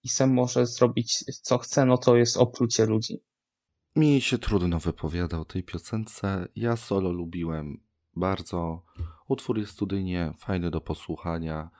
i 0.02 0.08
sam 0.08 0.32
może 0.32 0.66
zrobić 0.66 1.24
co 1.42 1.58
chce, 1.58 1.86
no 1.86 1.98
to 1.98 2.16
jest 2.16 2.36
oplucie 2.36 2.86
ludzi. 2.86 3.20
Mi 3.96 4.20
się 4.20 4.38
trudno 4.38 4.78
wypowiada 4.78 5.38
o 5.38 5.44
tej 5.44 5.62
piosence. 5.62 6.48
Ja 6.56 6.76
solo 6.76 7.12
lubiłem 7.12 7.80
bardzo. 8.16 8.82
Utwór 9.28 9.58
jest 9.58 9.72
studyjnie 9.72 10.32
fajny 10.38 10.70
do 10.70 10.80
posłuchania. 10.80 11.70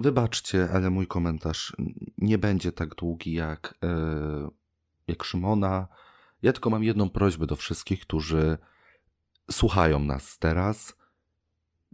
Wybaczcie, 0.00 0.68
ale 0.72 0.90
mój 0.90 1.06
komentarz 1.06 1.76
nie 2.18 2.38
będzie 2.38 2.72
tak 2.72 2.94
długi 2.94 3.32
jak, 3.32 3.78
yy, 3.82 4.48
jak 5.06 5.24
Szymona. 5.24 5.88
Ja 6.42 6.52
tylko 6.52 6.70
mam 6.70 6.84
jedną 6.84 7.10
prośbę 7.10 7.46
do 7.46 7.56
wszystkich, 7.56 8.00
którzy 8.00 8.58
słuchają 9.50 9.98
nas 9.98 10.38
teraz. 10.38 10.96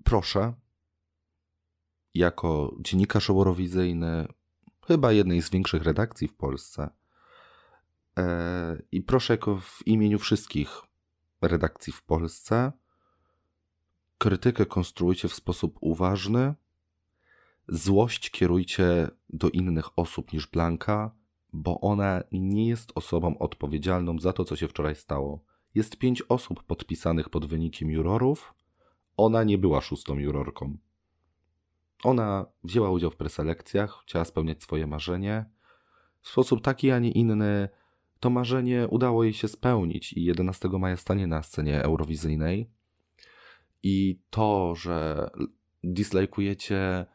Proszę, 0.04 0.54
jako 2.14 2.76
dziennikarz 2.80 3.30
eurowizyjny, 3.30 4.28
chyba 4.86 5.12
jednej 5.12 5.42
z 5.42 5.50
większych 5.50 5.82
redakcji 5.82 6.28
w 6.28 6.34
Polsce, 6.34 6.90
e, 8.18 8.82
i 8.92 9.02
proszę 9.02 9.32
jako 9.32 9.56
w 9.56 9.86
imieniu 9.86 10.18
wszystkich 10.18 10.82
redakcji 11.42 11.92
w 11.92 12.02
Polsce, 12.02 12.72
krytykę 14.18 14.66
konstruujcie 14.66 15.28
w 15.28 15.34
sposób 15.34 15.78
uważny, 15.80 16.54
złość 17.70 18.30
kierujcie 18.30 19.08
do 19.28 19.50
innych 19.50 19.98
osób 19.98 20.32
niż 20.32 20.46
Blanka, 20.46 21.14
bo 21.52 21.80
ona 21.80 22.22
nie 22.32 22.68
jest 22.68 22.92
osobą 22.94 23.38
odpowiedzialną 23.38 24.18
za 24.18 24.32
to, 24.32 24.44
co 24.44 24.56
się 24.56 24.68
wczoraj 24.68 24.94
stało. 24.94 25.44
Jest 25.74 25.96
pięć 25.96 26.22
osób 26.28 26.62
podpisanych 26.62 27.28
pod 27.28 27.46
wynikiem 27.46 27.90
jurorów. 27.90 28.54
Ona 29.16 29.44
nie 29.44 29.58
była 29.58 29.80
szóstą 29.80 30.18
jurorką. 30.18 30.76
Ona 32.04 32.46
wzięła 32.64 32.90
udział 32.90 33.10
w 33.10 33.16
preselekcjach, 33.16 34.02
chciała 34.02 34.24
spełniać 34.24 34.62
swoje 34.62 34.86
marzenie. 34.86 35.44
W 36.20 36.28
sposób 36.28 36.62
taki, 36.62 36.90
a 36.90 36.98
nie 36.98 37.10
inny, 37.10 37.68
to 38.20 38.30
marzenie 38.30 38.88
udało 38.88 39.24
jej 39.24 39.32
się 39.32 39.48
spełnić 39.48 40.12
i 40.12 40.24
11 40.24 40.68
maja 40.68 40.96
stanie 40.96 41.26
na 41.26 41.42
scenie 41.42 41.82
eurowizyjnej. 41.82 42.70
I 43.82 44.20
to, 44.30 44.74
że 44.74 45.30
dislajkujecie 45.84 47.06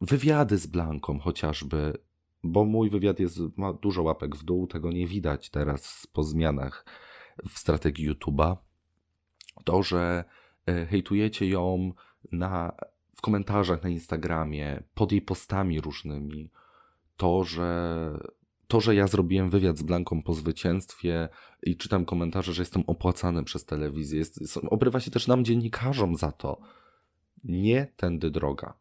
wywiady 0.00 0.58
z 0.58 0.66
Blanką 0.66 1.18
chociażby, 1.18 1.98
bo 2.42 2.64
mój 2.64 2.90
wywiad 2.90 3.20
jest, 3.20 3.38
ma 3.56 3.72
dużo 3.72 4.02
łapek 4.02 4.36
w 4.36 4.44
dół, 4.44 4.66
tego 4.66 4.92
nie 4.92 5.06
widać 5.06 5.50
teraz 5.50 6.06
po 6.12 6.22
zmianach 6.22 6.84
w 7.48 7.58
strategii 7.58 8.10
YouTube'a. 8.10 8.56
To, 9.64 9.82
że 9.82 10.24
e, 10.66 10.86
hejtujecie 10.86 11.48
ją 11.48 11.92
na, 12.32 12.72
w 13.16 13.20
komentarzach 13.20 13.82
na 13.82 13.88
Instagramie, 13.88 14.82
pod 14.94 15.12
jej 15.12 15.22
postami 15.22 15.80
różnymi, 15.80 16.50
to, 17.16 17.44
że 17.44 18.18
to, 18.68 18.80
że 18.80 18.94
ja 18.94 19.06
zrobiłem 19.06 19.50
wywiad 19.50 19.78
z 19.78 19.82
Blanką 19.82 20.22
po 20.22 20.34
zwycięstwie 20.34 21.28
i 21.62 21.76
czytam 21.76 22.04
komentarze, 22.04 22.52
że 22.52 22.62
jestem 22.62 22.82
opłacany 22.86 23.44
przez 23.44 23.64
telewizję, 23.64 24.18
jest, 24.18 24.60
obrywa 24.70 25.00
się 25.00 25.10
też 25.10 25.26
nam 25.26 25.44
dziennikarzom 25.44 26.16
za 26.16 26.32
to. 26.32 26.60
Nie 27.44 27.86
tędy 27.96 28.30
droga. 28.30 28.74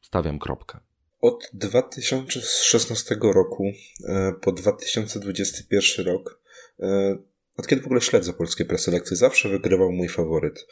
Stawiam 0.00 0.38
kropkę. 0.38 0.78
Od 1.20 1.50
2016 1.52 3.16
roku 3.22 3.64
e, 4.08 4.32
po 4.40 4.52
2021 4.52 6.06
rok, 6.06 6.40
e, 6.80 7.18
od 7.56 7.66
kiedy 7.66 7.82
w 7.82 7.84
ogóle 7.84 8.00
śledzę 8.00 8.32
polskie 8.32 8.64
preselekcje, 8.64 9.16
zawsze 9.16 9.48
wygrywał 9.48 9.92
mój 9.92 10.08
faworyt. 10.08 10.66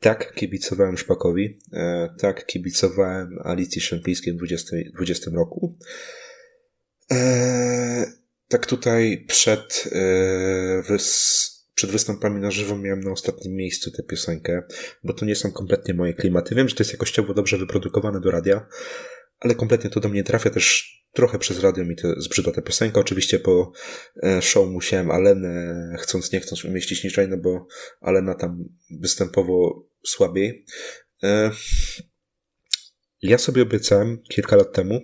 Tak 0.00 0.34
kibicowałem 0.34 0.98
Szpakowi, 0.98 1.58
e, 1.72 2.14
tak 2.18 2.46
kibicowałem 2.46 3.38
Alicji 3.44 3.80
Szępińskiej 3.80 4.34
w 4.34 4.36
2020 4.36 5.30
roku. 5.30 5.78
Tak 8.48 8.66
tutaj 8.66 9.24
przed, 9.28 9.88
przed 11.76 11.90
występami 11.90 12.40
na 12.40 12.50
żywo 12.50 12.78
miałem 12.78 13.00
na 13.00 13.12
ostatnim 13.12 13.54
miejscu 13.54 13.90
tę 13.90 14.02
piosenkę, 14.02 14.62
bo 15.04 15.12
to 15.12 15.24
nie 15.24 15.36
są 15.36 15.52
kompletnie 15.52 15.94
moje 15.94 16.14
klimaty. 16.14 16.54
Wiem, 16.54 16.68
że 16.68 16.74
to 16.74 16.80
jest 16.80 16.92
jakościowo 16.92 17.34
dobrze 17.34 17.58
wyprodukowane 17.58 18.20
do 18.20 18.30
radia, 18.30 18.66
ale 19.40 19.54
kompletnie 19.54 19.90
to 19.90 20.00
do 20.00 20.08
mnie 20.08 20.24
trafia 20.24 20.50
też 20.50 20.96
trochę 21.12 21.38
przez 21.38 21.60
radio 21.60 21.84
mi 21.84 21.96
to 21.96 22.20
zbrzydła 22.20 22.52
ta 22.52 22.62
piosenka. 22.62 23.00
Oczywiście 23.00 23.38
po 23.38 23.72
e, 24.22 24.42
show 24.42 24.68
musiałem 24.68 25.10
Alenę 25.10 25.96
chcąc 25.98 26.32
nie 26.32 26.40
chcąc 26.40 26.64
umieścić 26.64 27.04
niżej, 27.04 27.28
no 27.28 27.36
bo 27.36 27.66
Alena 28.00 28.34
tam 28.34 28.64
występowo 28.90 29.86
słabiej. 30.06 30.64
E, 31.22 31.50
ja 33.22 33.38
sobie 33.38 33.62
obiecałem 33.62 34.22
kilka 34.28 34.56
lat 34.56 34.72
temu, 34.72 35.00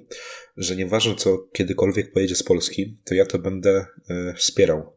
że 0.56 0.76
nieważne 0.76 1.14
co 1.14 1.38
kiedykolwiek 1.52 2.12
pojedzie 2.12 2.36
z 2.36 2.42
Polski, 2.42 2.98
to 3.04 3.14
ja 3.14 3.26
to 3.26 3.38
będę 3.38 3.86
e, 4.08 4.34
wspierał. 4.34 4.92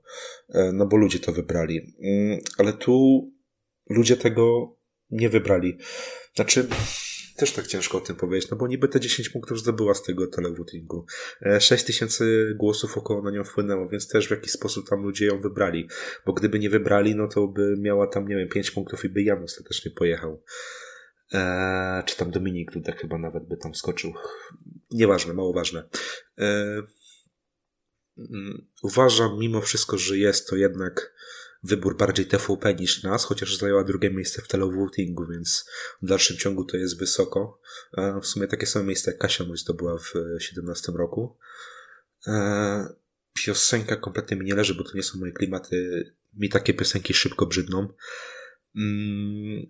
No 0.73 0.85
bo 0.85 0.97
ludzie 0.97 1.19
to 1.19 1.31
wybrali. 1.31 1.95
Mm, 2.03 2.39
ale 2.57 2.73
tu 2.73 3.25
ludzie 3.89 4.17
tego 4.17 4.75
nie 5.09 5.29
wybrali. 5.29 5.77
Znaczy, 6.35 6.67
też 7.35 7.51
tak 7.51 7.67
ciężko 7.67 7.97
o 7.97 8.01
tym 8.01 8.15
powiedzieć, 8.15 8.51
no 8.51 8.57
bo 8.57 8.67
niby 8.67 8.87
te 8.87 8.99
10 8.99 9.29
punktów 9.29 9.59
zdobyła 9.59 9.93
z 9.93 10.03
tego 10.03 10.27
televotingu. 10.27 11.05
6 11.59 11.83
e, 11.83 11.87
tysięcy 11.87 12.53
głosów 12.55 12.97
około 12.97 13.21
na 13.21 13.31
nią 13.31 13.43
wpłynęło, 13.43 13.89
więc 13.89 14.07
też 14.07 14.27
w 14.27 14.31
jakiś 14.31 14.51
sposób 14.51 14.89
tam 14.89 15.01
ludzie 15.01 15.25
ją 15.25 15.41
wybrali. 15.41 15.87
Bo 16.25 16.33
gdyby 16.33 16.59
nie 16.59 16.69
wybrali, 16.69 17.15
no 17.15 17.27
to 17.27 17.47
by 17.47 17.75
miała 17.79 18.07
tam, 18.07 18.27
nie 18.27 18.35
wiem, 18.35 18.49
5 18.49 18.71
punktów 18.71 19.05
i 19.05 19.09
by 19.09 19.23
Jan 19.23 19.43
ostatecznie 19.43 19.91
pojechał. 19.91 20.43
Eee, 21.31 22.03
czy 22.05 22.17
tam 22.17 22.31
Dominik 22.31 22.71
Dudek 22.71 23.01
chyba 23.01 23.17
nawet 23.17 23.47
by 23.47 23.57
tam 23.57 23.75
skoczył. 23.75 24.13
Nieważne, 24.95 25.33
mało 25.33 25.53
ważne. 25.53 25.89
Eee, 26.37 26.81
uważam 28.83 29.39
mimo 29.39 29.61
wszystko, 29.61 29.97
że 29.97 30.17
jest 30.17 30.49
to 30.49 30.55
jednak 30.55 31.13
wybór 31.63 31.97
bardziej 31.97 32.25
TVP 32.25 32.73
niż 32.73 33.03
nas, 33.03 33.25
chociaż 33.25 33.57
zajęła 33.57 33.83
drugie 33.83 34.09
miejsce 34.09 34.41
w 34.41 34.47
televotingu, 34.47 35.25
więc 35.27 35.65
w 36.01 36.07
dalszym 36.07 36.37
ciągu 36.37 36.65
to 36.65 36.77
jest 36.77 36.99
wysoko. 36.99 37.61
W 38.21 38.25
sumie 38.25 38.47
takie 38.47 38.65
samo 38.65 38.85
miejsce 38.85 39.11
jak 39.11 39.19
Kasia 39.19 39.43
Mój 39.43 39.57
zdobyła 39.57 39.97
w 39.97 40.11
2017 40.11 40.91
roku. 40.91 41.37
E, 42.27 42.95
piosenka 43.33 43.95
kompletnie 43.95 44.37
mi 44.37 44.45
nie 44.45 44.55
leży, 44.55 44.75
bo 44.75 44.83
to 44.83 44.91
nie 44.95 45.03
są 45.03 45.19
moje 45.19 45.31
klimaty. 45.31 46.03
Mi 46.33 46.49
takie 46.49 46.73
piosenki 46.73 47.13
szybko 47.13 47.45
brzydną. 47.45 47.87
Mm, 48.75 49.65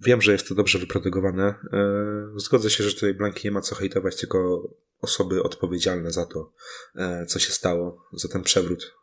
wiem, 0.00 0.22
że 0.22 0.32
jest 0.32 0.48
to 0.48 0.54
dobrze 0.54 0.78
wyprodukowane. 0.78 1.54
E, 1.72 2.32
zgodzę 2.36 2.70
się, 2.70 2.84
że 2.84 2.94
tutaj 2.94 3.14
Blanki 3.14 3.46
nie 3.48 3.50
ma 3.50 3.60
co 3.60 3.74
hejtować, 3.74 4.16
tylko 4.16 4.68
osoby 5.00 5.42
odpowiedzialne 5.42 6.10
za 6.10 6.26
to, 6.26 6.52
e, 6.96 7.26
co 7.26 7.38
się 7.38 7.52
stało, 7.52 8.08
za 8.12 8.28
ten 8.28 8.42
przewrót 8.42 8.94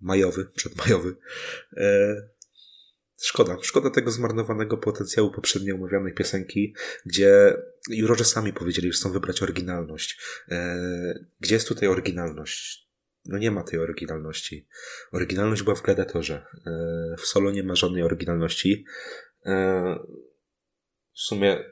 majowy, 0.00 0.44
przedmajowy. 0.44 1.16
E, 1.76 2.16
szkoda, 3.22 3.56
szkoda 3.62 3.90
tego 3.90 4.10
zmarnowanego 4.10 4.76
potencjału 4.76 5.30
poprzednio 5.30 5.74
omawianej 5.74 6.14
piosenki, 6.14 6.74
gdzie 7.06 7.56
jurorzy 7.88 8.24
sami 8.24 8.52
powiedzieli, 8.52 8.92
że 8.92 8.98
chcą 8.98 9.12
wybrać 9.12 9.42
oryginalność. 9.42 10.20
Gdzie 11.40 11.54
jest 11.54 11.68
tutaj 11.68 11.88
oryginalność? 11.88 12.88
No 13.24 13.38
nie 13.38 13.50
ma 13.50 13.64
tej 13.64 13.78
oryginalności. 13.78 14.66
Oryginalność 15.12 15.62
była 15.62 15.76
w 15.76 15.82
Gladiatorze. 15.82 16.46
W 17.18 17.26
solo 17.26 17.50
nie 17.50 17.62
ma 17.62 17.74
żadnej 17.74 18.02
oryginalności. 18.02 18.84
W 21.12 21.20
sumie 21.20 21.64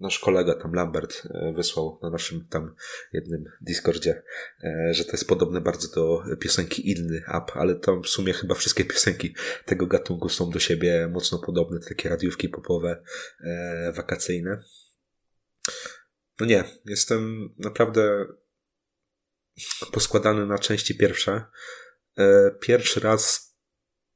nasz 0.00 0.18
kolega 0.18 0.54
tam 0.54 0.72
Lambert 0.72 1.22
e, 1.24 1.52
wysłał 1.52 1.98
na 2.02 2.10
naszym 2.10 2.46
tam 2.50 2.74
jednym 3.12 3.44
Discordzie, 3.60 4.22
e, 4.64 4.94
że 4.94 5.04
to 5.04 5.12
jest 5.12 5.28
podobne 5.28 5.60
bardzo 5.60 5.88
do 5.88 6.22
piosenki 6.40 6.90
Inny 6.90 7.22
Up, 7.28 7.52
ale 7.54 7.74
tam 7.74 8.02
w 8.02 8.08
sumie 8.08 8.32
chyba 8.32 8.54
wszystkie 8.54 8.84
piosenki 8.94 9.34
tego 9.64 9.86
gatunku 9.86 10.28
są 10.28 10.50
do 10.50 10.58
siebie 10.58 11.08
mocno 11.12 11.38
podobne, 11.38 11.80
takie 11.88 12.08
radiówki 12.08 12.48
popowe, 12.48 13.02
e, 13.40 13.92
wakacyjne. 13.92 14.62
No 16.40 16.46
nie, 16.46 16.64
jestem 16.84 17.54
naprawdę 17.58 18.26
poskładany 19.92 20.46
na 20.46 20.58
części 20.58 20.94
pierwsze. 20.94 21.44
Pierwszy 22.60 23.00
raz 23.00 23.53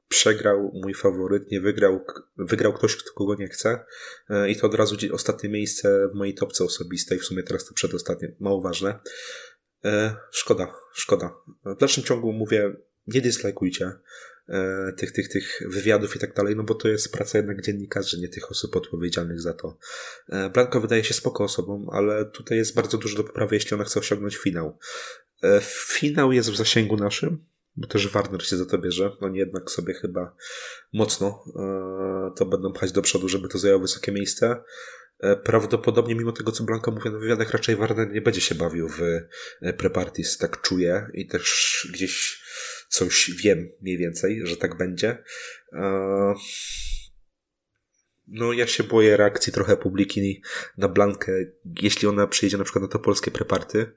przegrał 0.08 0.70
mój 0.74 0.94
faworyt, 0.94 1.50
nie 1.50 1.60
wygrał, 1.60 2.04
wygrał 2.36 2.72
ktoś, 2.72 2.96
kto 2.96 3.12
kogo 3.12 3.34
nie 3.34 3.48
chce 3.48 3.84
e, 4.30 4.50
i 4.50 4.56
to 4.56 4.66
od 4.66 4.74
razu 4.74 4.96
ostatnie 5.12 5.48
miejsce 5.48 6.08
w 6.08 6.14
mojej 6.14 6.34
topce 6.34 6.64
osobistej, 6.64 7.18
w 7.18 7.24
sumie 7.24 7.42
teraz 7.42 7.64
to 7.64 7.74
przedostatnie, 7.74 8.32
mało 8.40 8.60
ważne. 8.60 8.98
E, 9.84 10.14
szkoda, 10.30 10.74
szkoda. 10.94 11.34
W 11.64 11.76
dalszym 11.76 12.04
ciągu 12.04 12.32
mówię, 12.32 12.76
nie 13.06 13.20
dyslajkujcie. 13.20 13.92
e, 14.48 14.92
tych, 14.96 15.12
tych, 15.12 15.28
tych 15.28 15.62
wywiadów 15.66 16.16
i 16.16 16.18
tak 16.18 16.34
dalej, 16.34 16.56
no 16.56 16.62
bo 16.62 16.74
to 16.74 16.88
jest 16.88 17.12
praca 17.12 17.38
jednak 17.38 17.62
dziennikarzy, 17.62 18.20
nie 18.20 18.28
tych 18.28 18.50
osób 18.50 18.76
odpowiedzialnych 18.76 19.40
za 19.40 19.54
to. 19.54 19.78
Blanka 20.54 20.80
wydaje 20.80 21.04
się 21.04 21.14
spoko 21.14 21.44
osobą, 21.44 21.86
ale 21.92 22.24
tutaj 22.24 22.58
jest 22.58 22.74
bardzo 22.74 22.98
dużo 22.98 23.16
do 23.16 23.24
poprawy, 23.24 23.56
jeśli 23.56 23.74
ona 23.74 23.84
chce 23.84 24.00
osiągnąć 24.00 24.36
finał. 24.36 24.78
Finał 25.88 26.32
jest 26.32 26.50
w 26.50 26.56
zasięgu 26.56 26.96
naszym, 26.96 27.44
bo 27.78 27.86
też 27.86 28.08
Warner 28.08 28.46
się 28.46 28.56
za 28.56 28.66
to 28.66 28.78
bierze. 28.78 29.16
Oni 29.20 29.38
jednak 29.38 29.70
sobie 29.70 29.94
chyba 29.94 30.36
mocno 30.92 31.44
e, 31.56 32.30
to 32.36 32.46
będą 32.46 32.72
pchać 32.72 32.92
do 32.92 33.02
przodu, 33.02 33.28
żeby 33.28 33.48
to 33.48 33.58
zajęło 33.58 33.80
wysokie 33.80 34.12
miejsce. 34.12 34.62
E, 35.20 35.36
prawdopodobnie, 35.36 36.14
mimo 36.14 36.32
tego, 36.32 36.52
co 36.52 36.64
Blanka 36.64 36.90
mówi 36.90 37.10
na 37.10 37.18
wywiadach, 37.18 37.50
raczej 37.50 37.76
Warner 37.76 38.12
nie 38.12 38.20
będzie 38.20 38.40
się 38.40 38.54
bawił 38.54 38.88
w 38.88 39.02
e, 39.62 39.72
Prepartis, 39.72 40.38
tak 40.38 40.60
czuję 40.60 41.06
i 41.14 41.26
też 41.26 41.88
gdzieś 41.92 42.42
coś 42.88 43.30
wiem 43.30 43.68
mniej 43.80 43.98
więcej, 43.98 44.40
że 44.44 44.56
tak 44.56 44.76
będzie. 44.76 45.24
No, 48.28 48.52
ja 48.52 48.66
się 48.66 48.84
boję 48.84 49.16
reakcji 49.16 49.52
trochę 49.52 49.76
publiki 49.76 50.42
na 50.78 50.88
Blankę, 50.88 51.32
jeśli 51.82 52.08
ona 52.08 52.26
przyjedzie 52.26 52.58
na 52.58 52.64
przykład 52.64 52.82
na 52.82 52.88
to 52.88 52.98
polskie 52.98 53.30
preparty. 53.30 53.92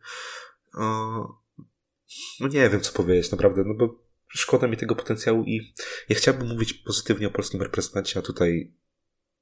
No 2.39 2.47
nie 2.47 2.69
wiem, 2.69 2.81
co 2.81 2.93
powiedzieć, 2.93 3.31
naprawdę, 3.31 3.63
no 3.65 3.73
bo 3.73 3.99
szkoda 4.27 4.67
mi 4.67 4.77
tego 4.77 4.95
potencjału 4.95 5.43
i 5.43 5.73
ja 6.09 6.15
chciałbym 6.15 6.47
mówić 6.47 6.73
pozytywnie 6.73 7.27
o 7.27 7.31
polskim 7.31 7.61
reprezentancie, 7.61 8.19
a 8.19 8.21
tutaj 8.21 8.73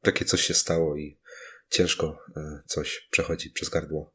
takie 0.02 0.26
coś 0.26 0.42
się 0.42 0.54
stało 0.54 0.98
i 0.98 1.20
ciężko 1.70 2.20
e, 2.38 2.62
coś 2.66 3.08
przechodzi 3.12 3.52
przez 3.52 3.70
gardło. 3.70 4.14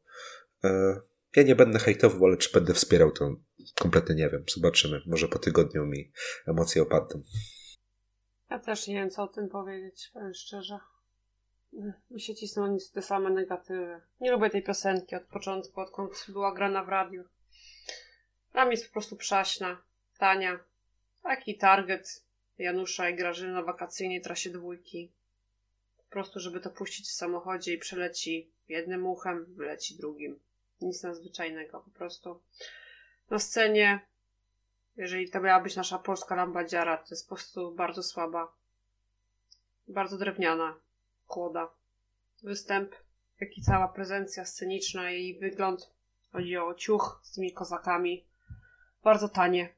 E, 0.63 1.01
ja 1.35 1.43
nie 1.43 1.55
będę 1.55 1.79
hejtował, 1.79 2.25
ale 2.25 2.37
czy 2.37 2.53
będę 2.53 2.73
wspierał, 2.73 3.11
to 3.11 3.35
kompletnie 3.75 4.15
nie 4.15 4.29
wiem. 4.29 4.43
Zobaczymy. 4.55 5.01
Może 5.05 5.27
po 5.27 5.39
tygodniu 5.39 5.85
mi 5.85 6.11
emocje 6.47 6.81
opadną. 6.81 7.21
Ja 8.49 8.59
też 8.59 8.87
nie 8.87 8.95
wiem, 8.95 9.09
co 9.09 9.23
o 9.23 9.27
tym 9.27 9.49
powiedzieć, 9.49 10.09
powiem 10.13 10.33
szczerze. 10.33 10.79
Mi 12.11 12.21
się 12.21 12.35
cisną 12.35 12.77
te 12.93 13.01
same 13.01 13.29
negatywy. 13.29 14.01
Nie 14.21 14.31
lubię 14.31 14.49
tej 14.49 14.63
piosenki 14.63 15.15
od 15.15 15.23
początku, 15.23 15.81
odkąd 15.81 16.25
była 16.29 16.53
grana 16.53 16.83
w 16.83 16.89
radiu. 16.89 17.23
Mnie 18.55 18.71
jest 18.71 18.87
po 18.87 18.93
prostu 18.93 19.15
przaśna, 19.15 19.81
tania. 20.17 20.59
Taki 21.23 21.57
target 21.57 22.23
Janusza 22.57 23.09
i 23.09 23.15
Grażyny 23.15 23.53
na 23.53 23.63
wakacyjnej 23.63 24.21
trasie 24.21 24.49
dwójki 24.49 25.11
prostu, 26.15 26.39
żeby 26.39 26.59
to 26.59 26.69
puścić 26.69 27.07
w 27.07 27.11
samochodzie 27.11 27.73
i 27.73 27.77
przeleci 27.77 28.51
jednym 28.67 29.05
uchem, 29.05 29.45
wyleci 29.45 29.97
drugim. 29.97 30.39
Nic 30.81 31.03
nadzwyczajnego, 31.03 31.79
po 31.79 31.91
prostu. 31.91 32.41
Na 33.29 33.39
scenie, 33.39 33.99
jeżeli 34.97 35.29
to 35.29 35.39
miała 35.39 35.59
być 35.59 35.75
nasza 35.75 35.99
polska 35.99 36.35
lambadziara, 36.35 36.97
to 36.97 37.07
jest 37.09 37.29
po 37.29 37.35
prostu 37.35 37.71
bardzo 37.71 38.03
słaba, 38.03 38.53
bardzo 39.87 40.17
drewniana 40.17 40.79
kłoda. 41.27 41.69
Występ, 42.43 42.95
jak 43.39 43.57
i 43.57 43.61
cała 43.61 43.87
prezencja 43.87 44.45
sceniczna, 44.45 45.11
jej 45.11 45.39
wygląd, 45.39 45.89
chodzi 46.31 46.57
o 46.57 46.73
ciuch 46.73 47.19
z 47.23 47.31
tymi 47.31 47.53
kozakami, 47.53 48.25
bardzo 49.05 49.29
tanie. 49.29 49.69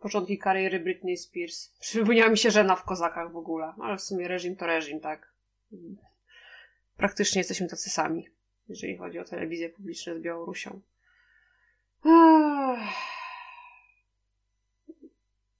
Początki 0.00 0.38
kariery 0.38 0.80
Britney 0.80 1.16
Spears. 1.16 1.68
Przypomniała 1.80 2.30
mi 2.30 2.38
się 2.38 2.50
żena 2.50 2.76
w 2.76 2.84
kozakach 2.84 3.32
w 3.32 3.36
ogóle, 3.36 3.74
ale 3.80 3.96
w 3.96 4.00
sumie 4.00 4.28
reżim 4.28 4.56
to 4.56 4.66
reżim, 4.66 5.00
tak 5.00 5.32
praktycznie 6.96 7.40
jesteśmy 7.40 7.68
tacy 7.68 7.90
sami, 7.90 8.28
jeżeli 8.68 8.96
chodzi 8.96 9.18
o 9.18 9.24
telewizję 9.24 9.68
publiczną 9.68 10.14
z 10.14 10.20
Białorusią. 10.20 10.80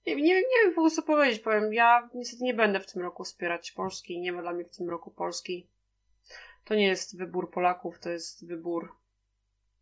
Nie, 0.05 0.15
nie, 0.15 0.35
nie 0.35 0.63
wiem 0.63 0.73
po 0.75 0.89
co 0.89 1.01
powiedzieć, 1.01 1.39
powiem. 1.39 1.73
Ja 1.73 2.09
niestety 2.13 2.43
nie 2.43 2.53
będę 2.53 2.79
w 2.79 2.91
tym 2.91 3.01
roku 3.01 3.23
wspierać 3.23 3.71
Polski. 3.71 4.19
Nie 4.19 4.31
ma 4.31 4.41
dla 4.41 4.53
mnie 4.53 4.65
w 4.65 4.77
tym 4.77 4.89
roku 4.89 5.11
Polski. 5.11 5.67
To 6.65 6.75
nie 6.75 6.87
jest 6.87 7.17
wybór 7.17 7.51
Polaków, 7.51 7.99
to 7.99 8.09
jest 8.09 8.47
wybór 8.47 8.95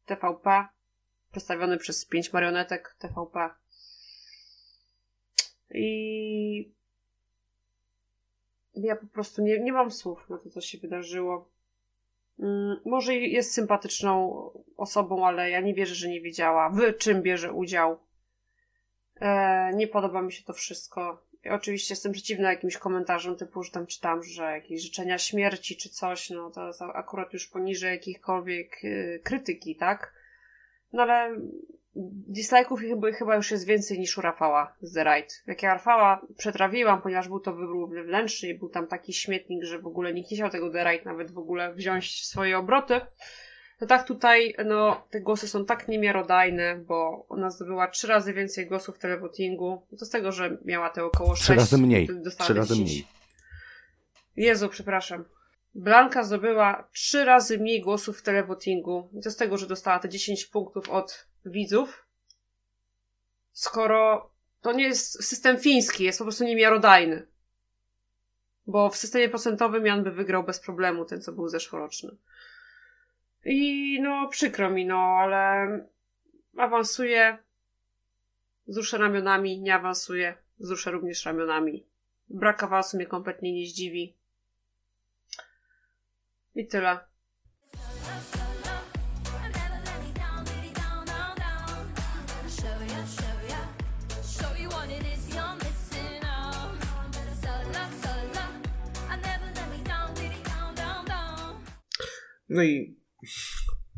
TVP, 0.06 0.68
przedstawiony 1.32 1.78
przez 1.78 2.06
pięć 2.06 2.34
marionetek 2.34 2.96
TVP. 3.00 3.50
I 5.74 6.74
ja 8.74 8.96
po 8.96 9.08
prostu 9.08 9.42
nie, 9.42 9.60
nie 9.60 9.74
mam 9.74 9.92
słów 9.92 10.30
na 10.30 10.38
to, 10.38 10.50
co 10.50 10.62
się 10.62 10.78
wydarzyło. 10.78 11.50
Mm, 12.40 12.80
może 12.86 13.16
jest 13.16 13.54
sympatyczną 13.54 14.42
osobą, 14.78 15.28
ale 15.28 15.50
ja 15.50 15.62
nie 15.62 15.74
wierzę, 15.74 15.96
że 15.96 16.10
nie 16.10 16.22
wiedziała, 16.22 16.70
w 16.70 16.98
czym 16.98 17.22
bierze 17.22 17.54
udział. 17.54 18.00
E, 19.22 19.72
nie 19.74 19.88
podoba 19.88 20.22
mi 20.22 20.34
się 20.34 20.44
to 20.44 20.54
wszystko. 20.54 21.26
Ja 21.44 21.56
oczywiście 21.56 21.94
jestem 21.94 22.12
przeciwna 22.12 22.50
jakimś 22.50 22.78
komentarzom 22.78 23.36
typu, 23.36 23.64
że 23.64 23.72
tam 23.72 23.88
czytam, 23.88 24.24
że 24.24 24.44
jakieś 24.44 24.82
życzenia 24.82 25.18
śmierci 25.18 25.78
czy 25.78 25.90
coś, 25.90 26.30
no 26.30 26.52
to 26.52 26.72
akurat 26.94 27.34
już 27.34 27.48
poniżej 27.48 27.92
jakichkolwiek 27.92 28.84
y, 28.84 29.22
krytyki, 29.24 29.76
tak? 29.76 30.19
No 30.94 31.04
ale 31.04 31.36
Dislike'ów 32.30 32.80
chyba, 32.80 33.12
chyba 33.12 33.36
już 33.36 33.52
jest 33.52 33.66
więcej 33.66 34.00
niż 34.00 34.18
u 34.18 34.22
Rafała 34.22 34.76
z 34.82 34.94
The 34.94 35.04
Right. 35.04 35.44
Jak 35.48 35.64
ja 35.64 35.74
Rafała 35.74 36.22
przetrawiłam, 36.38 37.02
ponieważ 37.02 37.28
był 37.28 37.40
to 37.40 37.54
wybór 37.54 37.90
wewnętrzny 37.90 38.50
i 38.50 38.60
był 38.60 38.70
tam 38.70 38.88
taki 38.88 39.14
śmietnik, 39.14 39.64
że 39.64 39.80
w 39.80 39.88
ogóle 39.88 40.14
nikt 40.14 40.32
nie 40.32 40.38
chciał 40.38 40.50
tego 40.50 40.70
The 40.70 40.84
Right 40.84 41.06
nawet 41.06 41.32
w 41.32 41.38
ogóle 41.38 41.74
wziąć 41.74 42.06
w 42.22 42.26
swoje 42.26 42.58
obroty. 42.58 43.02
To 43.80 43.86
tak 43.86 44.08
tutaj, 44.08 44.56
no, 44.66 45.08
te 45.10 45.22
głosy 45.22 45.48
są 45.48 45.66
tak 45.66 45.88
niemiarodajne, 45.88 46.76
bo 46.76 47.26
ona 47.30 47.50
zdobyła 47.50 47.88
trzy 47.88 48.08
razy 48.08 48.34
więcej 48.34 48.68
głosów 48.68 48.96
w 48.96 49.00
televotingu. 49.00 49.82
To 50.00 50.06
z 50.06 50.10
tego, 50.10 50.32
że 50.32 50.58
miała 50.66 50.90
te 50.90 51.04
około 51.06 51.34
trzy 51.34 51.56
razy 51.56 51.78
mniej. 51.78 52.10
Trzy 52.40 52.54
razy 52.54 52.74
10. 52.74 52.90
mniej. 52.90 53.08
Jezu, 54.36 54.70
przepraszam. 54.70 55.26
Blanka 55.76 56.24
zdobyła 56.24 56.90
trzy 56.92 57.26
razy 57.26 57.60
mniej 57.60 57.82
głosów 57.82 58.20
w 58.20 58.22
televotingu. 58.22 59.10
I 59.14 59.22
to 59.22 59.32
z 59.32 59.36
tego, 59.36 59.58
że 59.58 59.68
dostała 59.68 60.00
te 60.00 60.10
10 60.10 60.46
punktów 60.46 60.90
od 60.90 61.28
widzów, 61.46 62.06
skoro 63.52 64.32
to 64.62 64.72
nie 64.72 64.84
jest 64.84 65.24
system 65.24 65.58
fiński, 65.58 66.04
jest 66.04 66.20
po 66.20 66.26
prostu 66.26 66.44
niemiarodajny. 66.44 67.28
Bo 68.68 68.90
w 68.90 68.98
systemie 68.98 69.30
procentowym 69.30 69.86
Jan 69.86 70.04
by 70.04 70.12
wygrał 70.12 70.44
bez 70.44 70.60
problemu, 70.60 71.06
ten 71.06 71.22
co 71.22 71.32
był 71.32 71.48
zeszłoroczny. 71.48 72.18
I 73.46 74.00
no, 74.02 74.28
przykro 74.28 74.70
mi, 74.70 74.86
no, 74.86 74.98
ale 74.98 75.68
awansuje, 76.58 77.38
wzruszę 78.68 78.98
ramionami, 78.98 79.62
nie 79.62 79.76
awansuje, 79.76 80.38
wzruszę 80.60 80.92
również 80.92 81.26
ramionami. 81.26 81.86
Brak 82.30 82.64
awansu 82.64 82.98
mnie 82.98 83.06
kompletnie 83.06 83.54
nie 83.54 83.66
zdziwi. 83.66 84.19
I 86.60 86.68
tyle. 86.68 87.00
No 102.50 102.64
i 102.64 103.00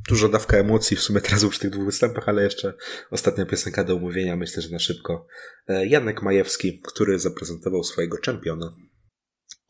dużo 0.09 0.29
dawka 0.29 0.57
emocji 0.57 0.97
w 0.97 1.01
sumie 1.01 1.21
teraz 1.21 1.43
już 1.43 1.57
w 1.57 1.59
tych 1.59 1.69
dwóch 1.69 1.85
występach, 1.85 2.29
ale 2.29 2.43
jeszcze 2.43 2.73
ostatnia 3.11 3.45
piosenka 3.45 3.83
do 3.83 3.95
omówienia, 3.95 4.35
myślę, 4.35 4.61
że 4.61 4.69
na 4.69 4.79
szybko. 4.79 5.27
E, 5.67 5.87
Janek 5.87 6.21
Majewski, 6.21 6.81
który 6.81 7.19
zaprezentował 7.19 7.83
swojego 7.83 8.17
czempiona. 8.17 8.73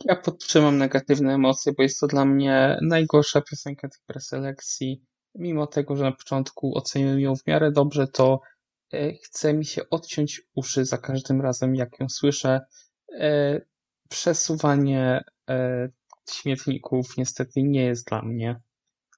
Ja 0.05 0.15
podtrzymam 0.15 0.77
negatywne 0.77 1.33
emocje, 1.33 1.73
bo 1.77 1.83
jest 1.83 1.99
to 1.99 2.07
dla 2.07 2.25
mnie 2.25 2.77
najgorsza 2.81 3.41
piosenka 3.41 3.89
tych 3.89 4.01
preselekcji. 4.05 5.01
Mimo 5.35 5.67
tego, 5.67 5.95
że 5.95 6.03
na 6.03 6.11
początku 6.11 6.77
oceniłem 6.77 7.19
ją 7.19 7.35
w 7.35 7.47
miarę 7.47 7.71
dobrze, 7.71 8.07
to 8.07 8.39
e, 8.93 9.13
chce 9.13 9.53
mi 9.53 9.65
się 9.65 9.81
odciąć 9.89 10.41
uszy 10.55 10.85
za 10.85 10.97
każdym 10.97 11.41
razem, 11.41 11.75
jak 11.75 11.99
ją 11.99 12.09
słyszę. 12.09 12.59
E, 13.19 13.61
przesuwanie 14.09 15.23
śmietników 16.31 17.17
niestety 17.17 17.63
nie 17.63 17.83
jest 17.83 18.07
dla 18.07 18.21
mnie 18.21 18.61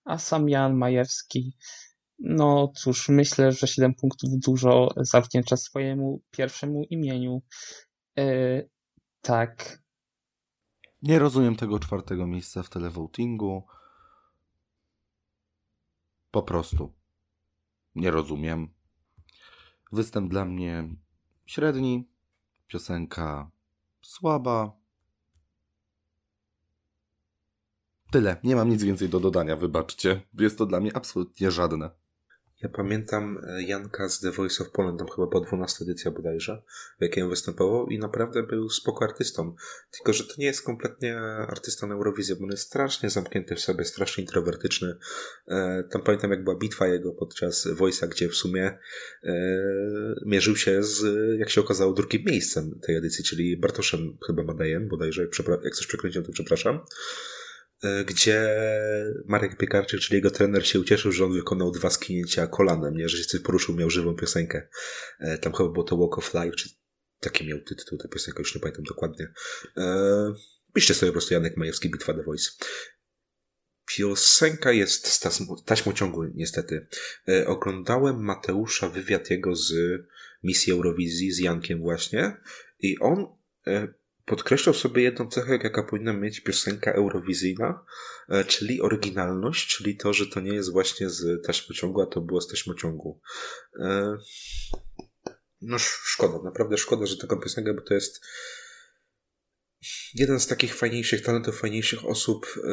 a 0.05 0.17
sam 0.17 0.49
Jan 0.49 0.77
Majewski, 0.77 1.53
no 2.19 2.71
cóż, 2.75 3.09
myślę, 3.09 3.51
że 3.51 3.67
7 3.67 3.93
punktów 3.93 4.29
dużo 4.39 4.89
zawdzięcza 4.97 5.57
swojemu 5.57 6.21
pierwszemu 6.31 6.83
imieniu. 6.89 7.41
Tak. 9.21 9.82
Nie 11.03 11.19
rozumiem 11.19 11.55
tego 11.55 11.79
czwartego 11.79 12.27
miejsca 12.27 12.63
w 12.63 12.69
televotingu. 12.69 13.67
Po 16.31 16.43
prostu. 16.43 16.93
Nie 17.95 18.11
rozumiem. 18.11 18.73
Występ 19.91 20.29
dla 20.29 20.45
mnie 20.45 20.95
średni, 21.45 22.09
piosenka 22.67 23.51
słaba, 24.01 24.83
Tyle. 28.13 28.37
Nie 28.43 28.55
mam 28.55 28.69
nic 28.69 28.83
więcej 28.83 29.09
do 29.09 29.19
dodania, 29.19 29.55
wybaczcie. 29.55 30.21
Jest 30.39 30.57
to 30.57 30.65
dla 30.65 30.79
mnie 30.79 30.95
absolutnie 30.97 31.51
żadne. 31.51 31.89
Ja 32.63 32.69
pamiętam 32.69 33.41
e, 33.47 33.63
Janka 33.63 34.09
z 34.09 34.19
The 34.19 34.31
Voice 34.31 34.63
of 34.63 34.71
Poland, 34.71 34.99
tam 34.99 35.07
chyba 35.07 35.27
po 35.27 35.39
12 35.39 35.83
edycja 35.83 36.11
bodajże, 36.11 36.61
w 36.99 37.01
jakiej 37.01 37.23
on 37.23 37.29
występował 37.29 37.87
i 37.87 37.99
naprawdę 37.99 38.43
był 38.43 38.69
spoko 38.69 39.05
artystą. 39.05 39.55
Tylko, 39.91 40.13
że 40.13 40.23
to 40.23 40.33
nie 40.37 40.45
jest 40.45 40.65
kompletnie 40.65 41.19
artysta 41.47 41.87
na 41.87 41.93
Eurowizję, 41.93 42.35
bo 42.35 42.43
on 42.43 42.51
jest 42.51 42.63
strasznie 42.63 43.09
zamknięty 43.09 43.55
w 43.55 43.59
sobie, 43.59 43.85
strasznie 43.85 44.23
introwertyczny. 44.23 44.95
E, 45.47 45.83
tam 45.91 46.01
pamiętam, 46.01 46.31
jak 46.31 46.43
była 46.43 46.55
bitwa 46.55 46.87
jego 46.87 47.13
podczas 47.13 47.67
Voice'a, 47.67 48.07
gdzie 48.07 48.29
w 48.29 48.35
sumie 48.35 48.77
e, 49.23 49.33
mierzył 50.25 50.55
się 50.55 50.83
z, 50.83 51.05
jak 51.39 51.49
się 51.49 51.61
okazało, 51.61 51.93
drugim 51.93 52.23
miejscem 52.25 52.79
tej 52.79 52.95
edycji, 52.95 53.23
czyli 53.23 53.57
Bartoszem 53.57 54.17
chyba 54.27 54.43
Madejem, 54.43 54.87
bodajże, 54.87 55.21
jak 55.63 55.75
coś 55.75 55.87
przekręciłem, 55.87 56.25
to 56.25 56.31
przepraszam. 56.31 56.79
E, 57.83 58.05
gdzie 58.05 58.55
Marek 59.25 59.57
Piekarczyk, 59.57 59.99
czyli 59.99 60.15
jego 60.15 60.31
trener, 60.31 60.67
się 60.67 60.79
ucieszył, 60.79 61.11
że 61.11 61.25
on 61.25 61.33
wykonał 61.33 61.71
dwa 61.71 61.89
skinięcia 61.89 62.47
kolanem, 62.47 62.97
nie? 62.97 63.09
że 63.09 63.23
się 63.23 63.39
poruszył, 63.39 63.75
miał 63.75 63.89
żywą 63.89 64.15
piosenkę. 64.15 64.67
E, 65.19 65.37
tam 65.37 65.53
chyba 65.53 65.69
było 65.69 65.83
to 65.83 65.97
Walk 65.97 66.17
of 66.17 66.33
Life, 66.33 66.55
czy 66.55 66.69
taki 67.19 67.47
miał 67.47 67.59
tytuł, 67.59 67.97
ta 67.97 68.07
piosenka, 68.07 68.39
już 68.39 68.55
nie 68.55 68.61
pamiętam 68.61 68.83
dokładnie. 68.83 69.27
E, 69.77 70.33
piszcie 70.73 70.93
sobie 70.93 71.11
po 71.11 71.13
prostu 71.13 71.33
Janek 71.33 71.57
Majewski, 71.57 71.89
Bitwa 71.89 72.13
The 72.13 72.23
Voice. 72.23 72.51
Piosenka 73.85 74.71
jest 74.71 75.07
z 75.07 75.19
taśmą 75.65 75.93
ciągu, 75.93 76.23
niestety. 76.23 76.87
Oglądałem 77.45 78.23
Mateusza 78.23 78.89
wywiad 78.89 79.29
jego 79.29 79.55
z 79.55 79.73
misji 80.43 80.73
Eurowizji, 80.73 81.31
z 81.31 81.39
Jankiem 81.39 81.79
właśnie 81.79 82.37
i 82.79 82.99
on 82.99 83.27
podkreślał 84.25 84.73
sobie 84.73 85.03
jedną 85.03 85.27
cechę, 85.27 85.59
jaka 85.63 85.83
powinna 85.83 86.13
mieć 86.13 86.39
piosenka 86.39 86.91
eurowizyjna, 86.91 87.85
e, 88.29 88.45
czyli 88.45 88.81
oryginalność, 88.81 89.77
czyli 89.77 89.97
to, 89.97 90.13
że 90.13 90.27
to 90.27 90.39
nie 90.39 90.53
jest 90.53 90.71
właśnie 90.71 91.09
z 91.09 91.45
taśmociągu, 91.45 92.01
a 92.01 92.05
to 92.05 92.21
było 92.21 92.41
z 92.41 92.47
taśmociągu. 92.47 93.21
E, 93.79 94.17
no 95.61 95.77
szkoda, 95.79 96.43
naprawdę 96.43 96.77
szkoda, 96.77 97.05
że 97.05 97.17
taką 97.17 97.39
piosenkę, 97.39 97.73
bo 97.73 97.81
to 97.81 97.93
jest 97.93 98.21
jeden 100.13 100.39
z 100.39 100.47
takich 100.47 100.75
fajniejszych 100.75 101.21
talentów, 101.21 101.59
fajniejszych 101.59 102.05
osób, 102.05 102.45
e, 102.63 102.69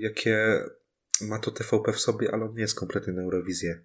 jakie 0.00 0.64
ma 1.20 1.38
to 1.38 1.50
TVP 1.50 1.92
w 1.92 2.00
sobie, 2.00 2.34
ale 2.34 2.44
on 2.44 2.54
nie 2.54 2.62
jest 2.62 2.78
kompletnie 2.78 3.12
na 3.12 3.22
Eurowizję. 3.22 3.82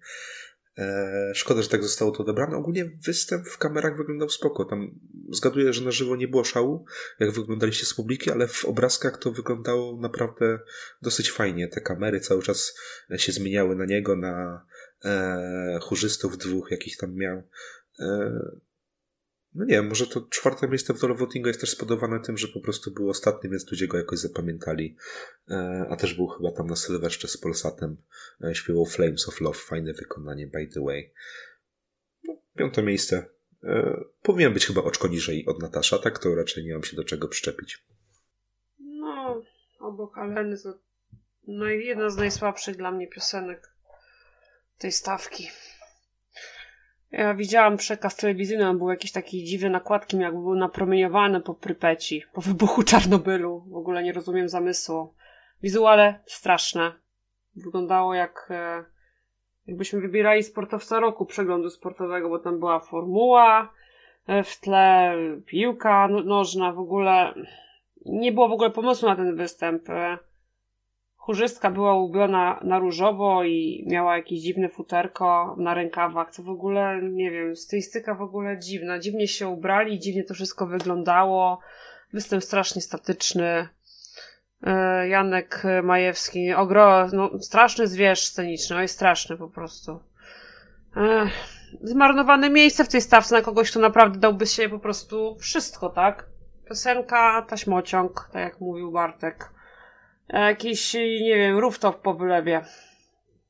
E, 0.78 1.32
szkoda, 1.34 1.62
że 1.62 1.68
tak 1.68 1.82
zostało 1.82 2.10
to 2.10 2.22
odebrane. 2.22 2.56
Ogólnie 2.56 2.90
występ 3.06 3.48
w 3.48 3.58
kamerach 3.58 3.96
wyglądał 3.96 4.28
spoko. 4.28 4.64
Tam 4.64 5.00
zgaduję, 5.32 5.72
że 5.72 5.84
na 5.84 5.90
żywo 5.90 6.16
nie 6.16 6.28
było 6.28 6.44
szału, 6.44 6.84
jak 7.20 7.30
wyglądaliście 7.30 7.86
z 7.86 7.94
publiki, 7.94 8.30
ale 8.30 8.48
w 8.48 8.64
obrazkach 8.64 9.18
to 9.18 9.32
wyglądało 9.32 10.00
naprawdę 10.00 10.58
dosyć 11.02 11.30
fajnie. 11.30 11.68
Te 11.68 11.80
kamery 11.80 12.20
cały 12.20 12.42
czas 12.42 12.74
się 13.16 13.32
zmieniały 13.32 13.76
na 13.76 13.84
niego, 13.84 14.16
na 14.16 14.66
e, 15.04 15.78
chórzystów 15.82 16.38
dwóch, 16.38 16.70
jakich 16.70 16.96
tam 16.96 17.14
miał. 17.14 17.42
E, 18.00 18.40
no 19.54 19.64
nie 19.64 19.82
może 19.82 20.06
to 20.06 20.20
czwarte 20.20 20.68
miejsce 20.68 20.94
w 20.94 21.16
Votingu 21.16 21.48
jest 21.48 21.60
też 21.60 21.70
spodowane 21.70 22.20
tym, 22.20 22.38
że 22.38 22.48
po 22.48 22.60
prostu 22.60 22.90
był 22.90 23.10
ostatni, 23.10 23.50
więc 23.50 23.70
ludzie 23.70 23.88
go 23.88 23.98
jakoś 23.98 24.18
zapamiętali. 24.18 24.96
E, 25.50 25.86
a 25.90 25.96
też 25.96 26.14
był 26.14 26.26
chyba 26.26 26.52
tam 26.52 26.66
na 26.66 26.76
Sylwestrze 26.76 27.28
z 27.28 27.36
Polsatem. 27.36 27.96
E, 28.44 28.54
śpiewał 28.54 28.86
Flames 28.86 29.28
of 29.28 29.40
Love, 29.40 29.58
fajne 29.58 29.92
wykonanie, 29.92 30.46
by 30.46 30.66
the 30.66 30.80
way. 30.80 31.12
No, 32.24 32.36
piąte 32.56 32.82
miejsce. 32.82 33.24
E, 33.64 34.00
powinien 34.22 34.52
być 34.52 34.66
chyba 34.66 34.82
oczko 34.82 35.08
niżej 35.08 35.46
od 35.46 35.62
Natasza, 35.62 35.98
tak 35.98 36.18
to 36.18 36.34
raczej 36.34 36.64
nie 36.64 36.72
mam 36.72 36.84
się 36.84 36.96
do 36.96 37.04
czego 37.04 37.28
przyczepić. 37.28 37.84
No, 38.78 39.42
obok 39.80 40.18
Aleny 40.18 40.56
to 40.62 40.78
no, 41.46 41.66
jedna 41.66 42.10
z 42.10 42.16
najsłabszych 42.16 42.76
dla 42.76 42.90
mnie 42.90 43.08
piosenek 43.08 43.74
tej 44.78 44.92
stawki. 44.92 45.48
Ja 47.12 47.34
widziałam 47.34 47.76
przekaz 47.76 48.16
telewizyjny, 48.16 48.68
on 48.68 48.78
był 48.78 48.90
jakieś 48.90 49.12
takie 49.12 49.44
dziwne 49.44 49.70
nakładki, 49.70 50.18
jakby 50.18 50.40
był 50.40 50.54
napromieniowany 50.54 51.40
po 51.40 51.54
Prypeci, 51.54 52.22
po 52.32 52.40
wybuchu 52.40 52.82
Czarnobylu. 52.82 53.64
W 53.70 53.76
ogóle 53.76 54.02
nie 54.02 54.12
rozumiem 54.12 54.48
zamysłu. 54.48 55.14
Wizuale 55.62 56.20
straszne. 56.26 56.92
Wyglądało 57.56 58.14
jak 58.14 58.48
e, 58.50 58.84
jakbyśmy 59.66 60.00
wybierali 60.00 60.42
sportowca 60.42 61.00
roku 61.00 61.26
przeglądu 61.26 61.70
sportowego, 61.70 62.28
bo 62.28 62.38
tam 62.38 62.58
była 62.58 62.80
formuła 62.80 63.72
e, 64.26 64.42
w 64.42 64.60
tle, 64.60 65.14
piłka 65.46 66.08
no, 66.08 66.20
nożna, 66.20 66.72
w 66.72 66.78
ogóle 66.78 67.34
nie 68.06 68.32
było 68.32 68.48
w 68.48 68.52
ogóle 68.52 68.70
pomysłu 68.70 69.08
na 69.08 69.16
ten 69.16 69.36
występ. 69.36 69.82
Chórzystka 71.30 71.70
była 71.70 71.94
ubrana 71.94 72.60
na 72.62 72.78
różowo 72.78 73.44
i 73.44 73.84
miała 73.86 74.16
jakieś 74.16 74.40
dziwne 74.40 74.68
futerko 74.68 75.56
na 75.58 75.74
rękawach, 75.74 76.30
co 76.30 76.42
w 76.42 76.48
ogóle, 76.48 77.00
nie 77.02 77.30
wiem, 77.30 77.56
stylistyka 77.56 78.14
w 78.14 78.22
ogóle 78.22 78.58
dziwna. 78.58 78.98
Dziwnie 78.98 79.28
się 79.28 79.48
ubrali, 79.48 79.98
dziwnie 79.98 80.24
to 80.24 80.34
wszystko 80.34 80.66
wyglądało. 80.66 81.60
Występ 82.12 82.44
strasznie 82.44 82.82
statyczny. 82.82 83.68
E, 84.62 85.08
Janek 85.08 85.62
Majewski, 85.82 86.52
ogro, 86.52 87.06
no, 87.12 87.30
straszny 87.40 87.86
zwierz 87.86 88.26
sceniczny, 88.26 88.82
jest 88.82 88.94
straszny 88.94 89.36
po 89.36 89.48
prostu. 89.48 90.00
E, 90.96 91.26
zmarnowane 91.82 92.50
miejsce 92.50 92.84
w 92.84 92.88
tej 92.88 93.00
stawce 93.00 93.34
na 93.34 93.42
kogoś, 93.42 93.70
kto 93.70 93.80
naprawdę 93.80 94.18
dałby 94.18 94.46
się 94.46 94.68
po 94.68 94.78
prostu 94.78 95.36
wszystko, 95.40 95.90
tak? 95.90 96.26
Piosenka, 96.68 97.42
taśmociąg, 97.48 98.28
tak 98.32 98.42
jak 98.42 98.60
mówił 98.60 98.92
Bartek 98.92 99.59
jakiś, 100.32 100.94
nie 100.94 101.36
wiem, 101.36 101.58
rooftop 101.58 102.02
po 102.02 102.14
wylewie. 102.14 102.64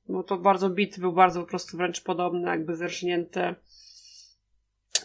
Bo 0.08 0.22
to 0.22 0.36
bardzo 0.36 0.70
bit 0.70 1.00
był 1.00 1.12
bardzo 1.12 1.40
po 1.40 1.46
prostu 1.46 1.76
wręcz 1.76 2.02
podobny, 2.02 2.48
jakby 2.48 2.76
zerżnięty. 2.76 3.54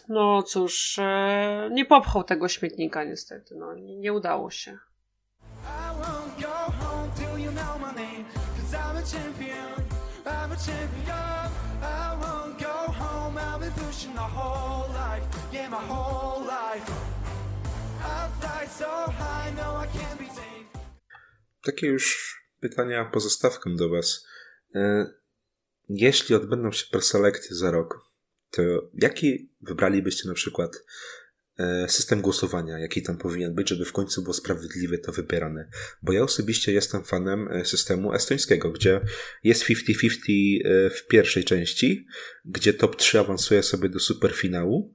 No 0.08 0.42
cóż, 0.42 0.98
e, 0.98 1.68
nie 1.72 1.84
popchał 1.84 2.24
tego 2.24 2.48
śmietnika 2.48 3.04
niestety, 3.04 3.54
no 3.54 3.74
nie, 3.74 4.12
udało 4.12 4.50
się. 4.50 4.78
I 20.20 20.25
takie 21.66 21.86
już 21.86 22.36
pytania 22.60 23.04
pozostawkę 23.04 23.70
do 23.76 23.88
Was. 23.88 24.26
E, 24.74 25.06
jeśli 25.88 26.34
odbędą 26.34 26.72
się 26.72 26.86
preselekcje 26.90 27.56
za 27.56 27.70
rok, 27.70 27.98
to 28.50 28.62
jaki 28.94 29.50
wybralibyście 29.60 30.28
na 30.28 30.34
przykład 30.34 30.84
e, 31.58 31.88
system 31.88 32.20
głosowania, 32.20 32.78
jaki 32.78 33.02
tam 33.02 33.18
powinien 33.18 33.54
być, 33.54 33.68
żeby 33.68 33.84
w 33.84 33.92
końcu 33.92 34.22
było 34.22 34.34
sprawiedliwie 34.34 34.98
to 34.98 35.12
wybierane? 35.12 35.68
Bo 36.02 36.12
ja 36.12 36.22
osobiście 36.22 36.72
jestem 36.72 37.04
fanem 37.04 37.48
e, 37.48 37.64
systemu 37.64 38.12
estońskiego, 38.12 38.70
gdzie 38.70 39.00
jest 39.44 39.64
50-50 39.64 40.90
w 40.90 41.06
pierwszej 41.08 41.44
części, 41.44 42.06
gdzie 42.44 42.74
top 42.74 42.96
3 42.96 43.18
awansuje 43.18 43.62
sobie 43.62 43.88
do 43.88 44.00
superfinału. 44.00 44.92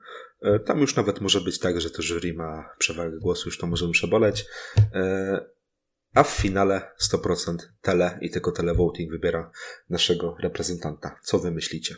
Tam 0.65 0.79
już 0.79 0.95
nawet 0.95 1.21
może 1.21 1.41
być 1.41 1.59
tak, 1.59 1.81
że 1.81 1.89
to 1.89 2.01
jury 2.01 2.33
ma 2.33 2.69
przewagę 2.77 3.17
głosu, 3.19 3.49
już 3.49 3.57
to 3.57 3.67
możemy 3.67 3.91
przeboleć 3.91 4.45
a 6.15 6.23
w 6.23 6.29
finale 6.29 6.91
100% 6.99 7.57
tele 7.81 8.19
i 8.21 8.29
tylko 8.29 8.51
televoting 8.51 9.11
wybiera 9.11 9.51
naszego 9.89 10.35
reprezentanta. 10.39 11.19
Co 11.23 11.39
wy 11.39 11.51
myślicie? 11.51 11.95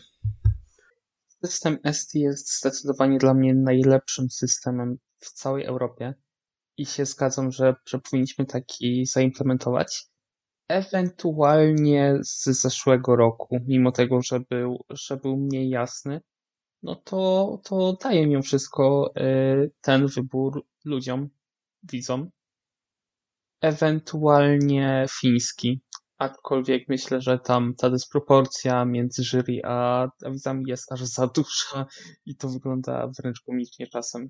System 1.45 1.77
ST 1.94 2.15
jest 2.15 2.57
zdecydowanie 2.60 3.18
dla 3.18 3.34
mnie 3.34 3.53
najlepszym 3.53 4.30
systemem 4.30 4.98
w 5.19 5.31
całej 5.31 5.65
Europie 5.65 6.14
i 6.77 6.85
się 6.85 7.06
zgadzam, 7.06 7.52
że, 7.52 7.76
że 7.85 7.99
powinniśmy 7.99 8.45
taki 8.45 9.06
zaimplementować. 9.06 10.06
Ewentualnie 10.68 12.19
z 12.23 12.45
zeszłego 12.45 13.15
roku, 13.15 13.60
mimo 13.68 13.91
tego, 13.91 14.22
że 14.22 14.40
był, 14.40 14.85
że 14.90 15.18
był 15.18 15.38
mniej 15.38 15.69
jasny, 15.69 16.22
no 16.84 16.95
to, 16.95 17.61
to 17.64 17.98
daje 18.03 18.27
mimo 18.27 18.41
wszystko 18.41 19.14
y, 19.18 19.72
ten 19.81 20.07
wybór 20.07 20.65
ludziom, 20.85 21.30
widzom, 21.84 22.30
ewentualnie 23.64 25.06
fiński. 25.19 25.81
Aczkolwiek 26.18 26.90
myślę, 26.90 27.22
że 27.22 27.40
tam 27.40 27.76
ta 27.76 27.90
dysproporcja 27.90 28.85
między 28.85 29.23
jury 29.23 29.61
a 29.64 30.07
widzami 30.26 30.64
jest 30.68 30.91
aż 30.91 31.02
za 31.03 31.27
duża 31.27 31.85
i 32.26 32.35
to 32.35 32.49
wygląda 32.49 33.10
wręcz 33.19 33.41
komicznie 33.41 33.88
czasem. 33.88 34.30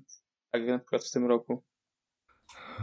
Tak 0.50 0.62
jak 0.62 0.70
na 0.70 0.78
przykład 0.78 1.04
w 1.04 1.10
tym 1.10 1.26
roku. 1.26 1.64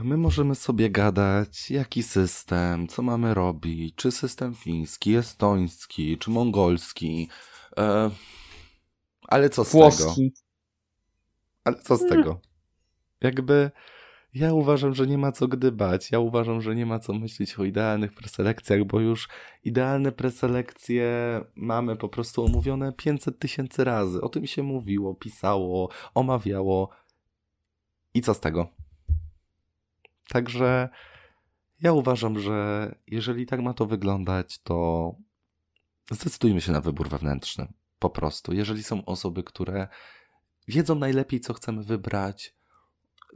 My 0.03 0.17
możemy 0.17 0.55
sobie 0.55 0.89
gadać, 0.89 1.71
jaki 1.71 2.03
system, 2.03 2.87
co 2.87 3.01
mamy 3.01 3.33
robić, 3.33 3.95
czy 3.95 4.11
system 4.11 4.55
fiński, 4.55 5.15
estoński, 5.15 6.17
czy 6.17 6.29
mongolski. 6.29 7.29
E, 7.77 8.11
ale 9.27 9.49
co 9.49 9.65
z 9.65 9.71
Włoski. 9.71 10.03
tego? 10.03 10.39
Ale 11.63 11.81
co 11.81 11.97
z 11.97 12.07
tego? 12.07 12.41
Jakby 13.21 13.71
Ja 14.33 14.53
uważam, 14.53 14.93
że 14.93 15.07
nie 15.07 15.17
ma 15.17 15.31
co 15.31 15.47
gdybać. 15.47 16.11
Ja 16.11 16.19
uważam, 16.19 16.61
że 16.61 16.75
nie 16.75 16.85
ma 16.85 16.99
co 16.99 17.13
myśleć 17.13 17.59
o 17.59 17.63
idealnych 17.63 18.13
preselekcjach, 18.13 18.83
bo 18.83 18.99
już 18.99 19.29
idealne 19.63 20.11
preselekcje 20.11 21.41
mamy 21.55 21.95
po 21.95 22.09
prostu 22.09 22.45
omówione 22.45 22.93
500 22.93 23.39
tysięcy 23.39 23.83
razy. 23.83 24.21
O 24.21 24.29
tym 24.29 24.47
się 24.47 24.63
mówiło, 24.63 25.15
pisało, 25.15 25.89
omawiało. 26.13 26.89
I 28.13 28.21
co 28.21 28.33
z 28.33 28.39
tego? 28.39 28.67
Także 30.29 30.89
ja 31.81 31.93
uważam, 31.93 32.39
że 32.39 32.95
jeżeli 33.07 33.45
tak 33.45 33.61
ma 33.61 33.73
to 33.73 33.85
wyglądać, 33.85 34.59
to 34.59 35.15
zdecydujmy 36.11 36.61
się 36.61 36.71
na 36.71 36.81
wybór 36.81 37.09
wewnętrzny. 37.09 37.67
Po 37.99 38.09
prostu. 38.09 38.53
Jeżeli 38.53 38.83
są 38.83 39.05
osoby, 39.05 39.43
które 39.43 39.87
wiedzą 40.67 40.95
najlepiej, 40.95 41.39
co 41.39 41.53
chcemy 41.53 41.83
wybrać, 41.83 42.60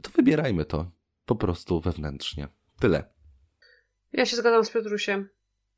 to 0.02 0.10
wybierajmy 0.10 0.64
to 0.64 0.90
po 1.26 1.36
prostu 1.36 1.80
wewnętrznie. 1.80 2.48
Tyle. 2.80 3.04
Ja 4.12 4.26
się 4.26 4.36
zgadzam 4.36 4.64
z 4.64 4.70
Piotrusiem. 4.70 5.28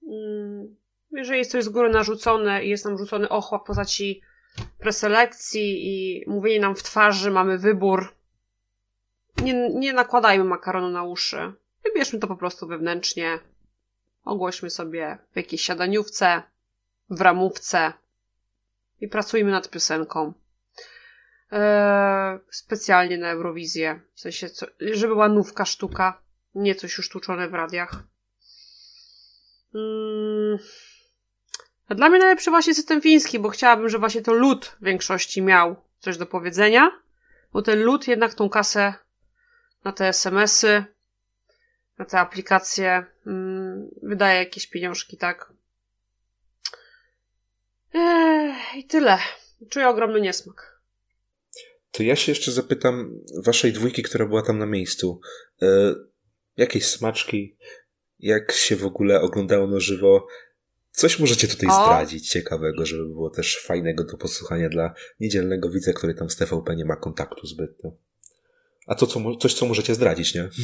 Mm, 0.03 0.77
Jeżeli 1.12 1.39
jest 1.39 1.51
coś 1.51 1.65
z 1.65 1.69
góry 1.69 1.90
narzucone 1.90 2.65
i 2.65 2.69
jest 2.69 2.85
nam 2.85 2.99
rzucony 2.99 3.28
ochłap 3.28 3.66
postaci 3.66 4.20
preselekcji 4.78 5.86
i 5.86 6.24
mówienie 6.31 6.61
nam 6.61 6.77
w 6.77 6.82
twarzy, 6.82 7.31
mamy 7.31 7.59
wybór, 7.59 8.15
nie, 9.43 9.70
nie 9.74 9.93
nakładajmy 9.93 10.45
makaronu 10.45 10.90
na 10.90 11.03
uszy. 11.05 11.53
Wybierzmy 11.85 12.19
to 12.19 12.27
po 12.27 12.36
prostu 12.36 12.66
wewnętrznie. 12.66 13.39
Ogłośmy 14.24 14.70
sobie 14.70 15.19
w 15.32 15.36
jakiejś 15.36 15.62
siadaniówce, 15.62 16.43
w 17.11 17.20
ramówce 17.20 17.93
i 19.01 19.09
pracujmy 19.09 19.51
nad 19.51 19.70
piosenką. 19.70 20.32
Eee, 21.51 22.39
specjalnie 22.51 23.19
na 23.19 23.31
Eurowizję. 23.31 24.01
W 24.15 24.20
sensie, 24.20 24.51
co, 24.51 24.66
żeby 24.81 25.15
była 25.15 25.29
nówka 25.29 25.65
sztuka, 25.65 26.20
nie 26.55 26.75
coś 26.75 26.99
już 26.99 27.09
tłuczone 27.09 27.49
w 27.49 27.55
radiach. 27.55 28.03
Mm. 29.75 30.59
A 31.89 31.95
Dla 31.95 32.09
mnie 32.09 32.19
najlepszy 32.19 32.51
właśnie 32.51 32.75
system 32.75 33.01
fiński, 33.01 33.39
bo 33.39 33.49
chciałabym, 33.49 33.89
żeby 33.89 34.01
właśnie 34.01 34.23
to 34.23 34.33
lud 34.33 34.77
w 34.81 34.85
większości 34.85 35.43
miał 35.43 35.77
coś 35.99 36.16
do 36.16 36.27
powiedzenia, 36.27 36.91
bo 37.53 37.62
ten 37.62 37.83
lud 37.83 38.09
jednak 38.09 38.35
tą 38.35 38.49
kasę 38.49 38.95
na 39.85 39.93
te 39.93 40.09
SMS-y, 40.09 40.85
na 41.99 42.05
te 42.05 42.20
aplikacje 42.20 43.07
mm, 43.27 43.89
wydaje 44.03 44.39
jakieś 44.39 44.66
pieniążki, 44.66 45.16
tak? 45.16 45.53
Ech, 47.95 48.75
I 48.75 48.85
tyle. 48.85 49.19
Czuję 49.70 49.89
ogromny 49.89 50.20
niesmak. 50.20 50.77
To 51.90 52.02
ja 52.02 52.16
się 52.16 52.32
jeszcze 52.32 52.52
zapytam 52.52 53.20
waszej 53.44 53.73
dwójki, 53.73 54.02
która 54.02 54.27
była 54.27 54.43
tam 54.43 54.59
na 54.59 54.66
miejscu. 54.66 55.20
E, 55.62 55.94
jakieś 56.56 56.86
smaczki? 56.86 57.56
Jak 58.19 58.52
się 58.52 58.77
w 58.77 58.85
ogóle 58.85 59.20
oglądało 59.20 59.66
na 59.66 59.81
żywo? 59.81 60.27
Coś 60.90 61.19
możecie 61.19 61.48
tutaj 61.48 61.69
O. 61.70 61.73
zdradzić 61.85 62.31
ciekawego, 62.31 62.86
żeby 62.86 63.05
było 63.05 63.31
też 63.31 63.59
fajnego 63.59 64.05
do 64.05 64.16
posłuchania 64.16 64.69
dla 64.69 64.94
niedzielnego 65.20 65.70
widza, 65.70 65.93
który 65.93 66.15
tam 66.15 66.31
z 66.31 66.36
TVP 66.36 66.77
nie 66.77 66.85
ma 66.85 66.97
kontaktu 66.97 67.47
zbytnio. 67.47 67.90
A 68.86 68.94
to 68.94 69.06
co, 69.06 69.36
coś, 69.36 69.55
co 69.55 69.66
możecie 69.66 69.94
zdradzić, 69.94 70.35
nie? 70.35 70.48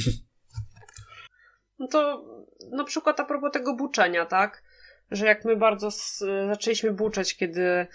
No 1.78 1.88
to 1.88 2.24
na 2.72 2.84
przykład 2.84 3.20
a 3.20 3.24
propos 3.24 3.52
tego 3.52 3.76
buczenia, 3.76 4.26
tak? 4.26 4.62
Że 5.10 5.26
jak 5.26 5.44
my 5.44 5.56
bardzo 5.56 5.86
s- 5.88 6.24
zaczęliśmy 6.48 6.92
buczeć, 6.92 7.36
kiedy 7.36 7.86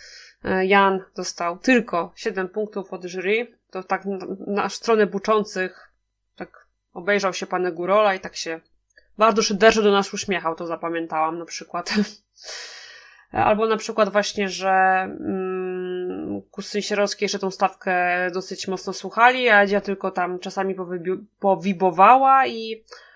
Jan 0.44 1.03
dostał 1.16 1.57
tylko 1.57 2.11
7 2.16 2.49
punktów 2.49 2.94
od 2.94 3.06
jury, 3.06 3.48
to 3.72 3.84
tak 3.84 4.03
na, 4.48 4.70
stronę 4.70 5.07
buczących 5.07 5.91
tak 6.36 6.68
obejrzał 6.94 7.34
się 7.34 7.48
pan 7.48 7.74
Górola 7.74 8.16
i 8.16 8.20
tak 8.20 8.36
się 8.36 8.60
bardzo 9.18 9.41
szyderczo 9.41 9.82
do 9.82 9.91
nas 9.91 10.14
uśmiechał, 10.14 10.56
to 10.56 10.68
zapamiętałam 10.68 11.40
na 11.40 11.45
przykład. 11.45 11.94
Albo 13.32 13.68
na 13.68 13.78
przykład 13.78 14.11
właśnie, 14.11 14.49
że 14.49 14.70
mm, 14.70 16.41
Kusy 16.52 16.82
Sierowskie 16.82 17.26
jeszcze 17.26 17.40
tą 17.40 17.52
stawkę 17.52 18.28
dosyć 18.34 18.68
mocno 18.68 18.94
słuchali, 18.94 19.49
a 19.49 19.61
Edzia 19.61 19.82
tylko 19.82 20.11
tam 20.11 20.40
czasami 20.40 20.76
powibowała 21.40 22.48
i 22.48 22.74
e, 22.74 23.09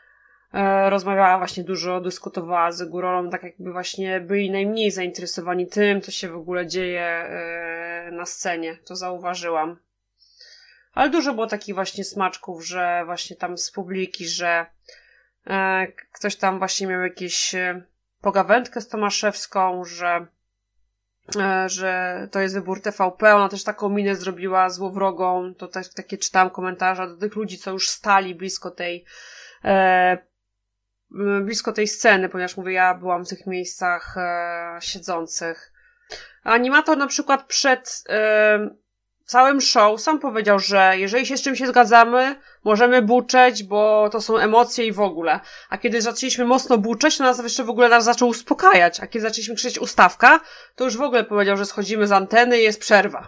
rozmawiała 0.89 1.37
właśnie 1.37 1.63
dużo, 1.63 2.01
dyskutowała 2.01 2.71
z 2.71 2.83
Górolą, 2.83 3.29
tak 3.29 3.43
jakby 3.43 3.71
właśnie 3.71 4.19
byli 4.19 4.51
najmniej 4.51 4.91
zainteresowani 4.91 5.67
tym, 5.67 6.01
co 6.01 6.11
się 6.11 6.29
w 6.29 6.35
ogóle 6.35 6.67
dzieje 6.67 7.01
e, 7.01 8.09
na 8.11 8.25
scenie. 8.25 8.77
To 8.85 8.95
zauważyłam. 8.95 9.77
Ale 10.93 11.09
dużo 11.09 11.33
było 11.33 11.47
takich 11.47 11.75
właśnie 11.75 12.03
smaczków, 12.03 12.65
że 12.65 13.01
właśnie 13.05 13.35
tam 13.35 13.57
z 13.57 13.71
publiki, 13.71 14.27
że 14.27 14.65
e, 15.47 15.87
ktoś 16.11 16.35
tam 16.35 16.59
właśnie 16.59 16.87
miał 16.87 17.01
jakieś 17.01 17.55
e, 17.55 17.81
pogawędkę 18.21 18.81
z 18.81 18.87
Tomaszewską, 18.87 19.85
że 19.85 20.27
e, 21.35 21.69
że 21.69 22.27
to 22.31 22.39
jest 22.39 22.55
wybór 22.55 22.81
TVP, 22.81 23.35
ona 23.35 23.49
też 23.49 23.63
taką 23.63 23.89
minę 23.89 24.15
zrobiła 24.15 24.69
złowrogą, 24.69 25.53
to 25.53 25.67
też 25.67 25.93
takie 25.93 26.17
czytałam 26.17 26.49
komentarze 26.49 27.07
do 27.07 27.17
tych 27.17 27.35
ludzi, 27.35 27.57
co 27.57 27.71
już 27.71 27.89
stali 27.89 28.35
blisko 28.35 28.71
tej 28.71 29.05
e, 29.65 30.32
blisko 31.41 31.71
tej 31.71 31.87
sceny, 31.87 32.29
ponieważ 32.29 32.57
mówię, 32.57 32.73
ja 32.73 32.93
byłam 32.93 33.25
w 33.25 33.29
tych 33.29 33.47
miejscach 33.47 34.15
e, 34.17 34.77
siedzących. 34.81 35.73
Animator 36.43 36.97
na 36.97 37.07
przykład 37.07 37.43
przed 37.43 38.03
e, 38.09 38.69
całym 39.25 39.61
show 39.61 40.01
sam 40.01 40.19
powiedział, 40.19 40.59
że 40.59 40.93
jeżeli 40.97 41.25
się 41.25 41.37
z 41.37 41.41
czymś 41.41 41.59
się 41.59 41.67
zgadzamy, 41.67 42.35
możemy 42.63 43.01
buczeć, 43.01 43.63
bo 43.63 44.09
to 44.11 44.21
są 44.21 44.37
emocje 44.37 44.85
i 44.85 44.91
w 44.91 44.99
ogóle. 44.99 45.39
A 45.69 45.77
kiedy 45.77 46.01
zaczęliśmy 46.01 46.45
mocno 46.45 46.77
buczeć, 46.77 47.17
to 47.17 47.23
nas 47.23 47.43
jeszcze 47.43 47.63
w 47.63 47.69
ogóle 47.69 47.89
nas 47.89 48.03
zaczął 48.03 48.29
uspokajać. 48.29 48.99
A 48.99 49.07
kiedy 49.07 49.23
zaczęliśmy 49.23 49.55
krzyczeć 49.55 49.79
ustawka, 49.79 50.39
to 50.75 50.83
już 50.83 50.97
w 50.97 51.01
ogóle 51.01 51.23
powiedział, 51.23 51.57
że 51.57 51.65
schodzimy 51.65 52.07
z 52.07 52.11
anteny 52.11 52.59
i 52.59 52.63
jest 52.63 52.79
przerwa. 52.79 53.27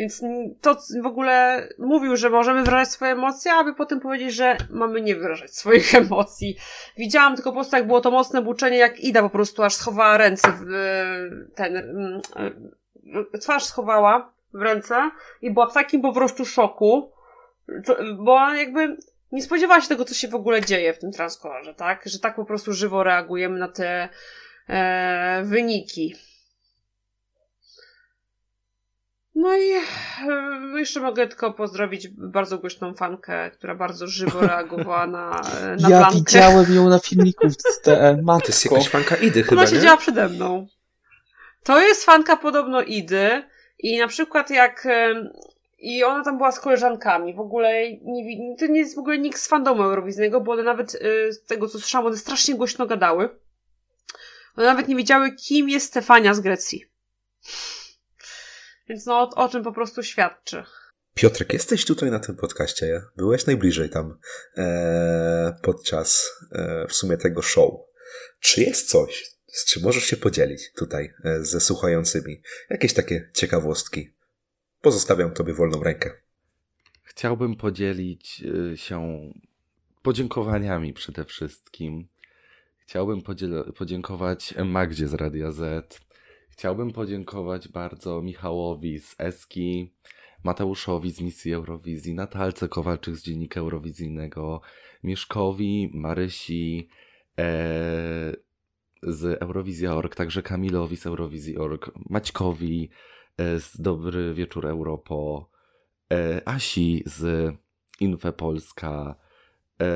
Więc 0.00 0.22
to 0.60 0.76
w 1.02 1.06
ogóle 1.06 1.68
mówił, 1.78 2.16
że 2.16 2.30
możemy 2.30 2.62
wyrażać 2.62 2.88
swoje 2.88 3.12
emocje, 3.12 3.52
aby 3.52 3.74
potem 3.74 4.00
powiedzieć, 4.00 4.34
że 4.34 4.56
mamy 4.70 5.00
nie 5.00 5.16
wyrażać 5.16 5.54
swoich 5.54 5.94
emocji. 6.04 6.56
Widziałam 6.96 7.34
tylko 7.34 7.50
po 7.50 7.54
prostu, 7.54 7.76
jak 7.76 7.86
było 7.86 8.00
to 8.00 8.10
mocne 8.10 8.42
buczenie, 8.42 8.76
jak 8.76 9.00
Ida 9.00 9.22
po 9.22 9.30
prostu 9.30 9.62
aż 9.62 9.74
schowała 9.74 10.16
ręce 10.16 10.52
w 10.52 10.74
e, 10.74 11.54
ten, 11.54 11.76
e, 13.34 13.38
twarz 13.38 13.64
schowała 13.64 14.32
w 14.54 14.62
ręce 14.62 15.10
i 15.42 15.50
była 15.50 15.66
w 15.66 15.74
takim 15.74 16.02
po 16.02 16.12
prostu 16.12 16.44
szoku, 16.44 17.12
bo 18.18 18.54
jakby 18.54 18.96
nie 19.32 19.42
spodziewała 19.42 19.80
się 19.80 19.88
tego, 19.88 20.04
co 20.04 20.14
się 20.14 20.28
w 20.28 20.34
ogóle 20.34 20.60
dzieje 20.60 20.92
w 20.92 20.98
tym 20.98 21.12
transkolorze, 21.12 21.74
tak? 21.74 22.02
Że 22.06 22.18
tak 22.18 22.36
po 22.36 22.44
prostu 22.44 22.72
żywo 22.72 23.02
reagujemy 23.02 23.58
na 23.58 23.68
te 23.68 24.08
e, 24.68 25.42
wyniki. 25.44 26.14
No 29.40 29.56
i 29.56 29.70
e, 29.72 30.78
jeszcze 30.78 31.00
mogę 31.00 31.26
tylko 31.26 31.52
pozdrowić 31.52 32.08
bardzo 32.08 32.58
głośną 32.58 32.94
fankę, 32.94 33.50
która 33.50 33.74
bardzo 33.74 34.06
żywo 34.06 34.40
reagowała 34.46 35.06
na, 35.06 35.40
e, 35.60 35.76
na 35.76 35.88
ja 35.88 35.98
Blankę. 35.98 36.16
widziałem 36.16 36.74
ją 36.74 36.88
na 36.88 36.98
filmiku 36.98 37.50
z 37.50 37.80
TE. 37.80 38.18
Matko. 38.22 38.46
To 38.46 38.52
jest 38.52 38.64
jakaś 38.64 38.88
fanka 38.88 39.16
Idy 39.16 39.42
chyba, 39.42 39.62
Ona 39.62 39.70
nie? 39.70 39.76
siedziała 39.76 39.96
przede 39.96 40.28
mną. 40.28 40.66
To 41.62 41.80
jest 41.80 42.04
fanka 42.04 42.36
podobno 42.36 42.82
Idy 42.82 43.42
i 43.78 43.98
na 43.98 44.08
przykład 44.08 44.50
jak 44.50 44.86
em, 44.86 45.28
i 45.78 46.04
ona 46.04 46.24
tam 46.24 46.36
była 46.36 46.52
z 46.52 46.60
koleżankami. 46.60 47.34
W 47.34 47.40
ogóle 47.40 47.92
nie, 48.02 48.56
to 48.56 48.66
nie 48.66 48.78
jest 48.78 48.96
w 48.96 48.98
ogóle 48.98 49.18
nikt 49.18 49.38
z 49.40 49.48
fandomu 49.48 49.82
eurowizyjnego, 49.82 50.40
bo 50.40 50.52
one 50.52 50.62
nawet 50.62 50.90
z 51.30 51.44
tego 51.46 51.68
co 51.68 51.78
słyszałam, 51.78 52.06
one 52.06 52.16
strasznie 52.16 52.54
głośno 52.54 52.86
gadały. 52.86 53.28
One 54.56 54.66
nawet 54.66 54.88
nie 54.88 54.96
wiedziały, 54.96 55.32
kim 55.32 55.68
jest 55.68 55.86
Stefania 55.86 56.34
z 56.34 56.40
Grecji. 56.40 56.84
Więc 58.90 59.06
no, 59.06 59.20
o, 59.20 59.44
o 59.44 59.48
czym 59.48 59.62
po 59.62 59.72
prostu 59.72 60.02
świadczy. 60.02 60.64
Piotrek, 61.14 61.52
jesteś 61.52 61.84
tutaj 61.84 62.10
na 62.10 62.18
tym 62.20 62.36
podcaście. 62.36 63.02
Byłeś 63.16 63.46
najbliżej 63.46 63.90
tam 63.90 64.18
e, 64.56 65.58
podczas 65.62 66.32
e, 66.52 66.86
w 66.88 66.92
sumie 66.92 67.16
tego 67.16 67.42
show. 67.42 67.70
Czy 68.40 68.60
jest 68.60 68.90
coś, 68.90 69.30
z 69.46 69.64
czym 69.64 69.82
możesz 69.82 70.04
się 70.04 70.16
podzielić 70.16 70.72
tutaj 70.72 71.12
e, 71.24 71.44
ze 71.44 71.60
słuchającymi? 71.60 72.42
Jakieś 72.70 72.92
takie 72.94 73.30
ciekawostki. 73.34 74.10
Pozostawiam 74.80 75.34
tobie 75.34 75.54
wolną 75.54 75.82
rękę. 75.82 76.10
Chciałbym 77.02 77.56
podzielić 77.56 78.42
y, 78.72 78.76
się 78.76 79.30
podziękowaniami 80.02 80.92
przede 80.92 81.24
wszystkim. 81.24 82.08
Chciałbym 82.78 83.20
podziel- 83.22 83.72
podziękować 83.72 84.54
Magdzie 84.64 85.08
z 85.08 85.14
Radia 85.14 85.52
Z. 85.52 86.00
Chciałbym 86.60 86.92
podziękować 86.92 87.68
bardzo 87.68 88.22
Michałowi 88.22 88.98
z 88.98 89.14
Eski, 89.18 89.94
Mateuszowi 90.44 91.10
z 91.10 91.20
Misji 91.20 91.52
Eurowizji, 91.52 92.14
Natalce 92.14 92.68
Kowalczyk 92.68 93.16
z 93.16 93.22
Dziennika 93.22 93.60
Eurowizyjnego, 93.60 94.60
Mieszkowi, 95.04 95.90
Marysi 95.94 96.88
e, 97.38 97.42
z 99.02 99.42
Eurowizja.org, 99.42 100.14
także 100.14 100.42
Kamilowi 100.42 100.96
z 100.96 101.06
Eurowizji.org, 101.06 101.90
Maćkowi 102.10 102.90
e, 103.38 103.60
z 103.60 103.80
Dobry 103.80 104.34
Wieczór 104.34 104.66
Europo, 104.66 105.50
e, 106.12 106.48
Asi 106.48 107.02
z 107.06 107.52
Infe 108.00 108.32
Polska, 108.32 109.14
e, 109.80 109.86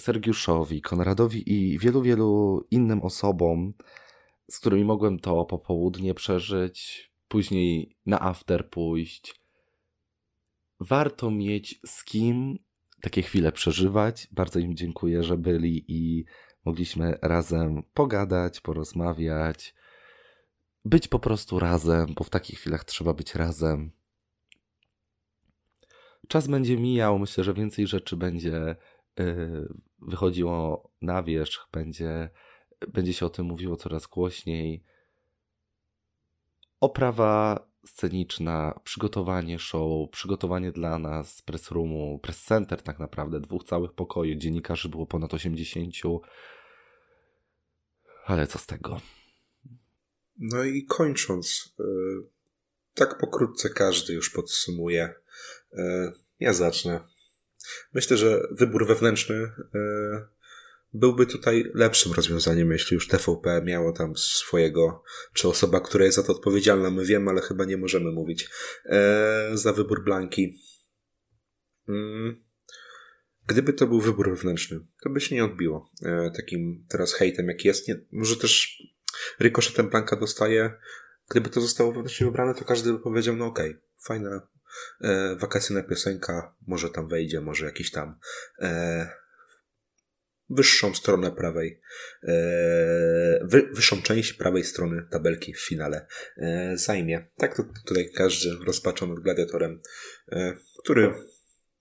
Sergiuszowi, 0.00 0.82
Konradowi 0.82 1.52
i 1.52 1.78
wielu, 1.78 2.02
wielu 2.02 2.64
innym 2.70 3.02
osobom, 3.02 3.72
z 4.50 4.58
którymi 4.60 4.84
mogłem 4.84 5.18
to 5.18 5.44
popołudnie 5.44 6.14
przeżyć, 6.14 7.10
później 7.28 7.96
na 8.06 8.20
after 8.20 8.70
pójść. 8.70 9.40
Warto 10.80 11.30
mieć 11.30 11.80
z 11.86 12.04
kim 12.04 12.58
takie 13.00 13.22
chwile 13.22 13.52
przeżywać. 13.52 14.28
Bardzo 14.32 14.58
im 14.58 14.76
dziękuję, 14.76 15.22
że 15.22 15.36
byli 15.36 15.84
i 15.88 16.24
mogliśmy 16.64 17.18
razem 17.22 17.82
pogadać, 17.94 18.60
porozmawiać, 18.60 19.74
być 20.84 21.08
po 21.08 21.18
prostu 21.18 21.58
razem, 21.58 22.14
bo 22.14 22.24
w 22.24 22.30
takich 22.30 22.58
chwilach 22.58 22.84
trzeba 22.84 23.14
być 23.14 23.34
razem. 23.34 23.90
Czas 26.28 26.46
będzie 26.46 26.76
mijał, 26.76 27.18
myślę, 27.18 27.44
że 27.44 27.54
więcej 27.54 27.86
rzeczy 27.86 28.16
będzie 28.16 28.76
yy, 29.18 29.68
wychodziło 29.98 30.90
na 31.02 31.22
wierzch, 31.22 31.68
będzie, 31.72 32.30
będzie 32.92 33.12
się 33.12 33.26
o 33.26 33.30
tym 33.30 33.46
mówiło 33.46 33.76
coraz 33.76 34.06
głośniej. 34.06 34.84
Oprawa 36.80 37.66
sceniczna, 37.86 38.80
przygotowanie 38.84 39.58
show, 39.58 40.10
przygotowanie 40.10 40.72
dla 40.72 40.98
nas, 40.98 41.42
press 41.42 41.70
roomu, 41.70 42.18
press 42.22 42.42
center 42.44 42.82
tak 42.82 42.98
naprawdę, 42.98 43.40
dwóch 43.40 43.64
całych 43.64 43.92
pokoi, 43.92 44.38
dziennikarzy 44.38 44.88
było 44.88 45.06
ponad 45.06 45.34
80. 45.34 45.94
Ale 48.26 48.46
co 48.46 48.58
z 48.58 48.66
tego? 48.66 49.00
No 50.38 50.64
i 50.64 50.84
kończąc, 50.84 51.74
y, 51.80 51.84
tak 52.94 53.18
pokrótce 53.18 53.70
każdy 53.70 54.12
już 54.12 54.30
podsumuje. 54.30 55.14
Y, 55.72 56.12
ja 56.40 56.52
zacznę. 56.52 57.00
Myślę, 57.94 58.16
że 58.16 58.40
wybór 58.50 58.86
wewnętrzny 58.86 59.34
y, 59.34 59.50
byłby 60.92 61.26
tutaj 61.26 61.70
lepszym 61.74 62.12
rozwiązaniem, 62.12 62.72
jeśli 62.72 62.94
już 62.94 63.08
TVP 63.08 63.62
miało 63.64 63.92
tam 63.92 64.16
swojego, 64.16 65.02
czy 65.32 65.48
osoba, 65.48 65.80
która 65.80 66.04
jest 66.04 66.16
za 66.16 66.22
to 66.22 66.32
odpowiedzialna, 66.32 66.90
my 66.90 67.04
wiemy, 67.04 67.30
ale 67.30 67.42
chyba 67.42 67.64
nie 67.64 67.76
możemy 67.76 68.12
mówić, 68.12 68.48
za 69.54 69.72
wybór 69.72 70.04
Blanki. 70.04 70.58
Mm. 71.88 72.46
Gdyby 73.46 73.72
to 73.72 73.86
był 73.86 74.00
wybór 74.00 74.30
wewnętrzny, 74.30 74.80
to 75.02 75.10
by 75.10 75.20
się 75.20 75.34
nie 75.34 75.44
odbiło 75.44 75.90
takim 76.36 76.86
teraz 76.88 77.12
hejtem, 77.12 77.48
jak 77.48 77.64
jest. 77.64 77.88
Nie, 77.88 78.00
może 78.12 78.36
też 78.36 78.82
rykoszetem 79.38 79.90
Blanka 79.90 80.16
dostaje. 80.16 80.72
Gdyby 81.30 81.50
to 81.50 81.60
zostało 81.60 81.92
wewnętrznie 81.92 82.26
wybrane, 82.26 82.54
to 82.54 82.64
każdy 82.64 82.92
by 82.92 82.98
powiedział, 82.98 83.36
no 83.36 83.46
okej, 83.46 83.70
okay, 83.70 83.82
fajna 84.06 84.48
e, 85.00 85.36
wakacyjna 85.36 85.82
piosenka, 85.82 86.54
może 86.66 86.90
tam 86.90 87.08
wejdzie, 87.08 87.40
może 87.40 87.66
jakiś 87.66 87.90
tam 87.90 88.18
e, 88.58 89.10
wyższą 90.50 90.94
stronę 90.94 91.32
prawej, 91.32 91.80
e, 92.22 92.28
wy, 93.42 93.68
wyższą 93.72 94.02
część 94.02 94.32
prawej 94.32 94.64
strony 94.64 95.06
tabelki 95.10 95.54
w 95.54 95.60
finale 95.60 96.06
e, 96.36 96.72
zajmie. 96.78 97.26
Tak 97.36 97.56
to 97.56 97.62
tutaj 97.86 98.10
każdy 98.14 98.64
rozpaczony 98.64 99.14
gladiatorem, 99.14 99.80
e, 100.32 100.56
który 100.78 101.14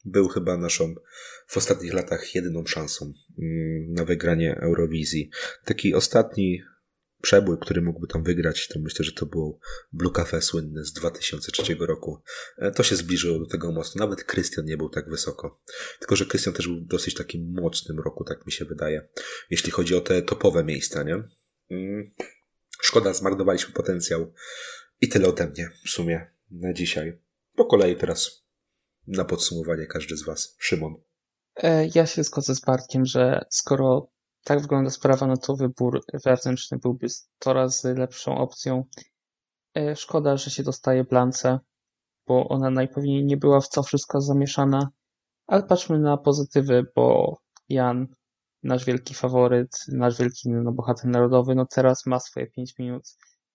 był 0.06 0.28
chyba 0.28 0.58
naszą 0.58 0.96
w 1.48 1.58
ostatnich 1.58 1.94
latach 1.94 2.36
jedyną 2.36 2.66
szansą 2.66 3.14
mm, 3.40 3.94
na 3.94 4.06
wygranie 4.06 4.58
Eurowizji. 4.62 5.30
Taki 5.66 5.94
ostatni 5.94 6.64
przebój, 7.22 7.58
który 7.62 7.82
mógłby 7.82 8.08
tam 8.08 8.24
wygrać, 8.24 8.68
to 8.68 8.80
myślę, 8.80 9.06
że 9.06 9.12
to 9.12 9.26
był 9.26 9.60
Blue 9.94 10.14
Cafe 10.14 10.42
słynny 10.42 10.86
z 10.86 10.94
2003 10.94 11.76
roku. 11.80 12.22
E, 12.58 12.72
to 12.72 12.84
się 12.84 12.96
zbliżyło 12.96 13.40
do 13.40 13.46
tego 13.46 13.72
mostu. 13.72 14.00
Nawet 14.00 14.24
Krystian 14.24 14.66
nie 14.66 14.78
był 14.78 14.90
tak 14.90 15.10
wysoko. 15.10 15.62
Tylko, 16.00 16.16
że 16.16 16.26
Krystian 16.26 16.54
też 16.54 16.68
był 16.68 16.82
w 16.82 16.88
dosyć 16.88 17.14
takim 17.14 17.54
mocnym 17.62 18.00
roku, 18.00 18.24
tak 18.24 18.46
mi 18.46 18.52
się 18.52 18.66
wydaje. 18.66 19.08
Jeśli 19.50 19.72
chodzi 19.72 19.96
o 19.96 20.02
te 20.02 20.22
topowe 20.22 20.64
miejsca, 20.64 21.04
nie? 21.04 21.24
Mm. 21.70 22.12
Szkoda, 22.82 23.14
zmarnowaliśmy 23.14 23.74
potencjał. 23.74 24.34
I 25.02 25.10
tyle 25.10 25.28
ode 25.28 25.48
mnie 25.48 25.70
w 25.86 25.90
sumie 25.90 26.32
na 26.52 26.74
dzisiaj. 26.74 27.22
Po 27.56 27.66
kolei 27.66 27.96
teraz 27.96 28.46
na 29.08 29.26
podsumowanie 29.26 29.88
każdy 29.88 30.18
z 30.18 30.24
Was. 30.24 30.56
Szymon. 30.60 30.96
E, 31.56 31.88
ja 31.96 32.06
się 32.06 32.24
zgodzę 32.24 32.56
z 32.56 32.62
Bartkiem, 32.62 33.06
że 33.06 33.46
skoro 33.50 34.12
tak 34.46 34.62
wygląda 34.62 34.90
sprawa, 34.90 35.28
no 35.28 35.38
to 35.38 35.56
wybór 35.56 36.02
wewnętrzny 36.26 36.78
byłby 36.78 37.10
100 37.10 37.54
razy 37.54 37.94
lepszą 37.94 38.38
opcją. 38.38 38.84
E, 39.78 39.96
szkoda, 39.96 40.38
że 40.38 40.52
się 40.52 40.64
dostaje 40.64 41.04
Blance, 41.04 41.60
bo 42.28 42.48
ona 42.48 42.70
najpewniej 42.70 43.26
nie 43.26 43.38
była 43.38 43.62
w 43.62 43.68
co 43.68 43.84
wszystko 43.84 44.22
zamieszana, 44.22 44.90
ale 45.48 45.64
patrzmy 45.64 46.00
na 46.00 46.18
pozytywy, 46.18 46.86
bo 46.96 47.38
Jan, 47.70 48.08
nasz 48.64 48.86
wielki 48.86 49.14
faworyt, 49.14 49.78
nasz 49.88 50.18
wielki 50.18 50.50
no, 50.50 50.72
bohater 50.72 51.06
narodowy, 51.06 51.56
no 51.56 51.66
teraz 51.66 52.06
ma 52.06 52.20
swoje 52.20 52.48
5 52.48 52.78
minut 52.80 53.04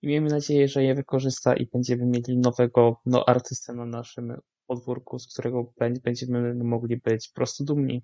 i 0.03 0.07
miejmy 0.07 0.31
nadzieję, 0.31 0.69
że 0.69 0.85
je 0.85 0.95
wykorzysta 0.95 1.57
i 1.57 1.67
będziemy 1.67 2.07
mieli 2.07 2.39
nowego 2.39 3.01
no, 3.07 3.29
artystę 3.29 3.73
na 3.73 3.87
naszym 3.87 4.37
podwórku, 4.67 5.19
z 5.19 5.33
którego 5.33 5.73
będziemy 6.05 6.55
mogli 6.55 6.97
być 6.97 7.29
po 7.29 7.35
prostu 7.35 7.65
dumni. 7.65 8.03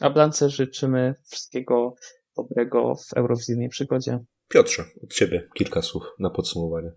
A 0.00 0.10
Blance 0.10 0.50
życzymy 0.50 1.14
wszystkiego 1.24 1.94
dobrego 2.36 2.94
w 2.94 3.16
eurowizyjnej 3.16 3.68
przygodzie. 3.68 4.18
Piotrze, 4.48 4.84
od 5.04 5.12
Ciebie 5.12 5.48
kilka 5.54 5.82
słów 5.82 6.04
na 6.18 6.30
podsumowanie. 6.30 6.92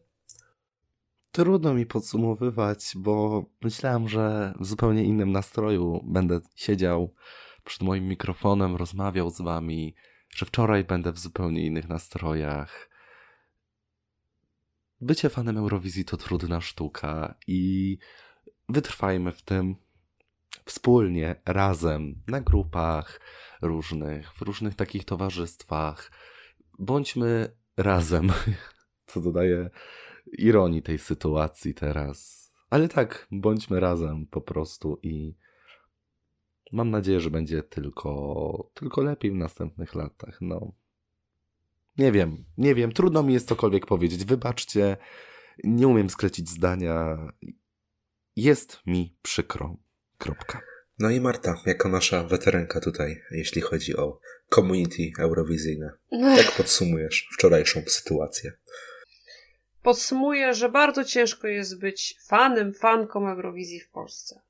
Trudno 1.32 1.74
mi 1.74 1.86
podsumowywać, 1.86 2.92
bo 2.96 3.46
myślałem, 3.62 4.10
że 4.10 4.54
w 4.60 4.66
zupełnie 4.66 5.04
innym 5.04 5.32
nastroju 5.32 6.02
będę 6.04 6.40
siedział 6.56 7.14
przed 7.64 7.82
moim 7.82 8.08
mikrofonem, 8.08 8.76
rozmawiał 8.76 9.30
z 9.30 9.42
Wami, 9.42 9.96
że 10.30 10.46
wczoraj 10.46 10.84
będę 10.84 11.12
w 11.12 11.20
zupełnie 11.20 11.66
innych 11.66 11.90
nastrojach. 11.90 12.90
Bycie 15.02 15.30
fanem 15.30 15.58
Eurowizji 15.58 16.06
to 16.06 16.18
trudna 16.18 16.62
sztuka 16.62 17.36
i 17.48 17.98
wytrwajmy 18.70 19.32
w 19.32 19.42
tym, 19.42 19.76
wspólnie, 20.66 21.36
razem, 21.46 22.22
na 22.28 22.42
grupach 22.42 23.22
różnych, 23.62 24.34
w 24.34 24.42
różnych 24.42 24.76
takich 24.76 25.06
towarzystwach. 25.06 26.12
Bądźmy 26.80 27.56
razem, 27.78 28.32
co 29.08 29.22
dodaje 29.22 29.70
ironii 30.38 30.82
tej 30.82 30.98
sytuacji 30.98 31.74
teraz. 31.74 32.46
Ale 32.70 32.88
tak, 32.88 33.28
bądźmy 33.32 33.80
razem 33.80 34.28
po 34.28 34.42
prostu 34.42 35.00
i 35.04 35.36
mam 36.72 36.90
nadzieję, 36.90 37.20
że 37.20 37.30
będzie 37.30 37.64
tylko, 37.64 38.72
tylko 38.74 39.02
lepiej 39.02 39.32
w 39.32 39.36
następnych 39.36 39.96
latach. 39.96 40.38
No. 40.42 40.72
Nie 41.98 42.12
wiem, 42.12 42.46
nie 42.58 42.76
wiem, 42.76 42.92
trudno 42.92 43.24
mi 43.24 43.34
jest 43.34 43.48
cokolwiek 43.48 43.86
powiedzieć. 43.86 44.26
Wybaczcie, 44.26 44.98
nie 45.64 45.88
umiem 45.88 46.10
sklecić 46.10 46.50
zdania. 46.50 47.18
Jest 48.36 48.82
mi 48.86 49.18
przykro. 49.22 49.78
Kropka. 50.18 50.62
No 51.00 51.10
i 51.10 51.22
Marta, 51.22 51.62
jako 51.66 51.90
nasza 51.90 52.24
weteranka 52.24 52.80
tutaj, 52.80 53.22
jeśli 53.32 53.62
chodzi 53.62 53.98
o 53.98 54.20
community 54.50 55.12
eurowizyjne, 55.20 55.92
jak 56.12 56.52
podsumujesz 56.52 57.30
wczorajszą 57.34 57.82
sytuację? 57.88 58.52
Podsumuję, 59.84 60.54
że 60.54 60.70
bardzo 60.70 61.04
ciężko 61.04 61.48
jest 61.48 61.80
być 61.80 62.18
fanem, 62.28 62.74
fanką 62.74 63.30
Eurowizji 63.30 63.80
w 63.80 63.90
Polsce. 63.90 64.42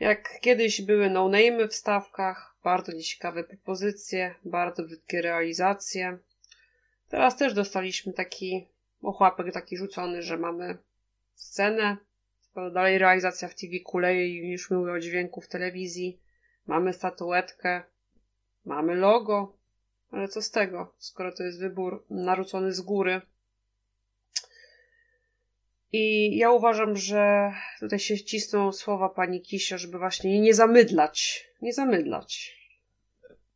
Jak 0.00 0.40
kiedyś 0.40 0.82
były 0.82 1.10
no-name 1.10 1.68
w 1.68 1.74
stawkach, 1.74 2.54
bardzo 2.64 2.92
nieciekawe 2.92 3.44
propozycje, 3.44 4.34
bardzo 4.44 4.82
brzydkie 4.82 5.22
realizacje. 5.22 6.18
Teraz 7.08 7.36
też 7.36 7.54
dostaliśmy 7.54 8.12
taki 8.12 8.66
ochłapek 9.02 9.52
taki 9.52 9.76
rzucony, 9.76 10.22
że 10.22 10.38
mamy 10.38 10.78
scenę, 11.34 11.96
Dalej 12.54 12.98
realizacja 12.98 13.48
w 13.48 13.54
TV 13.54 13.72
kuleje 13.84 14.48
niż 14.48 14.70
mówię 14.70 14.92
o 14.92 15.00
dźwięku 15.00 15.40
w 15.40 15.48
telewizji. 15.48 16.20
Mamy 16.66 16.92
statuetkę, 16.92 17.82
mamy 18.64 18.94
logo, 18.94 19.56
ale 20.10 20.28
co 20.28 20.42
z 20.42 20.50
tego, 20.50 20.94
skoro 20.98 21.32
to 21.32 21.42
jest 21.42 21.60
wybór 21.60 22.04
narzucony 22.10 22.72
z 22.72 22.80
góry. 22.80 23.20
I 25.92 26.36
ja 26.36 26.50
uważam, 26.50 26.96
że 26.96 27.52
tutaj 27.80 27.98
się 27.98 28.24
cisną 28.24 28.72
słowa 28.72 29.08
pani 29.08 29.40
Kisio, 29.40 29.78
żeby 29.78 29.98
właśnie 29.98 30.40
nie 30.40 30.54
zamydlać, 30.54 31.48
nie 31.62 31.72
zamydlać. 31.72 32.58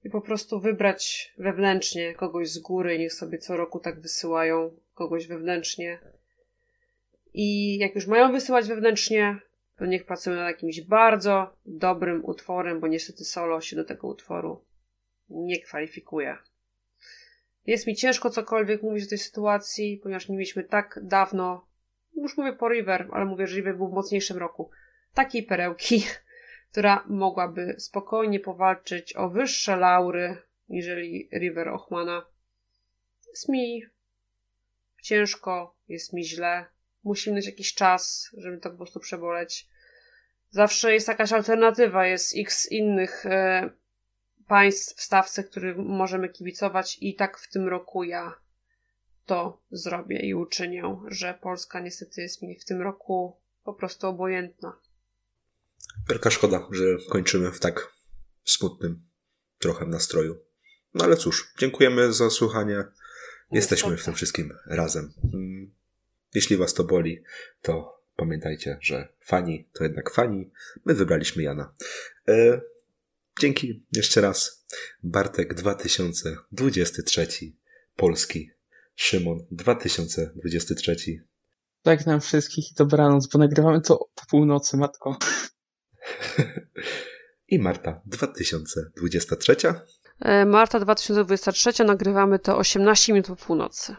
I 0.05 0.11
po 0.11 0.21
prostu 0.21 0.61
wybrać 0.61 1.35
wewnętrznie 1.39 2.15
kogoś 2.15 2.51
z 2.51 2.59
góry, 2.59 2.99
niech 2.99 3.13
sobie 3.13 3.39
co 3.39 3.57
roku 3.57 3.81
tak 3.81 4.01
wysyłają 4.01 4.77
kogoś 4.95 5.27
wewnętrznie 5.27 5.99
i 7.39 7.79
jak 7.79 7.95
już 7.95 8.07
mają 8.07 8.33
wysyłać 8.33 8.69
wewnętrznie, 8.69 9.39
to 9.79 9.87
niech 9.87 10.07
pracują 10.07 10.37
nad 10.37 10.47
jakimś 10.47 10.81
bardzo 10.81 11.57
dobrym 11.67 12.25
utworem, 12.25 12.81
bo 12.81 12.87
niestety 12.87 13.25
solo 13.25 13.61
się 13.61 13.77
do 13.77 13.85
tego 13.85 14.09
utworu 14.09 14.65
nie 15.29 15.61
kwalifikuje. 15.61 16.37
Jest 17.67 17.87
mi 17.87 17.97
ciężko 17.97 18.31
cokolwiek 18.31 18.83
mówić 18.83 19.05
o 19.05 19.09
tej 19.09 19.19
sytuacji, 19.19 20.01
ponieważ 20.03 20.29
nie 20.29 20.37
mieliśmy 20.37 20.65
tak 20.65 21.01
dawno, 21.03 21.67
już 22.17 22.37
mówię 22.37 22.53
po 22.53 22.69
River, 22.69 23.09
ale 23.13 23.25
mówię, 23.25 23.47
że 23.47 23.57
River 23.57 23.77
był 23.77 23.89
w 23.89 23.95
mocniejszym 23.95 24.37
roku, 24.37 24.71
takiej 25.15 25.43
perełki, 25.43 26.05
która 26.73 27.05
mogłaby 27.07 27.75
spokojnie 27.79 28.41
powalczyć 28.41 29.17
o 29.17 29.31
wyższe 29.31 29.77
laury 29.77 30.37
niżeli 30.69 31.29
River 31.33 31.69
Ochmana. 31.69 32.27
Jest 33.29 33.49
mi 33.49 33.83
ciężko, 35.03 35.77
jest 35.89 36.13
mi 36.13 36.25
źle. 36.25 36.76
Musi 37.07 37.31
minąć 37.31 37.47
jakiś 37.47 37.75
czas, 37.75 38.31
żeby 38.37 38.59
to 38.59 38.71
po 38.71 38.77
prostu 38.77 39.01
przeboleć. 39.01 39.69
Zawsze 40.51 40.95
jest 40.95 41.09
jakaś 41.09 41.33
alternatywa, 41.33 42.07
jest 42.07 42.35
x 42.37 42.73
innych 42.73 43.27
e, 43.27 43.71
państw 44.47 44.97
w 44.97 45.03
stawce, 45.03 45.45
którym 45.45 45.87
możemy 45.87 46.29
kibicować 46.29 46.99
i 47.01 47.15
tak 47.15 47.39
w 47.39 47.49
tym 47.51 47.69
roku 47.69 48.05
ja 48.05 48.35
to 49.27 49.63
zrobię 49.71 50.21
i 50.21 50.35
uczynię, 50.35 50.97
że 51.09 51.39
Polska 51.43 51.81
niestety 51.81 52.23
jest 52.23 52.43
mi 52.43 52.59
w 52.59 52.65
tym 52.65 52.83
roku 52.83 53.37
po 53.65 53.75
prostu 53.75 54.07
obojętna. 54.07 54.79
Wielka 56.09 56.31
szkoda, 56.31 56.69
że 56.71 56.85
kończymy 57.11 57.53
w 57.53 57.61
tak 57.61 57.93
smutnym 58.45 59.09
trochę 59.59 59.87
nastroju. 59.87 60.37
No 60.95 61.05
ale 61.05 61.17
cóż, 61.17 61.55
dziękujemy 61.59 62.13
za 62.13 62.31
słuchanie. 62.31 62.85
Jesteśmy 63.53 63.97
w 63.97 64.05
tym 64.05 64.15
wszystkim 64.15 64.53
razem. 64.67 65.13
Jeśli 66.37 66.57
was 66.57 66.75
to 66.75 66.85
boli, 66.85 67.23
to 67.63 68.03
pamiętajcie, 68.17 68.79
że 68.81 69.09
fani 69.21 69.69
to 69.73 69.85
jednak 69.85 70.11
fani. 70.11 70.51
My 70.85 70.95
wybraliśmy 70.95 71.43
Jana. 71.43 71.75
E, 72.29 72.61
dzięki 73.41 73.85
jeszcze 73.93 74.21
raz. 74.21 74.65
Bartek 75.03 75.55
2023. 75.55 77.27
Polski. 77.97 78.51
Szymon 78.95 79.47
2023. 79.51 80.97
Tak 81.83 82.07
nam 82.07 82.21
wszystkich 82.21 82.71
i 82.73 82.75
dobranoc, 82.75 83.27
bo 83.27 83.39
nagrywamy 83.39 83.81
to 83.81 83.99
po 84.15 84.27
północy, 84.31 84.77
matko. 84.77 85.19
I 87.49 87.59
Marta 87.59 88.03
2023. 88.07 89.57
E, 90.21 90.45
Marta 90.47 90.81
2023, 90.81 91.85
nagrywamy 91.85 92.39
to 92.39 92.59
18 92.59 93.13
minut 93.13 93.27
po 93.27 93.37
północy. 93.37 93.97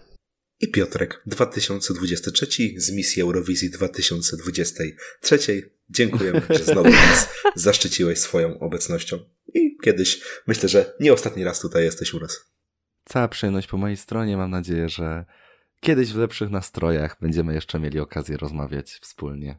I 0.61 0.67
Piotrek 0.67 1.21
2023 1.25 2.47
z 2.77 2.91
misji 2.91 3.21
Eurowizji 3.21 3.69
2023. 3.69 5.71
Dziękujemy, 5.89 6.41
że 6.57 6.63
znowu 6.63 6.89
nas 6.89 7.29
zaszczyciłeś 7.55 8.19
swoją 8.19 8.59
obecnością. 8.59 9.19
I 9.53 9.77
kiedyś, 9.83 10.21
myślę, 10.47 10.69
że 10.69 10.93
nie 10.99 11.13
ostatni 11.13 11.43
raz 11.43 11.59
tutaj 11.59 11.83
jesteś 11.83 12.13
u 12.13 12.19
nas. 12.19 12.45
Cała 13.05 13.27
przyjemność 13.27 13.67
po 13.67 13.77
mojej 13.77 13.97
stronie. 13.97 14.37
Mam 14.37 14.51
nadzieję, 14.51 14.89
że 14.89 15.25
kiedyś 15.79 16.13
w 16.13 16.17
lepszych 16.17 16.49
nastrojach 16.49 17.17
będziemy 17.21 17.53
jeszcze 17.53 17.79
mieli 17.79 17.99
okazję 17.99 18.37
rozmawiać 18.37 18.99
wspólnie. 19.01 19.57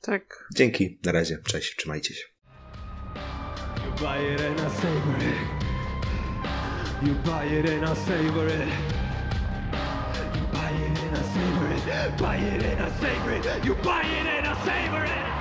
Tak. 0.00 0.48
Dzięki, 0.54 0.98
na 1.04 1.12
razie, 1.12 1.38
cześć, 1.44 1.76
trzymajcie 1.76 2.14
się. 2.14 2.24
You 3.86 3.92
buy 3.92 4.34
it 4.34 4.40
and 4.40 4.58
I 4.58 4.70
savor 4.80 5.22
it. 5.22 5.34
You 7.02 7.14
buy 7.14 7.58
it 7.58 7.70
and 7.70 7.82
I 7.82 7.96
savor 8.00 8.48
it. 8.48 9.03
Buy 11.84 12.36
it 12.36 12.62
and 12.62 12.80
I 12.80 12.90
savor 12.98 13.32
it. 13.32 13.64
You 13.64 13.74
buy 13.74 14.00
it 14.00 14.26
and 14.26 14.46
I 14.46 14.54
savor 14.64 15.04
it. 15.04 15.33